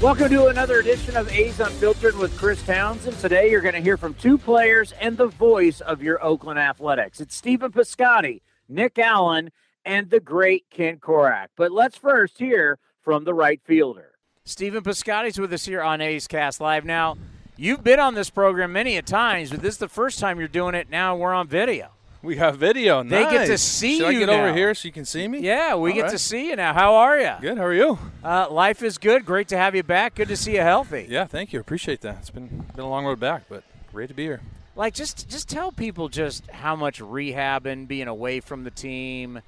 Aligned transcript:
Welcome 0.00 0.28
to 0.28 0.46
another 0.46 0.78
edition 0.78 1.16
of 1.16 1.28
A's 1.32 1.58
Unfiltered 1.58 2.16
with 2.16 2.38
Chris 2.38 2.62
Townsend. 2.62 3.18
Today 3.18 3.50
you're 3.50 3.60
going 3.60 3.74
to 3.74 3.80
hear 3.80 3.96
from 3.96 4.14
two 4.14 4.38
players 4.38 4.92
and 4.92 5.16
the 5.16 5.26
voice 5.26 5.80
of 5.80 6.04
your 6.04 6.22
Oakland 6.22 6.56
Athletics. 6.56 7.20
It's 7.20 7.34
Stephen 7.34 7.72
Piscotty, 7.72 8.42
Nick 8.68 8.96
Allen, 9.00 9.50
and 9.84 10.08
the 10.08 10.20
great 10.20 10.66
Ken 10.70 10.98
Korach. 10.98 11.48
But 11.56 11.72
let's 11.72 11.98
first 11.98 12.38
hear 12.38 12.78
from 13.02 13.24
the 13.24 13.34
right 13.34 13.60
fielder. 13.64 14.12
Stephen 14.44 14.84
Piscotty's 14.84 15.36
with 15.36 15.52
us 15.52 15.64
here 15.64 15.82
on 15.82 16.00
A's 16.00 16.28
Cast 16.28 16.60
Live. 16.60 16.84
Now, 16.84 17.16
you've 17.56 17.82
been 17.82 17.98
on 17.98 18.14
this 18.14 18.30
program 18.30 18.72
many 18.72 18.96
a 18.98 19.02
times, 19.02 19.50
but 19.50 19.62
this 19.62 19.74
is 19.74 19.78
the 19.78 19.88
first 19.88 20.20
time 20.20 20.38
you're 20.38 20.46
doing 20.46 20.76
it. 20.76 20.88
Now 20.88 21.16
we're 21.16 21.34
on 21.34 21.48
video. 21.48 21.97
We 22.22 22.34
got 22.34 22.56
video. 22.56 23.02
Now. 23.02 23.10
They 23.10 23.30
get 23.30 23.44
to 23.44 23.50
Nice. 23.52 23.62
see 23.62 23.98
Should 23.98 24.08
I 24.08 24.10
you 24.10 24.18
get 24.20 24.28
over 24.28 24.52
here 24.52 24.74
so 24.74 24.86
you 24.88 24.92
can 24.92 25.04
see 25.04 25.28
me? 25.28 25.38
Yeah, 25.40 25.76
we 25.76 25.90
All 25.90 25.94
get 25.96 26.02
right. 26.02 26.10
to 26.10 26.18
see 26.18 26.48
you 26.48 26.56
now. 26.56 26.74
How 26.74 26.94
are 26.94 27.18
you? 27.18 27.32
Good. 27.40 27.58
How 27.58 27.64
are 27.64 27.74
you? 27.74 27.98
Uh, 28.24 28.48
life 28.50 28.82
is 28.82 28.98
good. 28.98 29.24
Great 29.24 29.46
to 29.48 29.56
have 29.56 29.76
you 29.76 29.84
back. 29.84 30.16
Good 30.16 30.28
to 30.28 30.36
see 30.36 30.54
you 30.54 30.60
healthy. 30.62 31.06
Yeah, 31.08 31.26
thank 31.26 31.52
you. 31.52 31.60
Appreciate 31.60 32.00
that. 32.00 32.16
It's 32.18 32.30
been 32.30 32.48
been 32.74 32.84
a 32.84 32.88
long 32.88 33.04
road 33.04 33.20
back, 33.20 33.44
but 33.48 33.62
great 33.92 34.08
to 34.08 34.14
be 34.14 34.24
here. 34.24 34.40
Like 34.74 34.94
just 34.94 35.28
just 35.28 35.48
tell 35.48 35.70
people 35.70 36.08
just 36.08 36.48
how 36.50 36.74
much 36.74 37.00
rehab 37.00 37.66
and 37.66 37.86
being 37.86 38.08
away 38.08 38.40
from 38.40 38.64
the 38.64 38.70
team, 38.72 39.40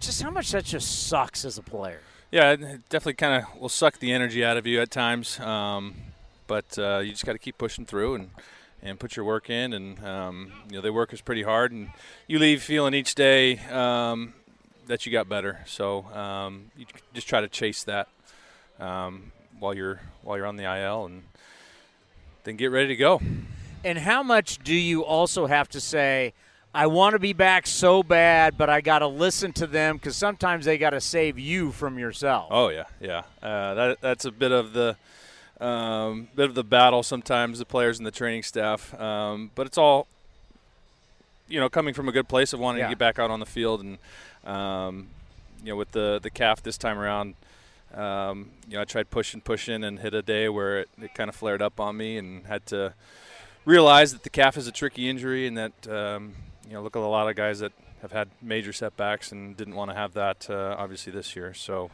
just 0.00 0.22
how 0.22 0.30
much 0.30 0.50
that 0.52 0.64
just 0.64 1.06
sucks 1.06 1.44
as 1.44 1.58
a 1.58 1.62
player. 1.62 2.00
Yeah, 2.30 2.52
it 2.52 2.62
it 2.62 2.88
definitely 2.88 3.14
kind 3.14 3.42
of 3.44 3.60
will 3.60 3.68
suck 3.68 3.98
the 3.98 4.12
energy 4.12 4.42
out 4.42 4.56
of 4.56 4.66
you 4.66 4.80
at 4.80 4.90
times, 4.90 5.38
um, 5.40 5.94
but 6.46 6.78
uh, 6.78 6.98
you 6.98 7.10
just 7.10 7.26
got 7.26 7.32
to 7.32 7.38
keep 7.38 7.58
pushing 7.58 7.84
through 7.84 8.14
and 8.14 8.30
and 8.84 9.00
put 9.00 9.16
your 9.16 9.24
work 9.24 9.50
in. 9.50 9.72
And 9.72 10.04
um, 10.04 10.52
you 10.68 10.76
know, 10.76 10.80
they 10.82 10.90
work 10.90 11.12
us 11.12 11.20
pretty 11.20 11.42
hard, 11.42 11.72
and 11.72 11.90
you 12.28 12.38
leave 12.38 12.62
feeling 12.62 12.94
each 12.94 13.14
day 13.14 13.58
um, 13.70 14.34
that 14.86 15.06
you 15.06 15.10
got 15.10 15.28
better. 15.28 15.60
So 15.66 16.04
um, 16.12 16.70
you 16.76 16.86
just 17.14 17.26
try 17.26 17.40
to 17.40 17.48
chase 17.48 17.82
that 17.84 18.08
um, 18.78 19.32
while 19.58 19.74
you're 19.74 20.00
while 20.22 20.36
you're 20.36 20.46
on 20.46 20.56
the 20.56 20.64
IL, 20.64 21.06
and 21.06 21.24
then 22.44 22.56
get 22.56 22.70
ready 22.70 22.88
to 22.88 22.96
go. 22.96 23.20
And 23.82 23.98
how 23.98 24.22
much 24.22 24.58
do 24.62 24.74
you 24.74 25.04
also 25.04 25.46
have 25.46 25.68
to 25.70 25.80
say? 25.80 26.34
I 26.76 26.88
want 26.88 27.12
to 27.12 27.20
be 27.20 27.32
back 27.32 27.68
so 27.68 28.02
bad, 28.02 28.58
but 28.58 28.68
I 28.68 28.80
got 28.80 28.98
to 28.98 29.06
listen 29.06 29.52
to 29.54 29.66
them 29.68 29.96
because 29.96 30.16
sometimes 30.16 30.64
they 30.64 30.76
got 30.76 30.90
to 30.90 31.00
save 31.00 31.38
you 31.38 31.70
from 31.70 32.00
yourself. 32.00 32.48
Oh 32.50 32.68
yeah, 32.68 32.86
yeah. 33.00 33.22
Uh, 33.40 33.74
that 33.74 34.00
that's 34.00 34.24
a 34.24 34.32
bit 34.32 34.50
of 34.50 34.72
the 34.72 34.96
um, 35.60 36.28
bit 36.34 36.48
of 36.48 36.54
the 36.54 36.64
battle 36.64 37.02
sometimes 37.02 37.58
the 37.58 37.64
players 37.64 37.98
and 37.98 38.06
the 38.06 38.10
training 38.10 38.42
staff, 38.42 38.98
um, 39.00 39.50
but 39.54 39.66
it's 39.66 39.78
all 39.78 40.06
you 41.48 41.60
know 41.60 41.68
coming 41.68 41.94
from 41.94 42.08
a 42.08 42.12
good 42.12 42.28
place 42.28 42.52
of 42.52 42.60
wanting 42.60 42.80
Yeah. 42.80 42.86
to 42.86 42.92
get 42.92 42.98
back 42.98 43.18
out 43.18 43.30
on 43.30 43.38
the 43.40 43.46
field 43.46 43.82
and 43.82 43.98
um, 44.50 45.08
you 45.62 45.70
know 45.70 45.76
with 45.76 45.92
the 45.92 46.18
the 46.22 46.30
calf 46.30 46.62
this 46.62 46.76
time 46.78 46.98
around. 46.98 47.34
Um, 47.94 48.50
you 48.68 48.74
know, 48.74 48.80
I 48.80 48.84
tried 48.86 49.08
pushing, 49.08 49.40
pushing, 49.40 49.84
and 49.84 50.00
hit 50.00 50.14
a 50.14 50.22
day 50.22 50.48
where 50.48 50.80
it, 50.80 50.88
it 51.00 51.14
kind 51.14 51.28
of 51.28 51.36
flared 51.36 51.62
up 51.62 51.78
on 51.78 51.96
me, 51.96 52.16
and 52.18 52.44
had 52.46 52.66
to 52.66 52.92
realize 53.64 54.12
that 54.12 54.24
the 54.24 54.30
calf 54.30 54.56
is 54.56 54.66
a 54.66 54.72
tricky 54.72 55.08
injury, 55.08 55.46
and 55.46 55.56
that 55.56 55.86
um, 55.88 56.34
you 56.66 56.72
know, 56.72 56.82
look 56.82 56.96
at 56.96 57.02
a 57.02 57.06
lot 57.06 57.28
of 57.28 57.36
guys 57.36 57.60
that 57.60 57.70
have 58.02 58.10
had 58.10 58.28
major 58.42 58.72
setbacks 58.72 59.30
and 59.30 59.56
didn't 59.56 59.76
want 59.76 59.92
to 59.92 59.94
have 59.96 60.12
that 60.14 60.50
uh, 60.50 60.74
obviously 60.76 61.12
this 61.12 61.36
year. 61.36 61.54
So 61.54 61.92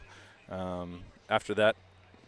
um, 0.49 1.01
after 1.29 1.53
that 1.53 1.75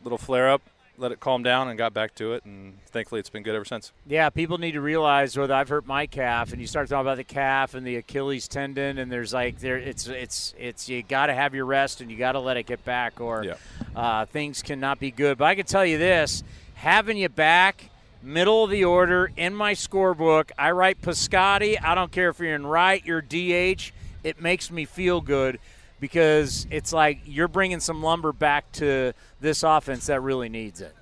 little 0.04 0.20
flare 0.20 0.52
up, 0.52 0.62
let 0.98 1.12
it 1.12 1.20
calm 1.20 1.42
down 1.44 1.68
and 1.70 1.78
got 1.78 1.94
back 1.94 2.14
to 2.16 2.34
it, 2.34 2.46
and 2.46 2.78
thankfully 2.88 3.20
it's 3.20 3.30
been 3.30 3.44
good 3.44 3.56
ever 3.56 3.66
since. 3.66 3.92
Yeah, 4.08 4.30
people 4.30 4.58
need 4.58 4.74
to 4.74 4.82
realize 4.82 5.36
whether 5.38 5.54
I've 5.54 5.70
hurt 5.70 5.86
my 5.88 6.06
calf, 6.06 6.52
and 6.52 6.62
you 6.62 6.68
start 6.68 6.88
talking 6.90 7.02
about 7.02 7.18
the 7.18 7.24
calf 7.24 7.74
and 7.74 7.86
the 7.86 7.96
Achilles 7.98 8.48
tendon, 8.48 8.98
and 9.00 9.12
there's 9.12 9.34
like 9.34 9.60
there, 9.60 9.78
it's 9.78 10.08
it's 10.08 10.54
it's 10.58 10.88
you 10.90 11.02
got 11.04 11.28
to 11.28 11.34
have 11.34 11.56
your 11.56 11.66
rest 11.66 12.02
and 12.02 12.12
you 12.12 12.18
got 12.18 12.34
to 12.34 12.40
let 12.40 12.58
it 12.58 12.64
get 12.68 12.84
back, 12.86 13.20
or 13.20 13.44
Yeah. 13.44 13.54
uh, 13.96 14.26
things 14.26 14.62
cannot 14.62 15.00
be 15.00 15.10
good. 15.12 15.38
But 15.38 15.46
I 15.46 15.56
can 15.56 15.66
tell 15.66 15.86
you 15.86 15.98
this: 15.98 16.44
having 16.76 17.18
you 17.18 17.30
back, 17.30 17.90
middle 18.22 18.64
of 18.64 18.70
the 18.70 18.86
order 18.86 19.32
in 19.36 19.56
my 19.56 19.74
scorebook, 19.74 20.52
I 20.58 20.72
write 20.72 21.02
Piscotty. 21.02 21.78
I 21.84 21.96
don't 21.96 22.12
care 22.12 22.30
if 22.30 22.40
you're 22.40 22.54
in 22.56 22.66
right, 22.68 23.04
you're 23.06 23.22
DH. 23.22 23.92
It 24.24 24.40
makes 24.42 24.70
me 24.72 24.86
feel 24.86 25.20
good 25.22 25.60
because 26.04 26.68
it's 26.70 26.92
like 26.92 27.20
you're 27.24 27.48
bringing 27.48 27.80
some 27.80 28.04
lumber 28.04 28.34
back 28.34 28.70
to 28.74 29.14
this 29.40 29.64
offense 29.64 30.08
that 30.08 30.22
really 30.22 30.50
needs 30.50 30.82
it. 30.82 30.94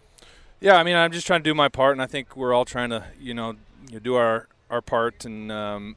Yeah, 0.60 0.76
I 0.76 0.84
mean, 0.84 0.96
I'm 0.96 1.12
just 1.12 1.26
trying 1.26 1.40
to 1.40 1.44
do 1.44 1.56
my 1.56 1.70
part, 1.70 1.94
and 1.94 2.04
I 2.04 2.06
think 2.06 2.38
we're 2.38 2.54
all 2.54 2.66
trying 2.66 2.92
to, 2.92 3.06
you 3.20 3.34
know, 3.34 3.56
do 4.04 4.14
our 4.14 4.48
our 4.70 4.80
part, 4.80 5.26
and 5.26 5.52
um, 5.52 5.96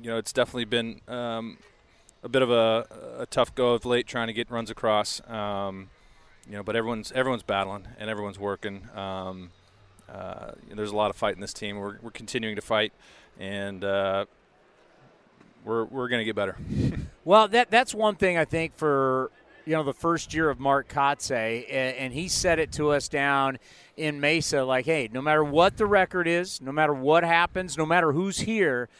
you 0.00 0.08
know, 0.08 0.18
it's 0.18 0.32
definitely 0.32 0.66
been 0.66 1.00
um, 1.08 1.58
a 2.22 2.28
bit 2.28 2.42
of 2.42 2.50
a, 2.52 2.86
a 3.18 3.26
tough 3.26 3.52
go 3.56 3.74
of 3.74 3.84
late 3.84 4.06
trying 4.06 4.28
to 4.28 4.32
get 4.32 4.48
runs 4.52 4.70
across. 4.70 5.20
Um, 5.28 5.90
you 6.48 6.52
know, 6.52 6.62
but 6.62 6.76
everyone's 6.76 7.10
everyone's 7.10 7.42
battling 7.42 7.88
and 7.98 8.08
everyone's 8.08 8.38
working. 8.38 8.86
Um, 8.94 9.50
uh, 10.08 10.52
there's 10.72 10.92
a 10.92 10.96
lot 10.96 11.10
of 11.10 11.16
fight 11.16 11.34
in 11.34 11.40
this 11.40 11.52
team. 11.52 11.78
We're 11.78 11.98
we're 12.00 12.12
continuing 12.12 12.54
to 12.54 12.62
fight, 12.62 12.92
and 13.36 13.82
uh, 13.82 14.26
we're 15.64 15.84
we're 15.84 16.08
going 16.08 16.20
to 16.20 16.24
get 16.24 16.36
better. 16.36 16.56
Well, 17.26 17.48
that 17.48 17.70
that's 17.70 17.94
one 17.94 18.16
thing 18.16 18.36
I 18.36 18.44
think 18.44 18.76
for 18.76 19.30
you 19.64 19.72
know 19.72 19.82
the 19.82 19.94
first 19.94 20.34
year 20.34 20.50
of 20.50 20.60
Mark 20.60 20.88
Kotsay, 20.88 21.64
and 21.72 22.12
he 22.12 22.28
said 22.28 22.58
it 22.58 22.70
to 22.72 22.90
us 22.90 23.08
down 23.08 23.58
in 23.96 24.20
Mesa, 24.20 24.62
like, 24.62 24.84
hey, 24.84 25.08
no 25.10 25.22
matter 25.22 25.42
what 25.42 25.78
the 25.78 25.86
record 25.86 26.28
is, 26.28 26.60
no 26.60 26.70
matter 26.70 26.92
what 26.92 27.24
happens, 27.24 27.78
no 27.78 27.86
matter 27.86 28.12
who's 28.12 28.40
here, 28.40 28.90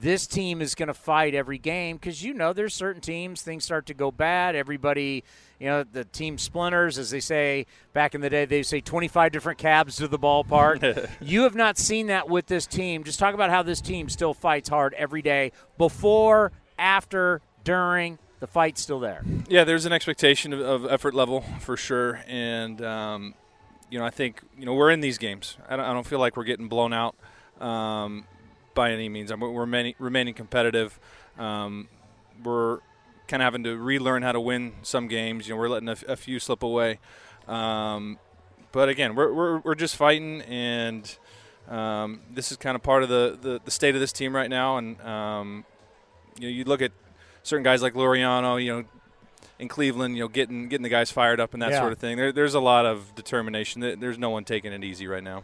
this 0.00 0.26
team 0.26 0.62
is 0.62 0.74
going 0.74 0.86
to 0.88 0.94
fight 0.94 1.34
every 1.34 1.58
game 1.58 1.96
because 1.96 2.22
you 2.22 2.34
know 2.34 2.52
there's 2.52 2.74
certain 2.74 3.00
teams 3.02 3.42
things 3.42 3.64
start 3.64 3.86
to 3.86 3.94
go 3.94 4.10
bad. 4.10 4.54
Everybody, 4.54 5.24
you 5.62 5.68
know, 5.68 5.84
the 5.84 6.04
team 6.04 6.38
splinters, 6.38 6.98
as 6.98 7.10
they 7.10 7.20
say 7.20 7.66
back 7.92 8.16
in 8.16 8.20
the 8.20 8.28
day. 8.28 8.46
They 8.46 8.64
say 8.64 8.80
25 8.80 9.30
different 9.30 9.60
cabs 9.60 9.94
to 9.96 10.08
the 10.08 10.18
ballpark. 10.18 11.08
you 11.20 11.44
have 11.44 11.54
not 11.54 11.78
seen 11.78 12.08
that 12.08 12.28
with 12.28 12.46
this 12.46 12.66
team. 12.66 13.04
Just 13.04 13.20
talk 13.20 13.32
about 13.32 13.48
how 13.48 13.62
this 13.62 13.80
team 13.80 14.08
still 14.08 14.34
fights 14.34 14.68
hard 14.68 14.92
every 14.94 15.22
day, 15.22 15.52
before, 15.78 16.50
after, 16.80 17.42
during. 17.62 18.18
The 18.40 18.48
fight's 18.48 18.82
still 18.82 18.98
there. 18.98 19.22
Yeah, 19.48 19.62
there's 19.62 19.86
an 19.86 19.92
expectation 19.92 20.52
of, 20.52 20.58
of 20.58 20.90
effort 20.90 21.14
level 21.14 21.44
for 21.60 21.76
sure, 21.76 22.24
and 22.26 22.82
um, 22.82 23.34
you 23.88 24.00
know 24.00 24.04
I 24.04 24.10
think 24.10 24.42
you 24.58 24.66
know 24.66 24.74
we're 24.74 24.90
in 24.90 24.98
these 24.98 25.16
games. 25.16 25.58
I 25.68 25.76
don't, 25.76 25.84
I 25.84 25.92
don't 25.92 26.04
feel 26.04 26.18
like 26.18 26.36
we're 26.36 26.42
getting 26.42 26.66
blown 26.66 26.92
out 26.92 27.14
um, 27.60 28.24
by 28.74 28.90
any 28.90 29.08
means. 29.08 29.30
I 29.30 29.36
mean, 29.36 29.52
we're 29.52 29.60
remaining, 29.60 29.94
remaining 30.00 30.34
competitive. 30.34 30.98
Um, 31.38 31.86
we're 32.42 32.80
kind 33.28 33.42
of 33.42 33.44
having 33.44 33.64
to 33.64 33.76
relearn 33.76 34.22
how 34.22 34.32
to 34.32 34.40
win 34.40 34.72
some 34.82 35.08
games. 35.08 35.46
You 35.48 35.54
know, 35.54 35.60
we're 35.60 35.68
letting 35.68 35.88
a 35.88 36.16
few 36.16 36.38
slip 36.38 36.62
away, 36.62 36.98
um, 37.48 38.18
but 38.72 38.88
again, 38.88 39.14
we're, 39.14 39.32
we're 39.32 39.58
we're 39.58 39.74
just 39.74 39.96
fighting, 39.96 40.42
and 40.42 41.16
um, 41.68 42.20
this 42.30 42.50
is 42.50 42.56
kind 42.56 42.74
of 42.74 42.82
part 42.82 43.02
of 43.02 43.08
the, 43.08 43.38
the, 43.40 43.60
the 43.64 43.70
state 43.70 43.94
of 43.94 44.00
this 44.00 44.12
team 44.12 44.34
right 44.34 44.50
now. 44.50 44.76
And 44.78 45.00
um, 45.02 45.64
you 46.38 46.48
know, 46.48 46.52
you 46.54 46.64
look 46.64 46.82
at 46.82 46.92
certain 47.42 47.62
guys 47.64 47.82
like 47.82 47.94
Laureano, 47.94 48.62
you 48.62 48.72
know, 48.74 48.84
in 49.58 49.68
Cleveland, 49.68 50.16
you 50.16 50.24
know, 50.24 50.28
getting 50.28 50.68
getting 50.68 50.82
the 50.82 50.88
guys 50.88 51.10
fired 51.12 51.38
up 51.40 51.52
and 51.54 51.62
that 51.62 51.70
Yeah. 51.70 51.80
sort 51.80 51.92
of 51.92 51.98
thing. 51.98 52.16
There, 52.16 52.32
there's 52.32 52.54
a 52.54 52.60
lot 52.60 52.86
of 52.86 53.14
determination. 53.14 53.80
There's 53.80 54.18
no 54.18 54.30
one 54.30 54.44
taking 54.44 54.72
it 54.72 54.82
easy 54.82 55.06
right 55.06 55.22
now. 55.22 55.42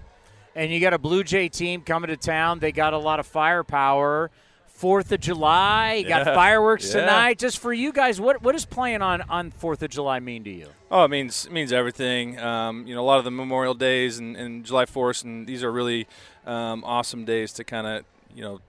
And 0.55 0.73
you 0.73 0.81
got 0.81 0.93
a 0.93 0.99
Blue 0.99 1.23
Jay 1.23 1.49
team 1.49 1.83
coming 1.83 2.09
to 2.09 2.17
town. 2.17 2.59
They 2.59 2.73
got 2.73 2.93
a 2.93 2.99
lot 2.99 3.21
of 3.21 3.27
firepower. 3.27 4.31
Fourth 4.79 5.11
of 5.11 5.19
July, 5.19 5.95
you 5.95 6.09
got 6.09 6.25
Yeah. 6.25 6.35
fireworks 6.37 6.87
Yeah. 6.95 7.01
tonight. 7.01 7.39
Just 7.41 7.59
for 7.59 7.73
you 7.73 7.93
guys, 7.93 8.21
what 8.21 8.43
what 8.43 8.53
does 8.53 8.65
playing 8.65 9.03
on 9.03 9.23
on 9.23 9.51
Fourth 9.51 9.83
of 9.83 9.91
July 9.91 10.21
mean 10.21 10.45
to 10.45 10.51
you? 10.51 10.69
Oh, 10.89 11.03
it 11.05 11.09
means 11.09 11.47
it 11.47 11.53
means 11.53 11.73
everything. 11.73 12.39
Um, 12.39 12.87
you 12.87 12.95
know, 12.95 13.01
a 13.01 13.05
lot 13.05 13.19
of 13.19 13.25
the 13.25 13.33
Memorial 13.33 13.75
Days 13.75 14.19
and, 14.21 14.37
and 14.37 14.65
July 14.65 14.87
Fourth, 14.87 15.25
and 15.25 15.49
these 15.49 15.65
are 15.65 15.73
really 15.73 16.07
um, 16.47 16.85
awesome 16.85 17.25
days 17.25 17.53
to 17.55 17.65
kind 17.65 17.89
of 17.89 18.05
you 18.33 18.43
know 18.43 18.61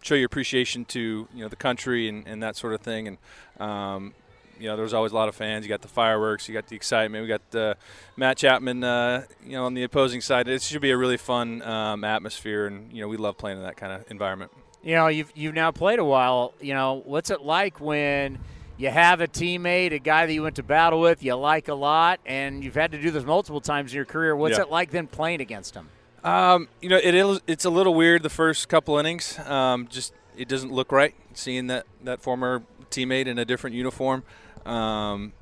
show 0.00 0.14
your 0.14 0.24
appreciation 0.24 0.86
to 0.86 1.28
you 1.34 1.42
know 1.42 1.48
the 1.48 1.56
country 1.56 2.08
and, 2.08 2.26
and 2.26 2.42
that 2.42 2.56
sort 2.56 2.72
of 2.72 2.80
thing. 2.80 3.06
And 3.06 3.18
um, 3.60 4.14
you 4.58 4.68
know, 4.68 4.76
there's 4.76 4.94
always 4.94 5.12
a 5.12 5.14
lot 5.16 5.28
of 5.28 5.34
fans. 5.36 5.66
You 5.66 5.68
got 5.68 5.82
the 5.82 5.88
fireworks, 5.88 6.48
you 6.48 6.54
got 6.54 6.66
the 6.68 6.76
excitement. 6.76 7.20
We 7.22 7.28
got 7.28 7.54
uh, 7.54 7.74
Matt 8.16 8.38
Chapman, 8.38 8.82
uh, 8.82 9.24
you 9.44 9.52
know, 9.52 9.66
on 9.66 9.74
the 9.74 9.82
opposing 9.82 10.22
side. 10.22 10.48
It 10.48 10.62
should 10.62 10.80
be 10.80 10.92
a 10.92 10.96
really 10.96 11.18
fun 11.18 11.60
um, 11.60 12.04
atmosphere, 12.04 12.66
and 12.66 12.90
you 12.90 13.02
know, 13.02 13.08
we 13.08 13.18
love 13.18 13.36
playing 13.36 13.58
in 13.58 13.64
that 13.64 13.76
kind 13.76 13.92
of 13.92 14.10
environment. 14.10 14.50
You 14.82 14.94
know, 14.94 15.08
you've 15.08 15.32
you've 15.34 15.54
now 15.54 15.70
played 15.70 15.98
a 15.98 16.04
while. 16.04 16.54
You 16.60 16.74
know, 16.74 17.02
what's 17.04 17.30
it 17.30 17.42
like 17.42 17.80
when 17.80 18.38
you 18.76 18.90
have 18.90 19.20
a 19.20 19.26
teammate, 19.26 19.92
a 19.92 19.98
guy 19.98 20.26
that 20.26 20.32
you 20.32 20.42
went 20.42 20.56
to 20.56 20.62
battle 20.62 21.00
with, 21.00 21.22
you 21.22 21.34
like 21.34 21.68
a 21.68 21.74
lot, 21.74 22.20
and 22.24 22.62
you've 22.62 22.76
had 22.76 22.92
to 22.92 23.00
do 23.00 23.10
this 23.10 23.24
multiple 23.24 23.60
times 23.60 23.92
in 23.92 23.96
your 23.96 24.04
career. 24.04 24.36
What's 24.36 24.56
Yeah. 24.56 24.62
it 24.62 24.70
like 24.70 24.90
then 24.90 25.08
playing 25.08 25.40
against 25.40 25.74
him? 25.74 25.88
Um, 26.22 26.68
you 26.80 26.88
know, 26.88 26.96
it. 27.02 27.42
It's 27.46 27.64
a 27.64 27.70
little 27.70 27.94
weird 27.94 28.22
the 28.22 28.30
first 28.30 28.68
couple 28.68 28.96
innings. 28.98 29.38
Um, 29.40 29.88
just 29.88 30.12
it 30.36 30.48
doesn't 30.48 30.72
look 30.72 30.92
right 30.92 31.14
seeing 31.34 31.66
that 31.68 31.86
that 32.04 32.20
former 32.20 32.62
teammate 32.90 33.26
in 33.26 33.38
a 33.38 33.44
different 33.44 33.74
uniform. 33.74 34.22
Um, 34.64 35.32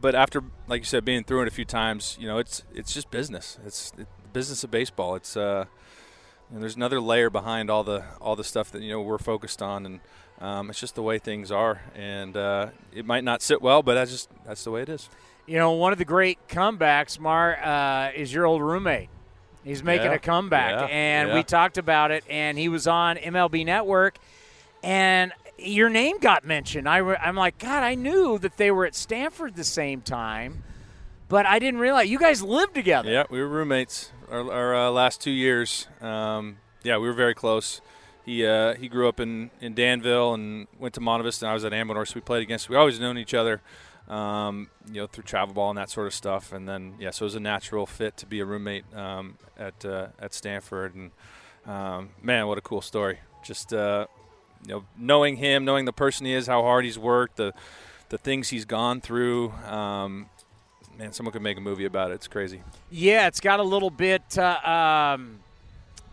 but 0.00 0.14
after, 0.14 0.42
like 0.68 0.80
you 0.80 0.84
said, 0.84 1.04
being 1.04 1.22
through 1.24 1.42
it 1.42 1.48
a 1.48 1.50
few 1.52 1.64
times, 1.64 2.16
you 2.20 2.26
know, 2.26 2.38
it's 2.38 2.62
it's 2.74 2.92
just 2.92 3.10
business. 3.10 3.58
It's 3.64 3.90
the 3.92 4.06
business 4.32 4.64
of 4.64 4.70
baseball. 4.70 5.14
It's 5.14 5.36
uh, 5.36 5.66
and 6.52 6.62
there's 6.62 6.76
another 6.76 7.00
layer 7.00 7.30
behind 7.30 7.70
all 7.70 7.82
the 7.84 8.04
all 8.20 8.36
the 8.36 8.44
stuff 8.44 8.70
that 8.72 8.82
you 8.82 8.90
know 8.92 9.00
we're 9.00 9.18
focused 9.18 9.62
on, 9.62 9.86
and 9.86 10.00
um, 10.40 10.70
it's 10.70 10.80
just 10.80 10.94
the 10.94 11.02
way 11.02 11.18
things 11.18 11.50
are. 11.50 11.80
And 11.94 12.36
uh, 12.36 12.68
it 12.94 13.06
might 13.06 13.24
not 13.24 13.42
sit 13.42 13.62
well, 13.62 13.82
but 13.82 13.94
that's 13.94 14.10
just 14.10 14.28
that's 14.44 14.62
the 14.64 14.70
way 14.70 14.82
it 14.82 14.88
is. 14.88 15.08
You 15.46 15.58
know, 15.58 15.72
one 15.72 15.92
of 15.92 15.98
the 15.98 16.04
great 16.04 16.38
comebacks, 16.48 17.18
Mar, 17.18 17.56
uh, 17.62 18.10
is 18.14 18.32
your 18.32 18.46
old 18.46 18.62
roommate. 18.62 19.08
He's 19.64 19.82
making 19.82 20.08
Yeah, 20.08 20.14
a 20.16 20.18
comeback, 20.18 20.72
yeah, 20.72 20.86
and 20.86 21.28
yeah. 21.28 21.34
we 21.34 21.42
talked 21.42 21.78
about 21.78 22.10
it. 22.10 22.24
And 22.28 22.58
he 22.58 22.68
was 22.68 22.86
on 22.86 23.16
MLB 23.16 23.64
Network, 23.64 24.18
and 24.82 25.32
your 25.58 25.88
name 25.88 26.18
got 26.18 26.44
mentioned. 26.44 26.88
I 26.88 26.98
I'm 26.98 27.36
like, 27.36 27.58
God, 27.58 27.82
I 27.82 27.94
knew 27.94 28.38
that 28.38 28.56
they 28.56 28.70
were 28.70 28.84
at 28.84 28.94
Stanford 28.94 29.54
the 29.54 29.64
same 29.64 30.00
time, 30.00 30.64
but 31.28 31.46
I 31.46 31.58
didn't 31.58 31.80
realize 31.80 32.10
you 32.10 32.18
guys 32.18 32.42
lived 32.42 32.74
together. 32.74 33.10
Yeah, 33.10 33.24
we 33.30 33.40
were 33.40 33.48
roommates 33.48 34.10
our, 34.32 34.50
our 34.50 34.74
uh, 34.74 34.90
last 34.90 35.20
two 35.20 35.30
years. 35.30 35.86
Um, 36.00 36.56
yeah, 36.82 36.96
we 36.96 37.06
were 37.06 37.14
very 37.14 37.34
close. 37.34 37.80
He 38.24 38.46
uh, 38.46 38.74
he 38.74 38.88
grew 38.88 39.08
up 39.08 39.20
in, 39.20 39.50
in 39.60 39.74
Danville 39.74 40.34
and 40.34 40.66
went 40.78 40.94
to 40.94 41.00
Monte 41.00 41.24
Vista, 41.24 41.44
and 41.44 41.50
I 41.50 41.54
was 41.54 41.64
at 41.64 41.72
Amador, 41.72 42.06
so 42.06 42.14
we 42.14 42.20
played 42.20 42.42
against. 42.42 42.68
We 42.68 42.76
always 42.76 42.98
known 42.98 43.18
each 43.18 43.34
other, 43.34 43.60
um, 44.08 44.70
you 44.88 45.00
know, 45.00 45.06
through 45.06 45.24
travel 45.24 45.54
ball 45.54 45.70
and 45.70 45.78
that 45.78 45.90
sort 45.90 46.06
of 46.06 46.14
stuff. 46.14 46.52
And 46.52 46.68
then 46.68 46.94
yeah, 46.98 47.10
so 47.10 47.24
it 47.24 47.26
was 47.26 47.34
a 47.34 47.40
natural 47.40 47.84
fit 47.84 48.16
to 48.18 48.26
be 48.26 48.40
a 48.40 48.44
roommate 48.44 48.84
um, 48.94 49.38
at 49.58 49.84
uh, 49.84 50.08
at 50.18 50.34
Stanford. 50.34 50.94
And 50.94 51.10
um, 51.66 52.10
man, 52.22 52.46
what 52.46 52.58
a 52.58 52.62
cool 52.62 52.80
story! 52.80 53.18
Just 53.44 53.74
uh, 53.74 54.06
you 54.66 54.74
know, 54.74 54.84
knowing 54.96 55.36
him, 55.36 55.64
knowing 55.64 55.84
the 55.84 55.92
person 55.92 56.24
he 56.24 56.32
is, 56.32 56.46
how 56.46 56.62
hard 56.62 56.84
he's 56.84 56.98
worked, 56.98 57.36
the 57.36 57.52
the 58.08 58.18
things 58.18 58.50
he's 58.50 58.64
gone 58.64 59.00
through. 59.00 59.50
Um, 59.66 60.26
man, 61.02 61.12
someone 61.12 61.32
could 61.32 61.42
make 61.42 61.58
a 61.58 61.60
movie 61.60 61.84
about 61.84 62.10
it. 62.10 62.14
It's 62.14 62.28
crazy. 62.28 62.62
Yeah, 62.90 63.26
it's 63.26 63.40
got 63.40 63.60
a 63.60 63.64
little 63.64 63.90
bit 63.90 64.38
uh, 64.38 65.14
um, 65.14 65.40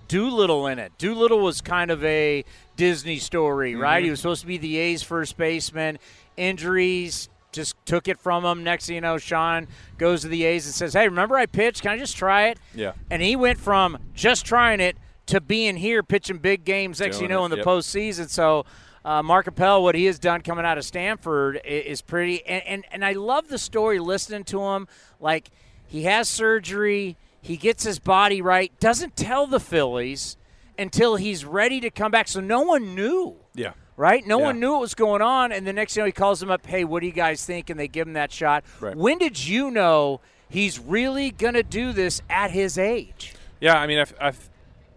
Doolittle 0.08 0.68
in 0.68 0.80
it. 0.80 0.92
Doolittle 0.98 1.40
was 1.40 1.62
kind 1.62 1.92
of 1.92 2.04
a 2.04 2.44
Disney 2.76 3.20
story, 3.20 3.76
right? 3.76 4.04
He 4.04 4.10
was 4.10 4.20
supposed 4.20 4.42
to 4.42 4.48
be 4.48 4.58
the 4.58 4.78
A's 4.78 5.04
first 5.04 5.38
baseman. 5.38 6.00
Injuries 6.38 7.30
just 7.52 7.76
took 7.86 8.08
it 8.08 8.20
from 8.20 8.44
him. 8.44 8.64
Next 8.64 8.88
thing 8.88 8.96
you 8.96 9.02
know, 9.02 9.18
Sean 9.18 9.68
goes 9.98 10.22
to 10.22 10.28
the 10.28 10.44
A's 10.44 10.66
and 10.66 10.74
says, 10.74 10.94
"Hey, 10.94 11.08
remember 11.08 11.36
I 11.36 11.46
pitched? 11.46 11.82
Can 11.82 11.92
I 11.92 11.98
just 11.98 12.18
try 12.18 12.48
it?" 12.48 12.60
Yeah. 12.74 12.94
And 13.12 13.22
he 13.22 13.36
went 13.36 13.60
from 13.60 13.98
just 14.14 14.46
trying 14.46 14.80
it 14.80 14.98
to 15.28 15.40
being 15.40 15.76
here 15.76 16.02
pitching 16.02 16.40
big 16.40 16.66
games. 16.66 17.00
Next 17.00 17.18
thing 17.18 17.24
you 17.24 17.30
know, 17.30 17.44
it, 17.44 17.46
in 17.46 17.52
the 17.52 17.58
yep. 17.58 17.66
postseason. 17.66 18.30
So. 18.30 18.66
Uh, 19.06 19.24
Mark 19.24 19.48
Appel, 19.48 19.82
what 19.82 19.96
he 19.96 20.06
has 20.06 20.20
done 20.20 20.42
coming 20.42 20.66
out 20.66 20.78
of 20.78 20.84
Stanford 20.86 21.58
i- 21.64 21.68
is 21.68 22.02
pretty, 22.02 22.46
and, 22.46 22.64
and 22.68 22.86
and 22.92 23.06
I 23.06 23.14
love 23.14 23.48
the 23.48 23.58
story 23.58 24.00
listening 24.00 24.44
to 24.46 24.62
him. 24.62 24.88
Like 25.20 25.50
he 25.88 26.04
has 26.04 26.28
surgery, 26.28 27.16
he 27.42 27.56
gets 27.58 27.84
his 27.84 27.98
body 28.00 28.42
right, 28.42 28.72
doesn't 28.80 29.16
tell 29.16 29.48
the 29.48 29.60
Phillies 29.60 30.36
until 30.78 31.16
he's 31.16 31.46
ready 31.46 31.80
to 31.82 31.90
come 31.90 32.12
back. 32.12 32.28
So 32.28 32.40
no 32.42 32.62
one 32.62 32.94
knew, 32.96 33.36
Yeah. 33.56 33.72
right? 33.98 34.26
No 34.28 34.40
Yeah. 34.40 34.46
one 34.46 34.60
knew 34.60 34.72
what 34.74 34.82
was 34.82 34.96
going 34.96 35.22
on. 35.22 35.52
And 35.52 35.66
the 35.68 35.74
next 35.74 35.94
thing 35.94 36.02
you 36.02 36.04
know, 36.04 36.08
he 36.08 36.12
calls 36.14 36.40
them 36.40 36.50
up, 36.52 36.66
hey, 36.66 36.84
what 36.86 37.00
do 37.02 37.06
you 37.06 37.12
guys 37.14 37.46
think? 37.46 37.70
And 37.70 37.80
they 37.80 37.88
give 37.90 38.08
him 38.08 38.14
that 38.14 38.32
shot. 38.32 38.64
Right. 38.80 38.96
When 38.96 39.18
did 39.18 39.46
you 39.46 39.72
know 39.72 40.22
he's 40.50 40.80
really 40.80 41.32
going 41.32 41.54
to 41.56 41.64
do 41.64 41.92
this 41.94 42.22
at 42.30 42.52
his 42.52 42.78
age? 42.78 43.34
Yeah, 43.60 43.78
I 43.78 43.88
mean, 43.88 44.06
I 44.22 44.32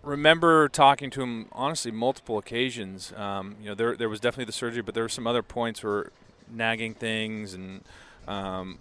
remember 0.03 0.69
talking 0.69 1.11
to 1.11 1.23
him 1.23 1.47
honestly 1.53 1.91
multiple 1.91 2.39
occasions. 2.39 3.13
Um, 3.17 3.57
you 3.61 3.69
know, 3.69 3.75
there 3.75 3.97
there 3.97 4.09
was 4.09 4.21
definitely 4.21 4.47
the 4.47 4.53
surgery, 4.53 4.83
but 4.83 4.95
there 4.95 5.05
were 5.05 5.09
some 5.09 5.27
other 5.27 5.43
points 5.43 5.83
where 5.83 6.11
nagging 6.51 6.95
things 6.95 7.55
and 7.55 7.83
um, 8.27 8.79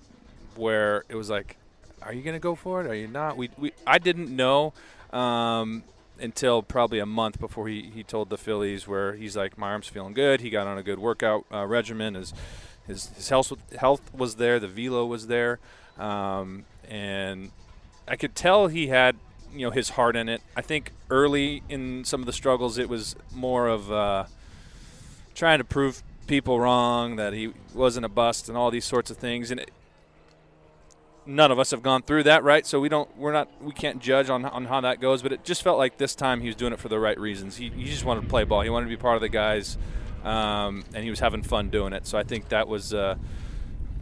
where 0.56 1.04
it 1.10 1.16
was 1.16 1.30
like, 1.30 1.58
"Are 2.02 2.14
you 2.14 2.22
going 2.22 2.36
to 2.36 2.40
go 2.40 2.56
for 2.56 2.82
it? 2.82 2.88
Are 2.88 2.96
you 2.96 3.08
not?" 3.08 3.38
We, 3.38 3.50
we 3.58 3.72
I 3.86 3.98
didn't 3.98 4.36
know 4.36 4.74
um, 5.12 5.84
until 6.20 6.62
probably 6.62 7.00
a 7.00 7.06
month 7.06 7.40
before 7.40 7.68
he, 7.68 7.90
he 7.94 8.04
told 8.04 8.30
the 8.30 8.38
Phillies 8.38 8.88
where 8.88 9.14
he's 9.14 9.38
like, 9.38 9.58
"My 9.58 9.72
arm's 9.72 9.88
feeling 9.88 10.14
good. 10.14 10.42
He 10.42 10.50
got 10.50 10.68
on 10.68 10.78
a 10.78 10.84
good 10.84 11.00
workout 11.00 11.46
uh, 11.54 11.66
regimen. 11.66 12.16
His 12.16 12.34
his 12.88 13.10
his 13.16 13.30
health 13.30 13.54
health 13.78 14.14
was 14.14 14.36
there. 14.36 14.60
The 14.60 14.68
velo 14.68 15.06
was 15.06 15.28
there, 15.28 15.60
um, 15.98 16.66
and 16.88 17.52
I 18.08 18.16
could 18.16 18.36
tell 18.36 18.68
he 18.68 18.88
had 18.88 19.16
you 19.54 19.66
know 19.66 19.72
his 19.72 19.90
heart 19.92 20.16
in 20.16 20.30
it. 20.30 20.42
I 20.56 20.62
think 20.62 20.92
early 21.10 21.64
in 21.70 22.04
some 22.06 22.20
of 22.22 22.26
the 22.26 22.34
struggles, 22.34 22.78
it 22.78 22.90
was 22.90 23.16
more 23.34 23.68
of 23.68 23.92
uh, 23.92 24.26
trying 25.36 25.60
to 25.60 25.64
prove 25.64 26.04
people 26.28 26.60
wrong 26.60 27.16
that 27.18 27.34
he 27.34 27.54
wasn't 27.74 28.06
a 28.06 28.10
bust 28.10 28.48
and 28.48 28.58
all 28.58 28.72
these 28.72 28.86
sorts 28.86 29.12
of 29.12 29.18
things. 29.18 29.52
And 29.52 29.60
it, 29.60 29.72
none 31.26 31.52
of 31.52 31.60
us 31.60 31.72
have 31.72 31.84
gone 31.84 32.04
through 32.04 32.24
that, 32.24 32.44
right? 32.44 32.66
So 32.66 32.80
we 32.80 32.90
don't, 32.90 33.16
we're 33.18 33.34
not, 33.34 33.50
we 33.62 33.72
can't 33.72 34.00
judge 34.00 34.30
on 34.30 34.46
on 34.46 34.66
how 34.66 34.82
that 34.82 35.00
goes. 35.00 35.22
But 35.22 35.34
it 35.34 35.44
just 35.44 35.64
felt 35.64 35.78
like 35.78 35.98
this 35.98 36.16
time 36.16 36.42
he 36.42 36.48
was 36.48 36.56
doing 36.56 36.74
it 36.74 36.80
for 36.80 36.90
the 36.90 37.00
right 37.00 37.20
reasons. 37.20 37.58
He, 37.58 37.70
he 37.70 37.86
just 37.86 38.06
wanted 38.06 38.22
to 38.22 38.28
play 38.28 38.44
ball. 38.44 38.62
He 38.62 38.70
wanted 38.70 38.86
to 38.86 38.96
be 38.96 39.02
part 39.02 39.16
of 39.16 39.22
the 39.22 39.30
guys, 39.30 39.78
um, 40.24 40.84
and 40.94 41.04
he 41.04 41.10
was 41.10 41.20
having 41.20 41.44
fun 41.44 41.70
doing 41.70 41.94
it. 41.94 42.08
So 42.08 42.18
I 42.18 42.24
think 42.24 42.50
that 42.50 42.68
was. 42.68 42.94
Uh, 42.94 43.16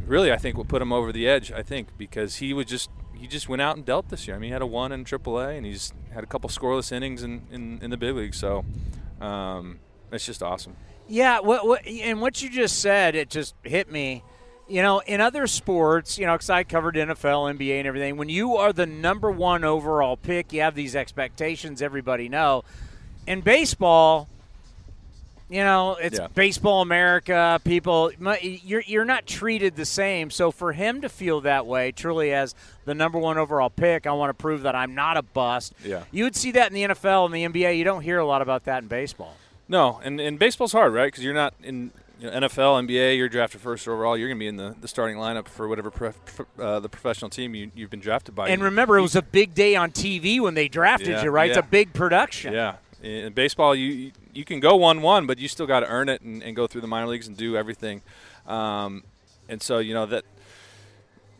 really, 0.10 0.32
I 0.32 0.38
think 0.38 0.58
what 0.58 0.68
put 0.68 0.82
him 0.82 0.92
over 0.92 1.14
the 1.14 1.28
edge. 1.28 1.52
I 1.52 1.62
think 1.62 1.90
because 1.98 2.38
he 2.38 2.52
was 2.52 2.66
just 2.66 2.90
he 3.20 3.28
just 3.28 3.50
went 3.50 3.62
out 3.62 3.76
and 3.76 3.86
dealt 3.86 4.10
this 4.10 4.28
year. 4.28 4.36
I 4.36 4.40
mean, 4.40 4.48
he 4.50 4.54
had 4.54 4.62
a 4.62 4.66
one 4.66 4.92
in 4.92 5.04
AAA, 5.04 5.58
and 5.58 5.66
he's 5.66 5.94
had 6.14 6.24
a 6.24 6.28
couple 6.28 6.50
scoreless 6.50 6.92
innings 6.92 7.22
in, 7.22 7.42
in, 7.52 7.80
in 7.82 7.90
the 7.90 7.98
big 7.98 8.16
league. 8.16 8.34
So 8.34 8.64
um, 9.20 9.80
it's 10.12 10.26
just 10.26 10.42
awesome. 10.42 10.76
Yeah, 11.08 11.40
what, 11.40 11.68
what, 11.68 11.86
and 11.86 12.22
what 12.22 12.42
you 12.42 12.50
just 12.50 12.80
said, 12.80 13.16
it 13.16 13.30
just 13.30 13.56
hit 13.64 13.92
me. 13.92 14.24
You 14.68 14.84
know, 14.84 15.00
in 15.00 15.20
other 15.20 15.48
sports, 15.48 16.20
you 16.20 16.28
know, 16.28 16.34
because 16.34 16.50
I 16.52 16.64
covered 16.64 16.94
NFL, 16.94 17.58
NBA, 17.58 17.80
and 17.80 17.88
everything, 17.88 18.18
when 18.18 18.30
you 18.30 18.56
are 18.58 18.72
the 18.72 18.86
number 18.86 19.32
one 19.32 19.64
overall 19.64 20.16
pick, 20.16 20.54
you 20.54 20.62
have 20.62 20.76
these 20.76 20.96
expectations, 20.96 21.82
everybody 21.82 22.30
know. 22.30 22.64
In 23.26 23.42
baseball, 23.42 24.30
you 25.50 25.64
know, 25.64 25.96
it's 25.96 26.20
Yeah. 26.20 26.28
baseball 26.28 26.82
America. 26.82 27.60
People, 27.64 28.12
you're 28.42 28.84
you're 28.86 29.06
not 29.06 29.26
treated 29.26 29.76
the 29.76 29.86
same. 29.86 30.30
So 30.30 30.52
for 30.52 30.74
him 30.74 31.02
to 31.02 31.10
feel 31.10 31.42
that 31.42 31.66
way, 31.66 31.92
truly 31.92 32.32
as 32.34 32.56
the 32.86 32.94
number 32.94 33.18
one 33.20 33.38
overall 33.38 33.70
pick, 33.70 34.06
I 34.08 34.12
want 34.14 34.30
to 34.30 34.34
prove 34.34 34.62
that 34.62 34.76
I'm 34.76 34.94
not 34.96 35.18
a 35.18 35.22
bust. 35.22 35.74
Yeah. 35.84 36.04
you 36.12 36.24
would 36.24 36.36
see 36.36 36.52
that 36.52 36.68
in 36.68 36.74
the 36.74 36.84
NFL 36.94 37.26
and 37.26 37.34
the 37.34 37.44
NBA. 37.44 37.78
You 37.78 37.84
don't 37.84 38.02
hear 38.02 38.20
a 38.20 38.26
lot 38.26 38.42
about 38.42 38.66
that 38.66 38.84
in 38.84 38.88
baseball. 38.88 39.36
No, 39.68 40.00
and, 40.04 40.20
and 40.20 40.40
baseball's 40.40 40.72
hard, 40.72 40.94
right? 40.94 41.08
Because 41.12 41.24
you're 41.24 41.34
not 41.34 41.54
in 41.62 41.92
you 42.20 42.30
know, 42.30 42.40
NFL, 42.48 42.86
NBA. 42.88 43.16
You're 43.18 43.30
drafted 43.30 43.62
first 43.62 43.88
overall. 43.88 44.18
You're 44.18 44.28
going 44.28 44.38
to 44.38 44.44
be 44.44 44.48
in 44.48 44.58
the, 44.58 44.76
the 44.82 44.88
starting 44.88 45.16
lineup 45.18 45.48
for 45.48 45.68
whatever 45.68 45.90
prof, 45.92 46.16
uh, 46.60 46.80
the 46.80 46.90
professional 46.90 47.30
team 47.30 47.54
you, 47.56 47.72
you've 47.76 47.90
been 47.92 48.00
drafted 48.00 48.34
by. 48.36 48.50
And 48.50 48.64
remember, 48.64 48.98
it 48.98 49.02
was 49.04 49.16
a 49.16 49.22
big 49.22 49.54
day 49.54 49.76
on 49.76 49.92
TV 49.92 50.40
when 50.42 50.54
they 50.56 50.68
drafted 50.68 51.10
Yeah, 51.10 51.24
you, 51.24 51.30
right? 51.30 51.50
It's 51.50 51.58
a 51.58 51.62
big 51.62 51.94
production. 51.94 52.52
Yeah, 52.54 52.76
in 53.02 53.34
baseball, 53.34 53.76
you 53.76 54.12
you 54.34 54.46
can 54.46 54.60
go 54.60 54.76
one 54.76 55.02
one, 55.02 55.26
but 55.26 55.40
you 55.40 55.48
still 55.48 55.68
got 55.68 55.82
to 55.82 55.88
earn 55.88 56.10
it 56.10 56.22
and, 56.22 56.44
and 56.44 56.56
go 56.56 56.68
through 56.68 56.82
the 56.82 56.88
minor 56.88 57.08
leagues 57.08 57.28
and 57.28 57.38
do 57.38 57.56
everything. 57.56 58.02
Um, 58.46 59.04
and 59.48 59.62
so 59.62 59.80
you 59.80 59.94
know 59.94 60.06
that 60.06 60.26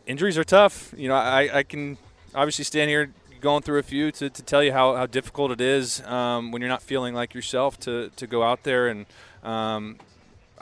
injuries 0.06 0.38
are 0.38 0.44
tough. 0.44 0.94
You 0.96 1.08
know, 1.08 1.14
I, 1.14 1.58
I 1.58 1.62
can 1.62 1.98
obviously 2.34 2.64
stand 2.64 2.90
here 2.90 3.12
going 3.40 3.62
through 3.62 3.78
a 3.78 3.82
few 3.82 4.12
to, 4.12 4.30
to 4.30 4.42
tell 4.42 4.62
you 4.62 4.72
how, 4.72 4.94
how 4.94 5.06
difficult 5.06 5.50
it 5.50 5.60
is 5.60 6.02
um, 6.02 6.52
when 6.52 6.60
you're 6.60 6.68
not 6.68 6.82
feeling 6.82 7.14
like 7.14 7.34
yourself 7.34 7.78
to, 7.80 8.10
to 8.16 8.26
go 8.26 8.42
out 8.42 8.62
there 8.64 8.88
and 8.88 9.06
um, 9.42 9.96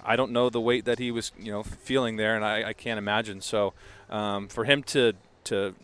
I 0.04 0.16
don't 0.16 0.32
know 0.32 0.48
the 0.48 0.60
weight 0.60 0.84
that 0.84 0.98
he 0.98 1.10
was 1.10 1.32
you 1.38 1.50
know 1.50 1.62
feeling 1.62 2.16
there 2.16 2.36
and 2.36 2.44
I, 2.44 2.68
I 2.68 2.72
can't 2.72 2.98
imagine 2.98 3.40
so 3.40 3.74
um, 4.08 4.48
for 4.48 4.64
him 4.64 4.82
to 4.84 5.14
to 5.44 5.74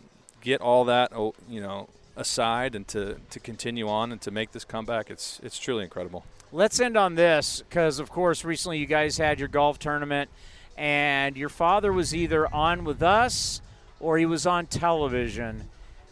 get 0.41 0.61
all 0.61 0.85
that 0.85 1.11
oh, 1.13 1.33
you 1.49 1.61
know 1.61 1.89
aside 2.15 2.75
and 2.75 2.87
to, 2.89 3.17
to 3.29 3.39
continue 3.39 3.87
on 3.87 4.11
and 4.11 4.21
to 4.21 4.31
make 4.31 4.51
this 4.51 4.63
comeback, 4.65 5.09
it's 5.09 5.39
it's 5.43 5.57
truly 5.59 5.83
incredible. 5.83 6.23
Let's 6.51 6.79
end 6.79 6.95
on 6.97 7.15
this 7.15 7.63
because, 7.67 7.99
of 7.99 8.09
course, 8.09 8.45
recently 8.45 8.77
you 8.79 8.85
guys 8.85 9.17
had 9.17 9.39
your 9.39 9.47
golf 9.49 9.79
tournament, 9.79 10.29
and 10.77 11.35
your 11.35 11.49
father 11.49 11.91
was 11.91 12.13
either 12.15 12.47
on 12.53 12.83
with 12.85 13.01
us 13.03 13.61
or 13.99 14.17
he 14.17 14.25
was 14.25 14.45
on 14.45 14.65
television, 14.67 15.69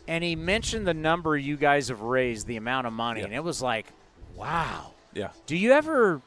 and 0.08 0.24
he 0.24 0.36
mentioned 0.36 0.86
the 0.88 0.94
number 0.94 1.38
you 1.38 1.56
guys 1.58 1.88
have 1.90 2.02
raised, 2.02 2.48
the 2.48 2.58
amount 2.58 2.88
of 2.88 2.94
money, 2.94 3.20
Yeah. 3.22 3.28
and 3.28 3.34
it 3.36 3.44
was 3.44 3.62
like, 3.62 3.86
wow. 4.36 4.92
Yeah. 5.14 5.30
Do 5.46 5.56
you 5.56 5.72
ever? 5.74 6.22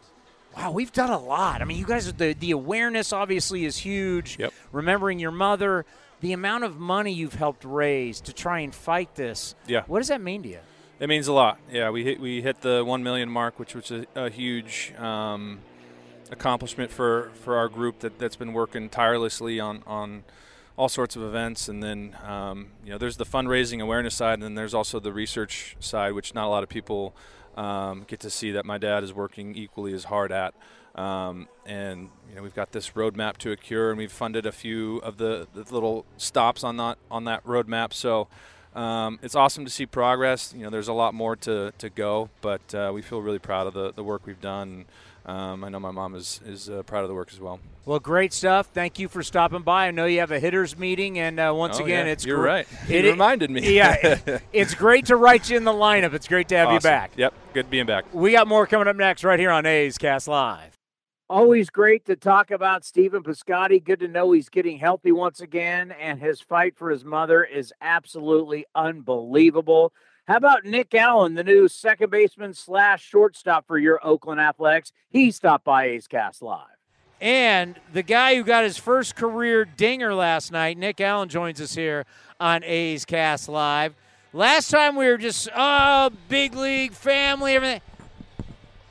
Wow, 0.57 0.71
we've 0.71 0.93
done 0.93 1.11
a 1.11 1.19
lot. 1.19 1.61
I 1.61 1.65
mean, 1.65 1.77
you 1.77 1.85
guys, 1.85 2.11
the 2.13 2.33
the 2.33 2.53
awareness 2.53 3.13
obviously 3.13 3.65
is 3.67 3.77
huge. 3.77 4.39
Yep. 4.39 4.53
Remembering 4.73 5.19
your 5.19 5.33
mother, 5.33 5.85
the 6.21 6.33
amount 6.33 6.65
of 6.65 6.79
money 6.79 7.13
you've 7.13 7.35
helped 7.35 7.65
raise 7.65 8.21
to 8.23 8.33
try 8.33 8.61
and 8.61 8.75
fight 8.75 9.15
this. 9.15 9.55
Yeah. 9.67 9.83
What 9.87 9.99
does 9.99 10.09
that 10.09 10.21
mean 10.21 10.43
to 10.43 10.49
you? 10.49 10.61
It 10.99 11.09
means 11.09 11.29
a 11.29 11.33
lot. 11.33 11.59
Yeah, 11.71 11.91
we 11.91 12.05
hit 12.05 12.21
we 12.21 12.41
hit 12.41 12.63
the 12.63 12.83
one 12.85 13.03
million 13.03 13.29
mark, 13.29 13.59
which 13.59 13.75
was 13.75 13.91
a, 13.91 14.07
a 14.15 14.31
huge 14.31 14.95
um, 14.99 15.61
accomplishment 16.31 16.91
for, 16.91 17.31
for 17.43 17.57
our 17.57 17.69
group 17.69 18.01
that 18.01 18.19
that's 18.19 18.37
been 18.37 18.55
working 18.55 18.89
tirelessly 18.89 19.61
on 19.61 19.83
on 19.87 20.25
all 20.79 20.89
sorts 20.89 21.15
of 21.15 21.23
events. 21.23 21.69
And 21.69 21.83
then 21.83 22.17
um, 22.25 22.69
you 22.83 22.91
know, 22.93 22.99
there's 22.99 23.19
the 23.19 23.27
fundraising 23.27 23.83
awareness 23.83 24.15
side, 24.15 24.35
and 24.35 24.43
then 24.43 24.55
there's 24.55 24.73
also 24.73 24.99
the 24.99 25.13
research 25.13 25.77
side, 25.81 26.13
which 26.15 26.35
not 26.35 26.47
a 26.47 26.49
lot 26.49 26.63
of 26.63 26.71
people 26.71 27.15
um, 27.57 28.05
get 28.07 28.21
to 28.21 28.31
see 28.31 28.53
that 28.53 28.65
my 28.65 28.79
dad 28.79 29.05
is 29.05 29.13
working 29.13 29.55
equally 29.55 29.93
as 29.93 30.05
hard 30.05 30.33
at. 30.33 30.55
Um, 30.97 31.49
and 31.67 32.09
you 32.29 32.35
know, 32.37 32.43
we've 32.43 32.55
got 32.55 32.73
this 32.73 32.91
roadmap 32.91 33.37
to 33.39 33.53
a 33.53 33.57
cure, 33.57 33.91
and 33.91 33.99
we've 33.99 34.11
funded 34.13 34.47
a 34.47 34.53
few 34.53 34.97
of 34.99 35.19
the, 35.19 35.47
the 35.55 35.63
little 35.73 36.05
stops 36.17 36.65
on 36.65 36.77
that 36.79 36.99
on 37.11 37.25
that 37.25 37.45
roadmap. 37.45 37.93
So. 37.93 38.29
Um, 38.75 39.19
it's 39.23 39.35
awesome 39.35 39.65
to 39.65 39.71
see 39.71 39.87
progress. 39.87 40.53
You 40.55 40.65
know, 40.65 40.69
there's 40.69 40.89
a 40.89 40.93
lot 40.93 41.15
more 41.15 41.35
to, 41.37 41.73
to 41.79 41.89
go, 41.89 42.29
but 42.43 42.75
uh, 42.75 42.91
we 42.93 43.01
feel 43.01 43.23
really 43.23 43.39
proud 43.39 43.67
of 43.67 43.73
the, 43.73 43.91
the 43.95 44.05
work 44.05 44.27
we've 44.27 44.39
done. 44.43 44.85
Um, 45.25 45.65
I 45.65 45.71
know 45.71 45.81
my 45.81 45.93
mom 45.93 46.15
is 46.15 46.43
is 46.45 46.69
uh, 46.69 46.83
proud 46.83 47.01
of 47.01 47.09
the 47.09 47.15
work 47.15 47.31
as 47.33 47.41
well. 47.41 47.59
Well, 47.87 47.99
great 48.01 48.35
stuff. 48.35 48.67
Thank 48.75 48.99
you 48.99 49.09
for 49.09 49.23
stopping 49.23 49.63
by. 49.63 49.87
I 49.89 49.93
know 49.93 50.05
you 50.05 50.21
have 50.21 50.31
a 50.31 50.39
hitters 50.39 50.77
meeting, 50.77 51.19
and 51.19 51.41
uh, 51.41 51.55
once 51.57 51.81
Oh, 51.81 51.85
again, 51.85 52.05
yeah. 52.05 52.13
it's 52.13 52.27
you're 52.27 52.37
gr- 52.37 52.45
right. 52.45 52.69
It, 52.87 53.07
you 53.07 53.13
reminded 53.13 53.51
me. 53.51 53.75
yeah, 53.75 54.19
it's 54.53 54.75
great 54.75 55.07
to 55.07 55.17
write 55.17 55.49
you 55.49 55.57
in 55.57 55.65
the 55.65 55.73
lineup. 55.73 56.13
It's 56.13 56.29
great 56.29 56.49
to 56.49 56.57
have 56.59 56.71
you 56.71 56.81
back. 56.81 57.13
Yep, 57.17 57.33
good 57.55 57.71
being 57.71 57.87
back. 57.87 58.05
We 58.13 58.33
got 58.33 58.47
more 58.47 58.67
coming 58.67 58.89
up 58.89 58.97
next 58.97 59.25
right 59.25 59.39
here 59.41 59.53
on 59.53 59.65
A's 59.65 59.97
Cast 59.97 60.29
Live. 60.29 60.76
Always 61.29 61.71
great 61.71 62.05
to 62.07 62.15
talk 62.15 62.53
about 62.53 62.85
Stephen 62.85 63.25
Piscotty. 63.25 63.83
Good 63.83 63.99
to 63.99 64.07
know 64.07 64.31
he's 64.31 64.49
getting 64.49 64.79
healthy 64.79 65.11
once 65.11 65.41
again, 65.41 65.91
and 65.91 66.21
his 66.21 66.41
fight 66.41 66.77
for 66.77 66.89
his 66.89 67.05
mother 67.05 67.43
is 67.43 67.73
absolutely 67.81 68.65
unbelievable. 68.77 69.93
How 70.29 70.37
about 70.37 70.65
Nick 70.65 70.95
Allen, 70.95 71.35
the 71.35 71.43
new 71.43 71.67
second 71.67 72.11
baseman 72.11 72.55
slash 72.55 73.03
shortstop 73.03 73.67
for 73.67 73.77
your 73.77 73.99
Oakland 74.07 74.41
Athletics? 74.41 74.93
He 75.11 75.33
stopped 75.33 75.65
by 75.65 75.87
A's 75.87 76.07
Cast 76.07 76.43
Live. 76.43 76.67
And 77.21 77.75
the 77.93 78.05
guy 78.05 78.37
who 78.37 78.45
got 78.45 78.63
his 78.63 78.79
first 78.79 79.17
career 79.17 79.65
dinger 79.65 80.15
last 80.15 80.53
night, 80.53 80.79
Nick 80.79 81.01
Allen, 81.01 81.29
joins 81.29 81.61
us 81.61 81.75
here 81.75 82.07
on 82.39 82.63
A's 82.63 83.05
Cast 83.05 83.49
Live. 83.49 83.97
Last 84.33 84.71
time 84.71 84.95
we 84.95 85.07
were 85.07 85.19
just, 85.19 85.49
oh, 85.57 86.11
big 86.29 86.55
league, 86.55 86.93
family, 86.93 87.57
everything 87.57 87.81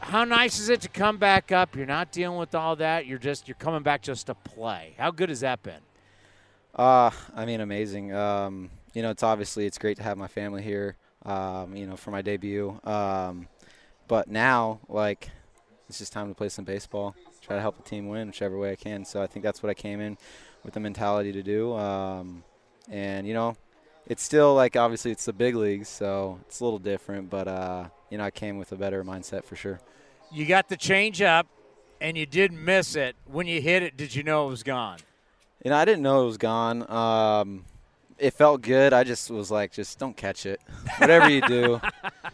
how 0.06 0.24
nice 0.24 0.60
is 0.60 0.70
it 0.70 0.82
to 0.82 0.88
come 0.88 1.18
back 1.18 1.52
up? 1.52 1.76
You're 1.76 1.88
not 1.88 2.12
dealing 2.12 2.38
with 2.38 2.54
all 2.54 2.76
that. 2.76 3.08
You're 3.08 3.18
just 3.18 3.48
you're 3.48 3.56
coming 3.56 3.82
back 3.82 4.04
just 4.04 4.28
to 4.28 4.36
play. 4.36 4.94
How 5.00 5.10
good 5.10 5.30
has 5.30 5.40
that 5.40 5.64
been? 5.64 5.82
Uh, 6.76 7.10
I 7.36 7.46
mean, 7.46 7.60
amazing. 7.60 8.14
Um, 8.14 8.70
you 8.94 9.02
know, 9.02 9.10
it's 9.10 9.24
obviously 9.24 9.66
it's 9.66 9.80
great 9.80 9.98
to 9.98 10.04
have 10.04 10.18
my 10.18 10.28
family 10.28 10.62
here. 10.62 10.96
Um, 11.26 11.76
you 11.76 11.88
know, 11.88 11.96
for 11.96 12.12
my 12.12 12.22
debut. 12.22 12.80
Um, 12.84 13.48
but 14.08 14.28
now, 14.28 14.80
like, 14.88 15.32
it's 15.90 15.98
just 15.98 16.14
time 16.14 16.30
to 16.30 16.36
play 16.36 16.50
some 16.50 16.66
baseball. 16.66 17.16
Try 17.42 17.56
to 17.56 17.62
help 17.62 17.78
the 17.78 17.90
team 17.90 18.08
win 18.08 18.28
whichever 18.28 18.60
way 18.60 18.72
I 18.72 18.76
can. 18.76 19.06
So 19.06 19.24
I 19.24 19.28
think 19.28 19.44
that's 19.44 19.64
what 19.64 19.72
I 19.72 19.74
came 19.74 20.02
in 20.02 20.20
with 20.64 20.76
the 20.76 20.80
mentality 20.80 21.32
to 21.32 21.42
do. 21.42 21.74
Um, 21.74 22.44
and 22.92 23.28
you 23.28 23.34
know, 23.34 23.58
it's 24.06 24.22
still 24.22 24.54
like 24.54 24.76
obviously 24.76 25.10
it's 25.10 25.26
the 25.26 25.34
big 25.34 25.56
leagues, 25.56 25.90
so 25.90 26.40
it's 26.46 26.60
a 26.60 26.64
little 26.64 26.78
different. 26.78 27.32
But 27.32 27.48
uh, 27.48 27.86
you 28.12 28.20
know, 28.20 28.24
I 28.24 28.30
came 28.30 28.60
with 28.60 28.72
a 28.72 28.76
better 28.76 29.04
mindset 29.04 29.46
for 29.46 29.56
sure. 29.56 29.80
You 30.36 30.46
got 30.46 30.68
the 30.68 30.75
change 30.75 31.22
up, 31.22 31.48
and 32.01 32.18
you 32.18 32.25
did 32.25 32.51
miss 32.51 32.98
it. 32.98 33.15
When 33.25 33.48
you 33.48 33.62
hit 33.62 33.84
it, 33.84 33.96
did 33.96 34.13
you 34.13 34.22
know 34.22 34.48
it 34.48 34.50
was 34.50 34.63
gone? 34.63 34.98
You 35.63 35.72
know, 35.72 35.77
I 35.77 35.86
didn't 35.86 36.01
know 36.04 36.24
it 36.24 36.25
was 36.25 36.38
gone. 36.38 36.92
Um, 36.92 37.63
it 38.20 38.32
felt 38.32 38.62
good. 38.62 38.92
I 38.92 39.06
just 39.06 39.32
was 39.32 39.50
like, 39.50 39.72
just 39.72 39.98
don't 39.98 40.15
catch 40.15 40.46
it. 40.46 40.60
Whatever 40.98 41.30
you 41.30 41.39
do, 41.39 41.80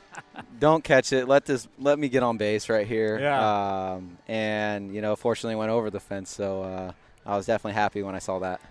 don't 0.60 0.84
catch 0.84 1.14
it. 1.14 1.28
Let 1.28 1.46
this, 1.46 1.68
let 1.78 2.00
me 2.00 2.10
get 2.10 2.24
on 2.24 2.38
base 2.38 2.70
right 2.70 2.88
here. 2.88 3.20
Yeah. 3.20 3.92
Um, 3.92 4.18
and 4.28 4.96
you 4.96 5.02
know, 5.02 5.16
fortunately, 5.16 5.56
went 5.56 5.70
over 5.70 5.92
the 5.92 6.00
fence. 6.00 6.32
So 6.32 6.64
uh, 6.64 6.92
I 7.24 7.38
was 7.38 7.46
definitely 7.46 7.76
happy 7.76 8.02
when 8.02 8.16
I 8.16 8.20
saw 8.20 8.40
that. 8.40 8.62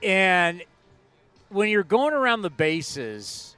And 0.00 0.62
when 1.48 1.70
you're 1.70 1.82
going 1.82 2.14
around 2.14 2.42
the 2.42 2.50
bases, 2.50 3.56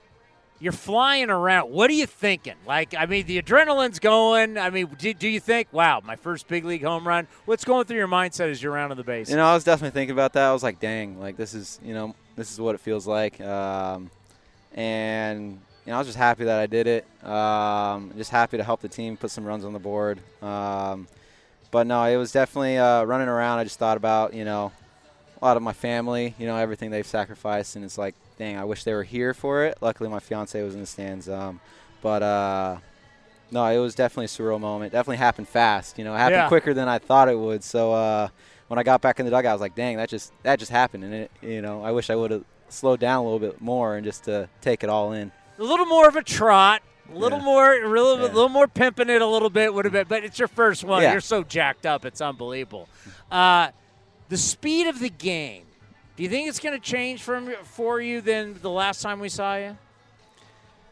you're 0.60 0.72
flying 0.72 1.30
around. 1.30 1.70
What 1.70 1.90
are 1.90 1.94
you 1.94 2.06
thinking? 2.06 2.54
Like, 2.66 2.94
I 2.94 3.06
mean, 3.06 3.26
the 3.26 3.40
adrenaline's 3.42 3.98
going. 3.98 4.58
I 4.58 4.70
mean, 4.70 4.88
do, 4.98 5.12
do 5.14 5.28
you 5.28 5.40
think, 5.40 5.68
wow, 5.72 6.02
my 6.04 6.16
first 6.16 6.46
big 6.46 6.64
league 6.64 6.84
home 6.84 7.08
run? 7.08 7.26
What's 7.46 7.64
going 7.64 7.86
through 7.86 7.96
your 7.96 8.08
mindset 8.08 8.50
as 8.50 8.62
you're 8.62 8.72
around 8.72 8.96
the 8.96 9.02
bases? 9.02 9.30
You 9.30 9.38
know, 9.38 9.46
I 9.46 9.54
was 9.54 9.64
definitely 9.64 9.98
thinking 9.98 10.12
about 10.12 10.34
that. 10.34 10.44
I 10.44 10.52
was 10.52 10.62
like, 10.62 10.78
dang, 10.78 11.18
like 11.18 11.36
this 11.36 11.54
is, 11.54 11.80
you 11.82 11.94
know, 11.94 12.14
this 12.36 12.52
is 12.52 12.60
what 12.60 12.74
it 12.74 12.80
feels 12.80 13.06
like. 13.06 13.40
Um, 13.40 14.10
and 14.74 15.58
you 15.86 15.90
know, 15.90 15.94
I 15.94 15.98
was 15.98 16.08
just 16.08 16.18
happy 16.18 16.44
that 16.44 16.60
I 16.60 16.66
did 16.66 16.86
it. 16.86 17.26
Um, 17.26 18.12
just 18.16 18.30
happy 18.30 18.58
to 18.58 18.64
help 18.64 18.80
the 18.80 18.88
team 18.88 19.16
put 19.16 19.30
some 19.30 19.44
runs 19.44 19.64
on 19.64 19.72
the 19.72 19.78
board. 19.78 20.20
Um, 20.42 21.08
but 21.70 21.86
no, 21.86 22.04
it 22.04 22.16
was 22.16 22.32
definitely 22.32 22.76
uh, 22.76 23.04
running 23.04 23.28
around. 23.28 23.60
I 23.60 23.64
just 23.64 23.78
thought 23.78 23.96
about, 23.96 24.34
you 24.34 24.44
know, 24.44 24.72
a 25.40 25.44
lot 25.44 25.56
of 25.56 25.62
my 25.62 25.72
family, 25.72 26.34
you 26.38 26.46
know, 26.46 26.56
everything 26.56 26.90
they've 26.90 27.06
sacrificed, 27.06 27.76
and 27.76 27.84
it's 27.84 27.96
like, 27.96 28.14
dang, 28.40 28.56
I 28.56 28.64
wish 28.64 28.84
they 28.84 28.94
were 28.94 29.04
here 29.04 29.34
for 29.34 29.64
it. 29.64 29.76
Luckily, 29.82 30.08
my 30.08 30.18
fiance 30.18 30.60
was 30.62 30.74
in 30.74 30.80
the 30.80 30.86
stands. 30.86 31.28
Um, 31.28 31.60
but 32.02 32.22
uh, 32.22 32.78
no, 33.50 33.64
it 33.66 33.78
was 33.78 33.94
definitely 33.94 34.24
a 34.24 34.28
surreal 34.28 34.58
moment. 34.58 34.92
Definitely 34.92 35.18
happened 35.18 35.46
fast. 35.46 35.98
You 35.98 36.04
know, 36.04 36.14
it 36.14 36.18
happened 36.18 36.36
Yeah. 36.36 36.48
quicker 36.48 36.72
than 36.72 36.88
I 36.88 36.98
thought 36.98 37.28
it 37.28 37.38
would. 37.38 37.62
So 37.62 37.92
uh, 37.92 38.28
when 38.68 38.78
I 38.78 38.82
got 38.82 39.02
back 39.02 39.20
in 39.20 39.26
the 39.26 39.30
dugout, 39.30 39.50
I 39.50 39.52
was 39.52 39.60
like, 39.60 39.74
dang, 39.74 39.98
that 39.98 40.08
just 40.08 40.32
that 40.42 40.58
just 40.58 40.70
happened, 40.72 41.04
and 41.04 41.12
it, 41.14 41.30
you 41.42 41.60
know, 41.60 41.82
I 41.84 41.92
wish 41.92 42.08
I 42.08 42.16
would 42.16 42.30
have 42.30 42.44
slowed 42.70 42.98
down 43.00 43.18
a 43.18 43.22
little 43.24 43.38
bit 43.38 43.60
more 43.60 43.96
and 43.96 44.04
just 44.04 44.24
to 44.24 44.48
take 44.62 44.82
it 44.82 44.88
all 44.88 45.12
in. 45.12 45.30
a 45.58 45.62
little 45.62 45.84
more 45.84 46.08
of 46.08 46.16
a 46.16 46.22
trot, 46.22 46.80
a 47.12 47.18
little 47.18 47.38
Yeah. 47.40 47.44
more, 47.44 47.74
a 47.74 47.86
little, 47.88 48.16
Yeah. 48.20 48.24
a 48.24 48.32
little 48.32 48.48
more 48.48 48.66
pimping 48.66 49.10
it 49.10 49.20
a 49.20 49.26
little 49.26 49.50
bit 49.50 49.74
would 49.74 49.84
have 49.84 49.92
been. 49.92 50.06
But 50.08 50.24
it's 50.24 50.38
your 50.38 50.48
first 50.48 50.84
one. 50.84 51.02
You're 51.02 51.20
so 51.20 51.42
jacked 51.42 51.84
up, 51.84 52.06
it's 52.06 52.22
unbelievable. 52.22 52.88
Uh, 53.30 53.68
the 54.30 54.38
speed 54.38 54.86
of 54.86 55.00
the 55.00 55.10
game. 55.10 55.64
Do 56.20 56.24
you 56.24 56.28
think 56.28 56.50
it's 56.50 56.60
going 56.60 56.78
to 56.78 56.86
change 56.86 57.22
from 57.22 57.50
for 57.64 57.98
you 57.98 58.20
than 58.20 58.60
the 58.60 58.68
last 58.68 59.00
time 59.00 59.20
we 59.20 59.30
saw 59.30 59.56
you? 59.56 59.78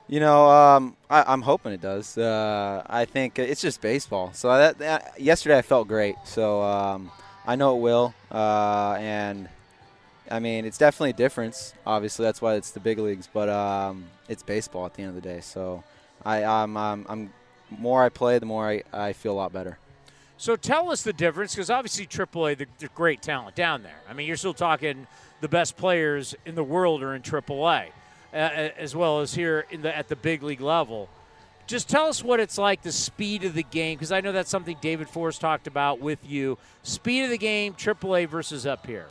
You 0.06 0.20
know, 0.20 0.49
um, 0.49 0.97
I, 1.11 1.23
I'm 1.26 1.42
hoping 1.42 1.73
it 1.73 1.82
does. 1.82 2.16
Uh, 2.16 2.82
I 2.87 3.04
think 3.04 3.38
it's 3.38 3.61
just 3.61 3.82
baseball. 3.82 4.30
So 4.32 4.49
that, 4.49 4.78
that 4.78 5.20
yesterday 5.20 5.58
I 5.58 5.61
felt 5.61 5.87
great. 5.87 6.14
So 6.25 6.62
um, 6.62 7.11
I 7.47 7.56
know 7.56 7.76
it 7.76 7.80
will. 7.82 8.14
Uh, 8.32 8.97
and 8.99 9.50
I 10.30 10.38
mean, 10.38 10.64
it's 10.64 10.78
definitely 10.78 11.11
a 11.11 11.12
difference. 11.12 11.75
Obviously, 11.87 12.25
that's 12.25 12.40
why 12.40 12.54
it's 12.54 12.70
the 12.70 12.80
big 12.80 12.99
leagues. 12.99 13.28
But 13.30 13.50
um, 13.50 14.06
it's 14.30 14.42
baseball 14.42 14.87
at 14.87 14.94
the 14.94 15.02
end 15.02 15.11
of 15.11 15.14
the 15.14 15.28
day. 15.28 15.42
So 15.42 15.85
I, 16.25 16.42
I'm, 16.42 16.75
I'm, 16.75 17.04
I'm 17.06 17.32
more 17.68 18.02
I 18.02 18.08
play, 18.08 18.38
the 18.38 18.47
more 18.47 18.66
I, 18.66 18.82
I 18.94 19.12
feel 19.12 19.32
a 19.32 19.37
lot 19.37 19.52
better. 19.52 19.76
So 20.38 20.54
tell 20.54 20.90
us 20.92 21.02
the 21.02 21.12
difference, 21.12 21.52
because 21.52 21.68
obviously 21.68 22.07
AAA, 22.07 22.59
the, 22.59 22.66
the 22.78 22.87
great 22.95 23.23
talent 23.23 23.57
down 23.57 23.83
there. 23.83 24.00
I 24.09 24.12
mean, 24.12 24.28
you're 24.28 24.37
still 24.37 24.54
talking 24.54 25.09
the 25.40 25.49
best 25.49 25.76
players 25.76 26.35
in 26.47 26.54
the 26.54 26.62
world 26.62 27.02
are 27.02 27.16
in 27.16 27.23
AAA, 27.23 27.88
uh, 28.33 28.37
as 28.37 28.95
well 28.95 29.21
as 29.21 29.35
here 29.35 29.66
in 29.71 29.83
the 29.83 29.95
at 29.95 30.09
the 30.09 30.14
big 30.14 30.45
league 30.45 30.61
level. 30.61 31.09
Just 31.66 31.88
tell 31.88 32.07
us 32.07 32.23
what 32.23 32.38
it's 32.38 32.57
like, 32.57 32.83
the 32.83 32.92
speed 32.92 33.42
of 33.42 33.52
the 33.52 33.64
game, 33.64 33.99
because 33.99 34.12
I 34.12 34.21
know 34.21 34.30
that's 34.30 34.49
something 34.49 34.76
David 34.80 35.09
Forst 35.09 35.40
talked 35.40 35.66
about 35.66 36.00
with 36.00 36.21
you. 36.25 36.57
Speed 36.85 37.25
of 37.25 37.30
the 37.30 37.37
game, 37.37 37.75
AAA 37.75 38.28
versus 38.28 38.64
up 38.64 38.87
here. 38.87 39.09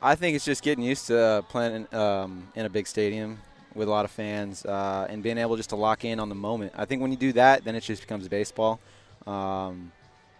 I 0.00 0.14
think 0.14 0.36
it's 0.36 0.44
just 0.44 0.62
getting 0.62 0.84
used 0.84 1.08
to 1.08 1.18
uh, 1.18 1.42
playing 1.42 1.92
um, 1.92 2.48
in 2.54 2.66
a 2.66 2.70
big 2.70 2.86
stadium 2.86 3.38
with 3.74 3.88
a 3.88 3.90
lot 3.90 4.04
of 4.04 4.12
fans 4.12 4.64
uh, 4.64 5.06
and 5.10 5.22
being 5.24 5.38
able 5.38 5.56
just 5.56 5.70
to 5.70 5.76
lock 5.76 6.04
in 6.04 6.20
on 6.20 6.28
the 6.28 6.34
moment. 6.34 6.72
I 6.76 6.84
think 6.84 7.02
when 7.02 7.10
you 7.10 7.16
do 7.16 7.32
that, 7.32 7.64
then 7.64 7.74
it 7.74 7.82
just 7.82 8.02
becomes 8.02 8.28
baseball. 8.28 8.80
Um, 9.26 9.92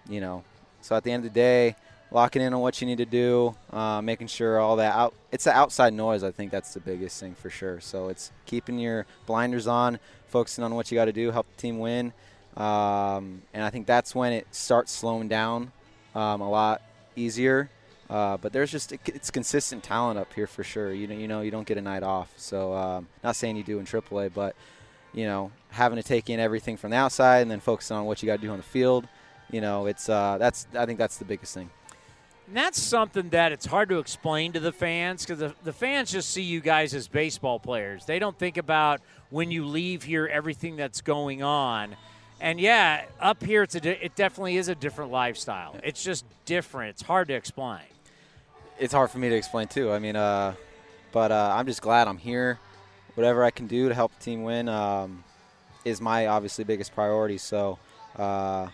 you 0.08 0.20
know, 0.20 0.44
so 0.80 0.96
at 0.96 1.04
the 1.04 1.12
end 1.12 1.24
of 1.24 1.32
the 1.32 1.34
day, 1.34 1.76
locking 2.10 2.42
in 2.42 2.52
on 2.52 2.60
what 2.60 2.80
you 2.80 2.86
need 2.86 2.98
to 2.98 3.06
do, 3.06 3.54
uh, 3.72 4.02
making 4.02 4.26
sure 4.26 4.58
all 4.58 4.76
that 4.76 4.94
out. 4.94 5.14
It's 5.30 5.44
the 5.44 5.56
outside 5.56 5.94
noise. 5.94 6.22
I 6.22 6.30
think 6.30 6.50
that's 6.50 6.74
the 6.74 6.80
biggest 6.80 7.18
thing 7.18 7.34
for 7.34 7.50
sure. 7.50 7.80
So 7.80 8.08
it's 8.08 8.30
keeping 8.46 8.78
your 8.78 9.06
blinders 9.26 9.66
on, 9.66 9.98
focusing 10.28 10.64
on 10.64 10.74
what 10.74 10.90
you 10.90 10.94
got 10.96 11.06
to 11.06 11.12
do, 11.12 11.30
help 11.30 11.46
the 11.56 11.60
team 11.60 11.78
win. 11.78 12.12
Um, 12.56 13.42
and 13.54 13.64
I 13.64 13.70
think 13.70 13.86
that's 13.86 14.14
when 14.14 14.32
it 14.32 14.46
starts 14.50 14.92
slowing 14.92 15.28
down 15.28 15.72
um, 16.14 16.40
a 16.40 16.50
lot 16.50 16.82
easier. 17.16 17.70
Uh, 18.10 18.36
but 18.36 18.52
there's 18.52 18.70
just 18.70 18.92
it's 18.92 19.30
consistent 19.30 19.82
talent 19.82 20.18
up 20.18 20.32
here 20.34 20.46
for 20.46 20.62
sure. 20.62 20.92
You 20.92 21.06
know, 21.06 21.14
you 21.14 21.28
know, 21.28 21.40
you 21.40 21.50
don't 21.50 21.66
get 21.66 21.78
a 21.78 21.82
night 21.82 22.02
off. 22.02 22.30
So 22.36 22.74
um, 22.74 23.08
not 23.24 23.36
saying 23.36 23.56
you 23.56 23.62
do 23.62 23.78
in 23.78 23.86
AAA, 23.86 24.34
but 24.34 24.54
you 25.14 25.24
know, 25.24 25.50
having 25.70 25.96
to 25.96 26.02
take 26.02 26.28
in 26.28 26.38
everything 26.38 26.76
from 26.76 26.90
the 26.90 26.96
outside 26.96 27.40
and 27.40 27.50
then 27.50 27.60
focusing 27.60 27.96
on 27.96 28.04
what 28.04 28.22
you 28.22 28.26
got 28.26 28.36
to 28.36 28.42
do 28.42 28.50
on 28.50 28.58
the 28.58 28.62
field. 28.62 29.08
You 29.52 29.60
know, 29.60 29.86
it's 29.86 30.08
uh, 30.08 30.38
that's 30.38 30.66
I 30.74 30.86
think 30.86 30.98
that's 30.98 31.18
the 31.18 31.24
biggest 31.24 31.54
thing. 31.54 31.70
And 32.48 32.56
that's 32.56 32.82
something 32.82 33.28
that 33.30 33.52
it's 33.52 33.66
hard 33.66 33.88
to 33.90 33.98
explain 33.98 34.52
to 34.52 34.60
the 34.60 34.72
fans 34.72 35.24
because 35.24 35.38
the, 35.38 35.54
the 35.62 35.72
fans 35.72 36.10
just 36.10 36.30
see 36.30 36.42
you 36.42 36.60
guys 36.60 36.92
as 36.92 37.06
baseball 37.06 37.60
players. 37.60 38.04
They 38.04 38.18
don't 38.18 38.36
think 38.36 38.56
about 38.56 39.00
when 39.30 39.50
you 39.50 39.64
leave 39.64 40.02
here 40.02 40.26
everything 40.26 40.76
that's 40.76 41.00
going 41.00 41.42
on. 41.42 41.94
And 42.40 42.60
yeah, 42.60 43.04
up 43.20 43.42
here 43.44 43.62
it's 43.62 43.76
a, 43.76 44.04
it 44.04 44.16
definitely 44.16 44.56
is 44.56 44.68
a 44.68 44.74
different 44.74 45.12
lifestyle. 45.12 45.76
It's 45.84 46.02
just 46.02 46.24
different. 46.44 46.90
It's 46.90 47.02
hard 47.02 47.28
to 47.28 47.34
explain. 47.34 47.82
It's 48.78 48.92
hard 48.92 49.10
for 49.10 49.18
me 49.18 49.28
to 49.28 49.36
explain 49.36 49.68
too. 49.68 49.92
I 49.92 50.00
mean, 50.00 50.16
uh, 50.16 50.54
but 51.12 51.30
uh, 51.30 51.54
I'm 51.56 51.66
just 51.66 51.82
glad 51.82 52.08
I'm 52.08 52.18
here. 52.18 52.58
Whatever 53.14 53.44
I 53.44 53.50
can 53.50 53.66
do 53.66 53.88
to 53.88 53.94
help 53.94 54.12
the 54.18 54.24
team 54.24 54.42
win 54.42 54.68
um, 54.68 55.22
is 55.84 56.00
my 56.00 56.26
obviously 56.26 56.64
biggest 56.64 56.94
priority. 56.94 57.38
So, 57.38 57.78
uh, 58.16 58.68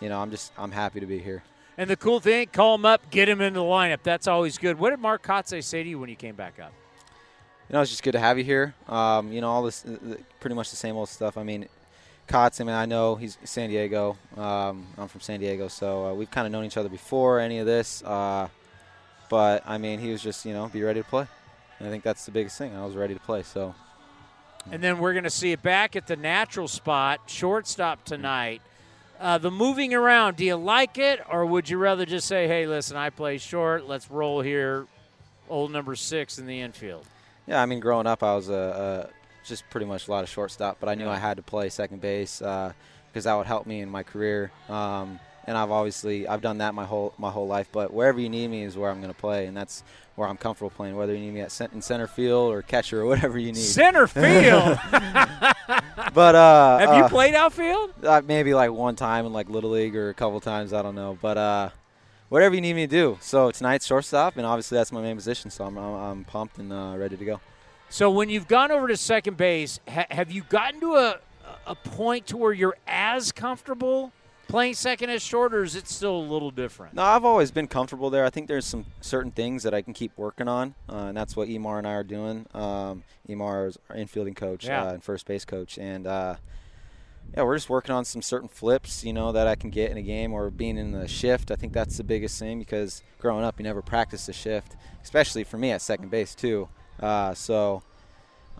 you 0.00 0.08
know, 0.08 0.20
I'm 0.20 0.30
just 0.30 0.52
I'm 0.58 0.72
happy 0.72 1.00
to 1.00 1.06
be 1.06 1.18
here. 1.18 1.42
And 1.76 1.90
the 1.90 1.96
cool 1.96 2.20
thing, 2.20 2.46
call 2.52 2.76
him 2.76 2.86
up, 2.86 3.10
get 3.10 3.28
him 3.28 3.40
in 3.40 3.54
the 3.54 3.60
lineup. 3.60 3.98
That's 4.04 4.28
always 4.28 4.58
good. 4.58 4.78
What 4.78 4.90
did 4.90 5.00
Mark 5.00 5.24
Kotsay 5.24 5.62
say 5.62 5.82
to 5.82 5.88
you 5.88 5.98
when 5.98 6.08
you 6.08 6.16
came 6.16 6.36
back 6.36 6.60
up? 6.60 6.72
You 7.68 7.74
know, 7.74 7.80
it's 7.80 7.90
just 7.90 8.02
good 8.02 8.12
to 8.12 8.20
have 8.20 8.38
you 8.38 8.44
here. 8.44 8.74
Um, 8.88 9.32
you 9.32 9.40
know, 9.40 9.50
all 9.50 9.62
this, 9.62 9.84
pretty 10.38 10.54
much 10.54 10.70
the 10.70 10.76
same 10.76 10.96
old 10.96 11.08
stuff. 11.08 11.36
I 11.36 11.42
mean, 11.42 11.66
Kotz, 12.28 12.60
I 12.60 12.64
mean, 12.64 12.74
I 12.76 12.86
know 12.86 13.16
he's 13.16 13.38
San 13.44 13.70
Diego. 13.70 14.16
Um, 14.36 14.86
I'm 14.96 15.08
from 15.08 15.20
San 15.20 15.40
Diego, 15.40 15.68
so 15.68 16.06
uh, 16.06 16.14
we've 16.14 16.30
kind 16.30 16.46
of 16.46 16.52
known 16.52 16.64
each 16.64 16.76
other 16.76 16.88
before 16.88 17.40
any 17.40 17.58
of 17.58 17.66
this. 17.66 18.02
Uh, 18.04 18.48
but, 19.28 19.64
I 19.66 19.78
mean, 19.78 19.98
he 19.98 20.12
was 20.12 20.22
just, 20.22 20.44
you 20.44 20.52
know, 20.52 20.68
be 20.68 20.82
ready 20.82 21.02
to 21.02 21.08
play. 21.08 21.26
And 21.78 21.88
I 21.88 21.90
think 21.90 22.04
that's 22.04 22.24
the 22.24 22.32
biggest 22.32 22.56
thing. 22.56 22.76
I 22.76 22.84
was 22.84 22.94
ready 22.94 23.14
to 23.14 23.20
play, 23.20 23.42
so. 23.42 23.74
And 24.70 24.82
then 24.82 24.98
we're 24.98 25.12
going 25.12 25.24
to 25.24 25.30
see 25.30 25.52
it 25.52 25.62
back 25.62 25.96
at 25.96 26.06
the 26.06 26.16
natural 26.16 26.68
spot, 26.68 27.22
shortstop 27.26 28.04
tonight. 28.04 28.62
Uh, 29.24 29.38
the 29.38 29.50
moving 29.50 29.94
around, 29.94 30.36
do 30.36 30.44
you 30.44 30.54
like 30.54 30.98
it, 30.98 31.18
or 31.30 31.46
would 31.46 31.66
you 31.66 31.78
rather 31.78 32.04
just 32.04 32.28
say, 32.28 32.46
hey, 32.46 32.66
listen, 32.66 32.94
I 32.94 33.08
play 33.08 33.38
short, 33.38 33.88
let's 33.88 34.10
roll 34.10 34.42
here, 34.42 34.86
old 35.48 35.72
number 35.72 35.96
six 35.96 36.38
in 36.38 36.44
the 36.44 36.60
infield? 36.60 37.06
Yeah, 37.46 37.62
I 37.62 37.64
mean, 37.64 37.80
growing 37.80 38.06
up, 38.06 38.22
I 38.22 38.34
was 38.34 38.50
a, 38.50 39.08
a 39.42 39.48
just 39.48 39.64
pretty 39.70 39.86
much 39.86 40.08
a 40.08 40.10
lot 40.10 40.24
of 40.24 40.28
shortstop, 40.28 40.76
but 40.78 40.90
I 40.90 40.94
knew 40.94 41.08
I 41.08 41.16
had 41.16 41.38
to 41.38 41.42
play 41.42 41.70
second 41.70 42.02
base 42.02 42.40
because 42.40 42.74
uh, 43.16 43.20
that 43.22 43.34
would 43.34 43.46
help 43.46 43.66
me 43.66 43.80
in 43.80 43.88
my 43.88 44.02
career. 44.02 44.52
Um, 44.68 45.18
and 45.46 45.56
I've 45.56 45.70
obviously 45.70 46.26
I've 46.26 46.40
done 46.40 46.58
that 46.58 46.74
my 46.74 46.84
whole 46.84 47.14
my 47.18 47.30
whole 47.30 47.46
life. 47.46 47.68
But 47.72 47.92
wherever 47.92 48.20
you 48.20 48.28
need 48.28 48.48
me 48.48 48.62
is 48.64 48.76
where 48.76 48.90
I'm 48.90 49.00
going 49.00 49.12
to 49.12 49.18
play, 49.18 49.46
and 49.46 49.56
that's 49.56 49.82
where 50.16 50.28
I'm 50.28 50.36
comfortable 50.36 50.70
playing. 50.70 50.96
Whether 50.96 51.14
you 51.14 51.20
need 51.20 51.34
me 51.34 51.40
at 51.40 51.60
in 51.72 51.82
center 51.82 52.06
field 52.06 52.52
or 52.52 52.62
catcher 52.62 53.02
or 53.02 53.06
whatever 53.06 53.38
you 53.38 53.52
need. 53.52 53.56
Center 53.56 54.06
field. 54.06 54.78
but 56.14 56.34
uh, 56.34 56.78
have 56.78 56.96
you 56.96 57.04
uh, 57.04 57.08
played 57.08 57.34
outfield? 57.34 57.92
Uh, 58.02 58.22
maybe 58.24 58.54
like 58.54 58.70
one 58.70 58.96
time 58.96 59.26
in 59.26 59.32
like 59.32 59.48
little 59.48 59.70
league 59.70 59.96
or 59.96 60.10
a 60.10 60.14
couple 60.14 60.40
times. 60.40 60.72
I 60.72 60.82
don't 60.82 60.94
know, 60.94 61.18
but 61.20 61.36
uh, 61.36 61.70
whatever 62.28 62.54
you 62.54 62.60
need 62.60 62.74
me 62.74 62.86
to 62.86 62.90
do. 62.90 63.18
So 63.20 63.50
tonight's 63.50 63.86
shortstop, 63.86 64.36
and 64.36 64.46
obviously 64.46 64.76
that's 64.76 64.92
my 64.92 65.02
main 65.02 65.16
position. 65.16 65.50
So 65.50 65.64
I'm 65.64 65.76
I'm, 65.76 65.94
I'm 65.94 66.24
pumped 66.24 66.58
and 66.58 66.72
uh, 66.72 66.94
ready 66.96 67.16
to 67.16 67.24
go. 67.24 67.40
So 67.90 68.10
when 68.10 68.28
you've 68.28 68.48
gone 68.48 68.70
over 68.72 68.88
to 68.88 68.96
second 68.96 69.36
base, 69.36 69.78
ha- 69.88 70.06
have 70.10 70.30
you 70.32 70.42
gotten 70.42 70.80
to 70.80 70.94
a 70.94 71.18
a 71.66 71.74
point 71.74 72.26
to 72.28 72.36
where 72.36 72.52
you're 72.52 72.76
as 72.86 73.32
comfortable 73.32 74.12
playing 74.54 74.72
second 74.74 75.10
as 75.10 75.20
short, 75.20 75.52
or 75.52 75.64
is 75.64 75.74
it 75.74 75.88
still 75.88 76.14
a 76.14 76.26
little 76.32 76.52
different? 76.52 76.94
No, 76.94 77.02
I've 77.02 77.24
always 77.24 77.50
been 77.50 77.66
comfortable 77.66 78.08
there. 78.08 78.24
I 78.24 78.30
think 78.30 78.46
there's 78.46 78.64
some 78.64 78.86
certain 79.00 79.32
things 79.32 79.64
that 79.64 79.74
I 79.74 79.82
can 79.82 79.92
keep 79.92 80.16
working 80.16 80.46
on, 80.46 80.76
uh, 80.88 81.06
and 81.06 81.16
that's 81.16 81.34
what 81.34 81.48
Emar 81.48 81.78
and 81.78 81.88
I 81.88 81.94
are 81.94 82.04
doing. 82.04 82.46
Um, 82.54 83.02
Emar 83.28 83.66
is 83.66 83.78
our 83.90 83.96
infielding 83.96 84.36
coach 84.36 84.64
Yeah. 84.66 84.84
uh, 84.84 84.92
and 84.92 85.02
first 85.02 85.26
base 85.26 85.44
coach, 85.44 85.76
and 85.76 86.06
uh, 86.06 86.36
yeah, 87.36 87.42
we're 87.42 87.56
just 87.56 87.68
working 87.68 87.96
on 87.96 88.04
some 88.04 88.22
certain 88.22 88.46
flips, 88.48 89.02
you 89.02 89.12
know, 89.12 89.32
that 89.32 89.48
I 89.48 89.56
can 89.56 89.70
get 89.70 89.90
in 89.90 89.96
a 89.96 90.02
game 90.02 90.32
or 90.32 90.50
being 90.50 90.78
in 90.78 90.92
the 90.92 91.08
shift. 91.08 91.50
I 91.50 91.56
think 91.56 91.72
that's 91.72 91.96
the 91.96 92.04
biggest 92.04 92.38
thing 92.38 92.60
because 92.60 93.02
growing 93.18 93.44
up, 93.44 93.58
you 93.58 93.64
never 93.64 93.82
practiced 93.82 94.28
the 94.28 94.32
shift, 94.32 94.76
especially 95.02 95.42
for 95.42 95.58
me 95.58 95.72
at 95.72 95.82
second 95.82 96.12
base 96.12 96.32
too. 96.32 96.68
Uh, 97.00 97.34
so 97.34 97.82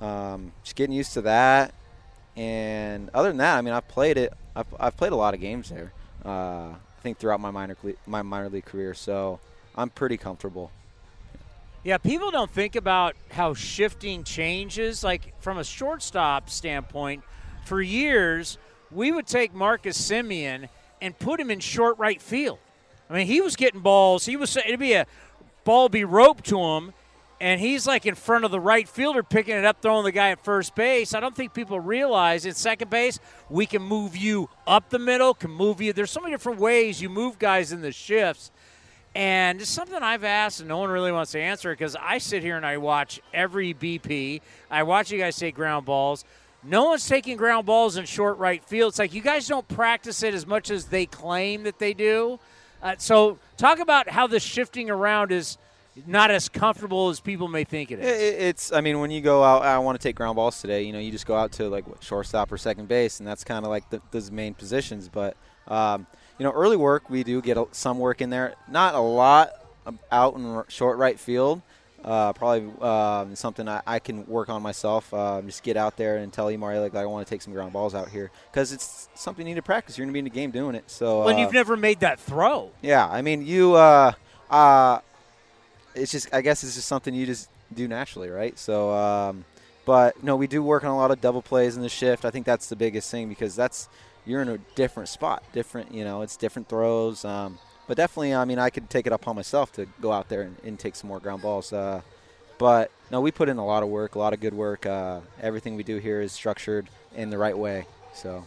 um, 0.00 0.50
just 0.64 0.74
getting 0.74 0.96
used 0.96 1.12
to 1.14 1.22
that. 1.22 1.72
And 2.34 3.10
other 3.14 3.28
than 3.28 3.36
that, 3.36 3.58
I 3.58 3.60
mean, 3.60 3.74
I've 3.74 3.86
played 3.86 4.18
it. 4.18 4.32
I've, 4.56 4.66
I've 4.78 4.96
played 4.96 5.12
a 5.12 5.16
lot 5.16 5.34
of 5.34 5.40
games 5.40 5.70
there. 5.70 5.92
Uh, 6.24 6.28
I 6.28 7.00
think 7.02 7.18
throughout 7.18 7.40
my 7.40 7.50
minor 7.50 7.76
my 8.06 8.22
minor 8.22 8.48
league 8.48 8.64
career, 8.64 8.94
so 8.94 9.40
I'm 9.76 9.90
pretty 9.90 10.16
comfortable. 10.16 10.70
Yeah, 11.82 11.98
people 11.98 12.30
don't 12.30 12.50
think 12.50 12.76
about 12.76 13.14
how 13.30 13.52
shifting 13.52 14.24
changes. 14.24 15.04
Like 15.04 15.38
from 15.42 15.58
a 15.58 15.64
shortstop 15.64 16.48
standpoint, 16.48 17.24
for 17.64 17.82
years 17.82 18.58
we 18.90 19.12
would 19.12 19.26
take 19.26 19.52
Marcus 19.52 20.00
Semien 20.00 20.68
and 21.02 21.18
put 21.18 21.40
him 21.40 21.50
in 21.50 21.60
short 21.60 21.98
right 21.98 22.22
field. 22.22 22.58
I 23.10 23.14
mean, 23.14 23.26
he 23.26 23.40
was 23.40 23.56
getting 23.56 23.80
balls. 23.80 24.24
He 24.24 24.36
was 24.36 24.56
it'd 24.56 24.80
be 24.80 24.94
a 24.94 25.06
ball 25.64 25.88
be 25.88 26.04
roped 26.04 26.44
to 26.46 26.58
him, 26.58 26.94
and 27.44 27.60
he's 27.60 27.86
like 27.86 28.06
in 28.06 28.14
front 28.14 28.46
of 28.46 28.50
the 28.50 28.58
right 28.58 28.88
fielder, 28.88 29.22
picking 29.22 29.54
it 29.54 29.66
up, 29.66 29.82
throwing 29.82 30.02
the 30.02 30.12
guy 30.12 30.30
at 30.30 30.42
first 30.42 30.74
base. 30.74 31.12
I 31.12 31.20
don't 31.20 31.36
think 31.36 31.52
people 31.52 31.78
realize 31.78 32.46
at 32.46 32.56
second 32.56 32.88
base 32.88 33.20
we 33.50 33.66
can 33.66 33.82
move 33.82 34.16
you 34.16 34.48
up 34.66 34.88
the 34.88 34.98
middle, 34.98 35.34
can 35.34 35.50
move 35.50 35.82
you. 35.82 35.92
There's 35.92 36.10
so 36.10 36.22
many 36.22 36.32
different 36.32 36.58
ways 36.58 37.02
you 37.02 37.10
move 37.10 37.38
guys 37.38 37.70
in 37.70 37.82
the 37.82 37.92
shifts. 37.92 38.50
And 39.14 39.60
it's 39.60 39.68
something 39.68 40.02
I've 40.02 40.24
asked, 40.24 40.60
and 40.60 40.70
no 40.70 40.78
one 40.78 40.88
really 40.88 41.12
wants 41.12 41.32
to 41.32 41.38
answer 41.38 41.70
because 41.70 41.94
I 42.00 42.16
sit 42.16 42.42
here 42.42 42.56
and 42.56 42.64
I 42.64 42.78
watch 42.78 43.20
every 43.34 43.74
BP. 43.74 44.40
I 44.70 44.82
watch 44.84 45.12
you 45.12 45.18
guys 45.18 45.36
take 45.36 45.54
ground 45.54 45.84
balls. 45.84 46.24
No 46.62 46.84
one's 46.84 47.06
taking 47.06 47.36
ground 47.36 47.66
balls 47.66 47.98
in 47.98 48.06
short 48.06 48.38
right 48.38 48.64
field. 48.64 48.92
It's 48.92 48.98
like 48.98 49.12
you 49.12 49.20
guys 49.20 49.46
don't 49.46 49.68
practice 49.68 50.22
it 50.22 50.32
as 50.32 50.46
much 50.46 50.70
as 50.70 50.86
they 50.86 51.04
claim 51.04 51.64
that 51.64 51.78
they 51.78 51.92
do. 51.92 52.40
Uh, 52.82 52.94
so, 52.96 53.38
talk 53.58 53.80
about 53.80 54.08
how 54.08 54.26
the 54.26 54.40
shifting 54.40 54.88
around 54.88 55.30
is 55.30 55.58
not 56.06 56.30
as 56.30 56.48
comfortable 56.48 57.08
as 57.08 57.20
people 57.20 57.48
may 57.48 57.64
think 57.64 57.90
it 57.90 57.98
is. 58.00 58.06
it- 58.06 58.42
it's 58.42 58.72
I 58.72 58.80
mean, 58.80 59.00
when 59.00 59.10
you 59.10 59.20
go 59.20 59.42
out, 59.44 59.62
I 59.62 59.78
want 59.78 59.98
to 60.00 60.02
take 60.02 60.16
ground 60.16 60.36
balls 60.36 60.60
today. 60.60 60.82
You 60.82 60.92
know, 60.92 60.98
you 60.98 61.10
just 61.10 61.26
go 61.26 61.36
out 61.36 61.52
to 61.52 61.68
like 61.68 61.86
what, 61.86 62.02
shortstop 62.02 62.50
or 62.52 62.58
second 62.58 62.88
base, 62.88 63.20
and 63.20 63.26
that's 63.28 63.44
kind 63.44 63.64
of 63.64 63.70
like 63.70 63.88
the, 63.90 64.00
those 64.10 64.30
main 64.30 64.54
positions. 64.54 65.08
But 65.08 65.36
um, 65.68 66.06
you 66.38 66.44
know, 66.44 66.52
early 66.52 66.76
work 66.76 67.08
we 67.10 67.22
do 67.22 67.40
get 67.40 67.56
some 67.72 67.98
work 67.98 68.20
in 68.20 68.30
there. 68.30 68.54
Not 68.68 68.94
a 68.94 69.00
lot 69.00 69.50
um, 69.86 69.98
out 70.10 70.34
in 70.34 70.62
short 70.68 70.98
right 70.98 71.18
field. 71.18 71.62
Uh, 72.04 72.34
probably 72.34 72.70
um, 72.86 73.34
something 73.34 73.66
I, 73.66 73.80
I 73.86 73.98
can 73.98 74.26
work 74.26 74.50
on 74.50 74.60
myself. 74.60 75.14
Uh, 75.14 75.40
just 75.40 75.62
get 75.62 75.78
out 75.78 75.96
there 75.96 76.18
and 76.18 76.30
tell 76.30 76.48
Emari 76.48 76.78
like 76.78 76.94
I 76.94 77.06
want 77.06 77.26
to 77.26 77.30
take 77.30 77.40
some 77.40 77.54
ground 77.54 77.72
balls 77.72 77.94
out 77.94 78.10
here 78.10 78.30
because 78.52 78.74
it's 78.74 79.08
something 79.14 79.46
you 79.46 79.54
need 79.54 79.58
to 79.58 79.62
practice. 79.62 79.96
You're 79.96 80.04
gonna 80.04 80.12
be 80.12 80.18
in 80.18 80.26
the 80.26 80.30
game 80.30 80.50
doing 80.50 80.74
it. 80.74 80.90
So 80.90 81.24
when 81.24 81.36
uh, 81.36 81.38
you've 81.38 81.54
never 81.54 81.78
made 81.78 82.00
that 82.00 82.20
throw. 82.20 82.72
yeah, 82.82 83.08
I 83.08 83.22
mean, 83.22 83.46
you. 83.46 83.76
It's 85.94 86.12
just. 86.12 86.32
I 86.32 86.40
guess 86.40 86.64
it's 86.64 86.74
just 86.74 86.88
something 86.88 87.14
you 87.14 87.26
just 87.26 87.48
do 87.74 87.88
naturally, 87.88 88.28
right? 88.28 88.58
So, 88.58 88.92
um, 88.92 89.44
but 89.84 90.22
no, 90.22 90.36
we 90.36 90.46
do 90.46 90.62
work 90.62 90.84
on 90.84 90.90
a 90.90 90.96
lot 90.96 91.10
of 91.10 91.20
double 91.20 91.42
plays 91.42 91.76
in 91.76 91.82
the 91.82 91.88
shift. 91.88 92.24
I 92.24 92.30
think 92.30 92.46
that's 92.46 92.68
the 92.68 92.76
biggest 92.76 93.10
thing 93.10 93.28
because 93.28 93.54
that's 93.54 93.88
you're 94.26 94.42
in 94.42 94.48
a 94.48 94.58
different 94.74 95.08
spot, 95.08 95.42
different. 95.52 95.92
You 95.92 96.04
know, 96.04 96.22
it's 96.22 96.36
different 96.36 96.68
throws. 96.68 97.24
Um, 97.24 97.58
but 97.86 97.96
definitely, 97.96 98.34
I 98.34 98.44
mean, 98.44 98.58
I 98.58 98.70
could 98.70 98.88
take 98.88 99.06
it 99.06 99.12
upon 99.12 99.36
myself 99.36 99.72
to 99.72 99.86
go 100.00 100.10
out 100.10 100.28
there 100.28 100.42
and, 100.42 100.56
and 100.64 100.78
take 100.78 100.96
some 100.96 101.08
more 101.08 101.20
ground 101.20 101.42
balls. 101.42 101.72
Uh, 101.72 102.00
but 102.58 102.90
no, 103.10 103.20
we 103.20 103.30
put 103.30 103.48
in 103.48 103.58
a 103.58 103.66
lot 103.66 103.82
of 103.82 103.88
work, 103.88 104.14
a 104.14 104.18
lot 104.18 104.32
of 104.32 104.40
good 104.40 104.54
work. 104.54 104.86
Uh, 104.86 105.20
everything 105.40 105.76
we 105.76 105.82
do 105.82 105.98
here 105.98 106.20
is 106.20 106.32
structured 106.32 106.88
in 107.14 107.30
the 107.30 107.38
right 107.38 107.56
way. 107.56 107.86
So. 108.14 108.46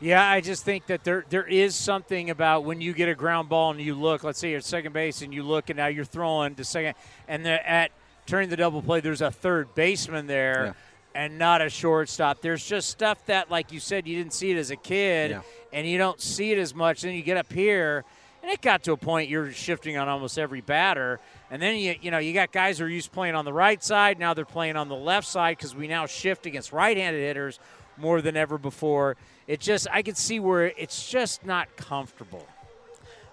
Yeah, 0.00 0.28
I 0.28 0.40
just 0.40 0.64
think 0.64 0.86
that 0.86 1.04
there 1.04 1.24
there 1.30 1.46
is 1.46 1.74
something 1.74 2.28
about 2.30 2.64
when 2.64 2.80
you 2.80 2.92
get 2.92 3.08
a 3.08 3.14
ground 3.14 3.48
ball 3.48 3.70
and 3.70 3.80
you 3.80 3.94
look. 3.94 4.22
Let's 4.24 4.38
say 4.38 4.50
you're 4.50 4.58
at 4.58 4.64
second 4.64 4.92
base 4.92 5.22
and 5.22 5.32
you 5.32 5.42
look, 5.42 5.70
and 5.70 5.76
now 5.76 5.86
you're 5.86 6.04
throwing 6.04 6.54
to 6.56 6.64
second, 6.64 6.94
and 7.28 7.44
the, 7.46 7.68
at 7.68 7.90
turning 8.26 8.50
the 8.50 8.56
double 8.56 8.82
play, 8.82 9.00
there's 9.00 9.20
a 9.22 9.30
third 9.30 9.74
baseman 9.74 10.26
there, 10.26 10.74
Yeah. 11.14 11.22
and 11.22 11.38
not 11.38 11.62
a 11.62 11.70
shortstop. 11.70 12.40
There's 12.42 12.66
just 12.66 12.90
stuff 12.90 13.24
that, 13.26 13.50
like 13.50 13.70
you 13.72 13.80
said, 13.80 14.06
you 14.06 14.16
didn't 14.16 14.32
see 14.34 14.50
it 14.50 14.56
as 14.58 14.70
a 14.70 14.76
kid, 14.76 15.30
Yeah. 15.30 15.40
and 15.72 15.86
you 15.86 15.96
don't 15.96 16.20
see 16.20 16.50
it 16.52 16.58
as 16.58 16.74
much. 16.74 17.02
Then 17.02 17.14
you 17.14 17.22
get 17.22 17.36
up 17.36 17.52
here, 17.52 18.04
and 18.42 18.50
it 18.50 18.60
got 18.60 18.82
to 18.84 18.92
a 18.92 18.96
point 18.96 19.30
you're 19.30 19.52
shifting 19.52 19.96
on 19.96 20.08
almost 20.08 20.38
every 20.38 20.60
batter. 20.60 21.20
And 21.50 21.62
then 21.62 21.76
you 21.76 21.94
you 22.02 22.10
know 22.10 22.18
you 22.18 22.34
got 22.34 22.50
guys 22.52 22.78
who 22.78 22.84
are 22.84 22.88
used 22.88 23.06
to 23.06 23.12
playing 23.14 23.36
on 23.36 23.44
the 23.44 23.52
right 23.52 23.82
side. 23.82 24.18
Now 24.18 24.34
they're 24.34 24.44
playing 24.44 24.76
on 24.76 24.88
the 24.88 24.96
left 24.96 25.26
side 25.28 25.56
because 25.56 25.74
we 25.74 25.86
now 25.86 26.04
shift 26.06 26.44
against 26.46 26.72
right-handed 26.72 27.20
hitters 27.20 27.58
more 27.96 28.20
than 28.20 28.36
ever 28.36 28.58
before. 28.58 29.16
It 29.46 29.60
just 29.60 29.86
I 29.92 30.02
could 30.02 30.16
see 30.16 30.40
where 30.40 30.66
it's 30.66 31.08
just 31.10 31.44
not 31.44 31.76
comfortable. 31.76 32.46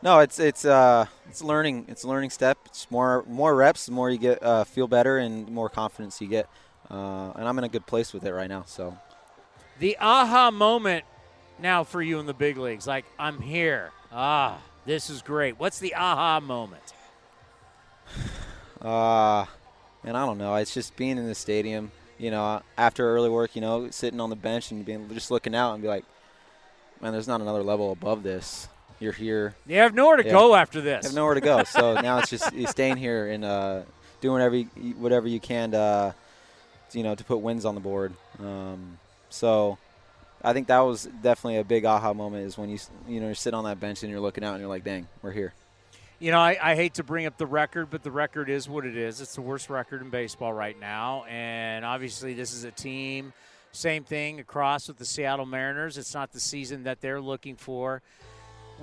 No, 0.04 0.20
it's 0.20 0.40
it's 0.40 0.66
uh 0.66 1.06
it's 1.30 1.42
learning. 1.42 1.86
It's 1.88 2.04
a 2.04 2.08
learning 2.08 2.32
step. 2.32 2.58
It's 2.66 2.90
more 2.90 3.24
more 3.28 3.56
reps, 3.56 3.86
the 3.86 3.92
more 3.92 4.10
you 4.10 4.18
get 4.18 4.42
uh, 4.44 4.64
feel 4.64 4.88
better, 4.88 5.18
and 5.18 5.50
more 5.50 5.70
confidence 5.70 6.20
you 6.20 6.28
get. 6.28 6.50
Uh, 6.90 7.32
and 7.36 7.48
I'm 7.48 7.58
in 7.58 7.64
a 7.64 7.70
good 7.70 7.86
place 7.86 8.12
with 8.12 8.26
it 8.26 8.34
right 8.34 8.50
now. 8.50 8.64
So 8.66 8.98
The 9.80 9.98
aha 10.00 10.52
moment 10.52 11.06
now 11.60 11.84
for 11.84 12.02
you 12.02 12.20
in 12.20 12.26
the 12.26 12.34
big 12.34 12.58
leagues, 12.58 12.88
like 12.88 13.06
I'm 13.18 13.40
here. 13.40 13.92
Ah, 14.12 14.60
this 14.86 15.10
is 15.10 15.22
great. 15.22 15.60
What's 15.60 15.80
the 15.80 15.96
aha 15.96 16.40
moment? 16.40 16.94
Uh, 18.82 19.46
and 20.04 20.18
I 20.18 20.26
don't 20.26 20.40
know. 20.40 20.56
It's 20.56 20.74
just 20.74 20.96
being 20.96 21.20
in 21.20 21.28
the 21.28 21.36
stadium. 21.36 21.92
You 22.22 22.30
know, 22.30 22.62
after 22.78 23.10
early 23.16 23.32
work, 23.32 23.56
you 23.56 23.62
know, 23.62 23.90
sitting 23.90 24.20
on 24.20 24.30
the 24.30 24.36
bench 24.36 24.70
and 24.70 24.86
being 24.86 25.10
just 25.12 25.32
looking 25.32 25.56
out 25.56 25.74
and 25.74 25.82
be 25.82 25.88
like, 25.88 26.06
man, 27.02 27.14
there's 27.14 27.28
not 27.28 27.42
another 27.42 27.64
level 27.64 27.92
above 27.92 28.22
this. 28.22 28.68
You're 29.00 29.12
here. 29.12 29.56
You 29.66 29.78
have 29.78 29.96
nowhere 29.96 30.18
to 30.18 30.24
Yeah. 30.24 30.34
go 30.34 30.54
after 30.54 30.82
this. 30.82 31.04
You 31.04 31.10
have 31.10 31.16
nowhere 31.16 31.34
to 31.34 31.42
go. 31.42 31.64
So 31.66 32.00
now 32.00 32.20
it's 32.20 32.30
just 32.30 32.54
staying 32.70 32.98
here 32.98 33.28
and 33.28 33.44
uh, 33.44 33.82
doing 34.22 34.34
whatever 34.34 34.56
you, 34.56 34.66
whatever 35.00 35.28
you 35.28 35.40
can 35.40 35.72
to, 35.72 35.78
uh, 35.80 36.12
you 36.92 37.02
know, 37.02 37.16
to 37.16 37.24
put 37.24 37.38
wins 37.38 37.66
on 37.66 37.74
the 37.74 37.82
board. 37.82 38.14
Um, 38.38 39.00
so 39.32 39.80
I 40.44 40.54
think 40.54 40.68
that 40.68 40.82
was 40.82 41.10
definitely 41.24 41.58
a 41.58 41.64
big 41.64 41.86
aha 41.86 42.14
moment 42.14 42.46
is 42.46 42.56
when 42.56 42.70
you 42.70 42.78
you 43.08 43.20
know 43.20 43.26
you're 43.26 43.34
sitting 43.36 43.58
on 43.58 43.64
that 43.64 43.80
bench 43.80 44.04
and 44.04 44.12
you're 44.12 44.20
looking 44.22 44.44
out 44.44 44.52
and 44.52 44.60
you're 44.60 44.70
like, 44.70 44.84
dang, 44.84 45.08
we're 45.24 45.32
here. 45.32 45.54
You 46.22 46.30
know, 46.30 46.38
I, 46.38 46.56
I 46.62 46.76
hate 46.76 46.94
to 46.94 47.04
bring 47.04 47.26
up 47.26 47.40
the 47.40 47.48
record, 47.48 47.90
but 47.90 48.04
the 48.04 48.12
record 48.12 48.48
is 48.48 48.70
what 48.70 48.86
it 48.86 48.96
is. 48.96 49.22
It's 49.22 49.34
the 49.34 49.42
worst 49.42 49.72
record 49.72 50.04
in 50.04 50.12
baseball 50.12 50.54
right 50.54 50.80
now. 50.80 51.26
And 51.28 51.84
obviously, 51.84 52.36
this 52.36 52.54
is 52.54 52.64
a 52.64 52.70
team, 52.70 53.34
same 53.72 54.04
thing 54.04 54.40
across 54.40 54.88
with 54.88 54.98
the 54.98 55.06
Seattle 55.06 55.48
Mariners. 55.48 55.98
It's 55.98 56.14
not 56.14 56.32
the 56.32 56.40
season 56.40 56.84
that 56.84 57.02
they're 57.02 57.20
looking 57.20 57.56
for. 57.56 58.04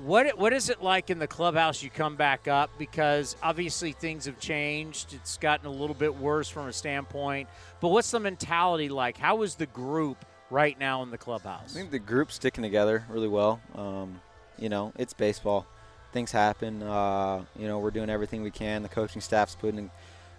What, 0.03 0.37
what 0.37 0.53
is 0.53 0.69
it 0.69 0.83
like 0.83 1.11
in 1.11 1.21
the 1.21 1.29
clubhouse? 1.29 1.81
You 1.81 1.91
come 1.91 2.17
back 2.17 2.49
up 2.49 2.71
because 2.77 3.37
obviously 3.41 3.93
things 3.93 4.25
have 4.25 4.41
changed. 4.41 5.15
It's 5.15 5.39
gotten 5.39 5.67
a 5.67 5.71
little 5.71 5.95
bit 5.95 6.17
worse 6.17 6.49
from 6.49 6.67
a 6.67 6.73
standpoint. 6.73 7.49
But 7.81 7.91
what's 7.91 8.11
the 8.11 8.19
mentality 8.19 8.89
like? 8.89 9.17
How 9.17 9.43
is 9.43 9.55
the 9.55 9.67
group 9.67 10.25
right 10.51 10.77
now 10.77 11.05
in 11.05 11.13
the 11.13 11.19
clubhouse? 11.19 11.71
I 11.71 11.79
think 11.79 11.93
the 11.93 12.01
group's 12.01 12.35
sticking 12.35 12.65
together 12.65 13.05
really 13.09 13.29
well. 13.29 13.61
Um, 13.77 14.21
you 14.59 14.69
know, 14.69 14.93
it's 14.99 15.13
baseball. 15.13 15.69
Things 16.13 16.33
happen. 16.33 16.83
Uh, 16.83 17.45
you 17.59 17.67
know, 17.67 17.79
we're 17.79 17.91
doing 17.91 18.11
everything 18.11 18.43
we 18.43 18.51
can. 18.51 18.83
The 18.83 18.89
coaching 18.89 19.21
staff's 19.21 19.55
putting 19.55 19.91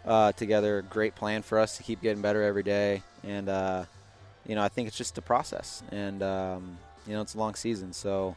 uh, 0.06 0.32
together 0.34 0.80
a 0.80 0.84
great 0.84 1.16
plan 1.16 1.42
for 1.42 1.60
us 1.60 1.78
to 1.78 1.84
keep 1.84 2.02
getting 2.02 2.22
better 2.22 2.44
every 2.44 2.64
day. 2.64 3.04
And, 3.24 3.50
uh, 3.50 3.86
you 4.48 4.56
know, 4.56 4.64
I 4.64 4.70
think 4.70 4.88
it's 4.88 4.98
just 4.98 5.18
a 5.18 5.22
process. 5.22 5.84
And, 5.92 6.24
um, 6.24 6.78
you 7.06 7.14
know, 7.14 7.22
it's 7.22 7.36
a 7.36 7.38
long 7.38 7.56
season. 7.56 7.94
So 7.94 8.36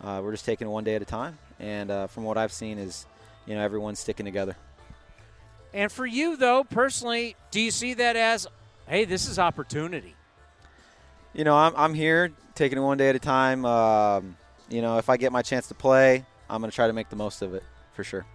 uh, 0.00 0.20
we're 0.22 0.32
just 0.32 0.44
taking 0.44 0.68
it 0.68 0.70
one 0.70 0.84
day 0.84 0.94
at 0.94 1.02
a 1.02 1.06
time. 1.06 1.38
And 1.58 1.90
uh, 1.90 2.06
from 2.06 2.24
what 2.24 2.38
I've 2.38 2.52
seen 2.52 2.78
is, 2.78 3.06
you 3.46 3.54
know, 3.54 3.60
everyone's 3.60 3.98
sticking 3.98 4.26
together. 4.26 4.56
And 5.74 5.90
for 5.90 6.06
you, 6.06 6.36
though, 6.36 6.64
personally, 6.64 7.36
do 7.50 7.60
you 7.60 7.70
see 7.70 7.94
that 7.94 8.16
as, 8.16 8.46
hey, 8.86 9.04
this 9.04 9.28
is 9.28 9.38
opportunity? 9.38 10.14
you 11.32 11.44
know, 11.44 11.56
I'm, 11.56 11.72
I'm 11.76 11.94
here 11.94 12.32
taking 12.54 12.78
it 12.78 12.80
one 12.80 12.98
day 12.98 13.08
at 13.08 13.16
a 13.16 13.20
time. 13.20 13.64
Um, 13.64 14.36
you 14.68 14.82
know, 14.82 14.98
if 14.98 15.08
I 15.08 15.16
get 15.16 15.32
my 15.32 15.42
chance 15.42 15.68
to 15.68 15.74
play, 15.74 16.24
I'm 16.50 16.60
going 16.60 16.70
to 16.70 16.74
try 16.74 16.86
to 16.86 16.92
make 16.92 17.08
the 17.08 17.16
most 17.16 17.42
of 17.42 17.54
it 17.54 17.62
for 17.94 18.04
sure. 18.04 18.26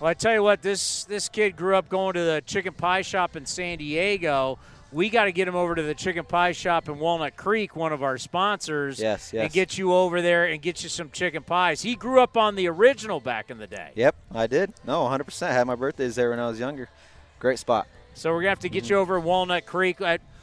Well, 0.00 0.10
I 0.10 0.14
tell 0.14 0.32
you 0.32 0.42
what, 0.42 0.62
this 0.62 1.04
this 1.04 1.28
kid 1.28 1.56
grew 1.56 1.74
up 1.74 1.88
going 1.88 2.14
to 2.14 2.20
the 2.20 2.42
chicken 2.44 2.74
pie 2.74 3.02
shop 3.02 3.34
in 3.34 3.46
San 3.46 3.78
Diego. 3.78 4.58
We 4.92 5.10
got 5.10 5.24
to 5.24 5.32
get 5.32 5.48
him 5.48 5.56
over 5.56 5.74
to 5.74 5.82
the 5.82 5.94
chicken 5.94 6.24
pie 6.24 6.52
shop 6.52 6.88
in 6.88 6.98
Walnut 6.98 7.36
Creek, 7.36 7.74
one 7.74 7.92
of 7.92 8.02
our 8.02 8.18
sponsors. 8.18 9.00
Yes, 9.00 9.32
yes. 9.32 9.44
And 9.44 9.52
get 9.52 9.76
you 9.76 9.92
over 9.92 10.22
there 10.22 10.46
and 10.46 10.62
get 10.62 10.82
you 10.82 10.88
some 10.88 11.10
chicken 11.10 11.42
pies. 11.42 11.82
He 11.82 11.96
grew 11.96 12.20
up 12.20 12.36
on 12.36 12.54
the 12.54 12.68
original 12.68 13.20
back 13.20 13.50
in 13.50 13.58
the 13.58 13.66
day. 13.66 13.90
Yep, 13.94 14.14
I 14.32 14.46
did. 14.46 14.72
No, 14.84 15.04
100%. 15.04 15.42
I 15.42 15.52
had 15.52 15.66
my 15.66 15.74
birthdays 15.74 16.14
there 16.14 16.30
when 16.30 16.38
I 16.38 16.46
was 16.46 16.60
younger. 16.60 16.88
Great 17.38 17.58
spot. 17.58 17.88
So 18.14 18.32
we're 18.32 18.40
gonna 18.40 18.50
have 18.50 18.60
to 18.60 18.68
get 18.68 18.84
mm-hmm. 18.84 18.92
you 18.92 18.98
over 18.98 19.18
Walnut 19.18 19.66
Creek. 19.66 19.98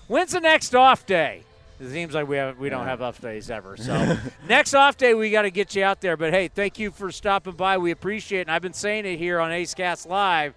When's 0.08 0.32
the 0.32 0.42
next 0.42 0.76
off 0.76 1.06
day? 1.06 1.44
It 1.80 1.90
seems 1.90 2.14
like 2.14 2.28
we 2.28 2.38
have 2.38 2.58
we 2.58 2.70
don't 2.70 2.86
have 2.86 3.02
off 3.02 3.20
days 3.20 3.50
ever. 3.50 3.76
So 3.84 4.18
next 4.48 4.74
off 4.74 4.96
day 4.98 5.14
we 5.14 5.32
got 5.32 5.42
to 5.44 5.52
get 5.52 5.76
you 5.76 5.84
out 5.84 6.02
there. 6.02 6.16
But 6.16 6.34
hey, 6.34 6.48
thank 6.48 6.80
you 6.80 6.92
for 6.92 7.12
stopping 7.12 7.54
by. 7.54 7.78
We 7.78 7.92
appreciate 7.92 8.40
it. 8.40 8.42
And 8.44 8.52
I've 8.52 8.62
been 8.62 8.74
saying 8.74 9.06
it 9.06 9.18
here 9.18 9.40
on 9.40 9.52
A's 9.52 9.74
Cast 9.74 10.08
Live. 10.08 10.54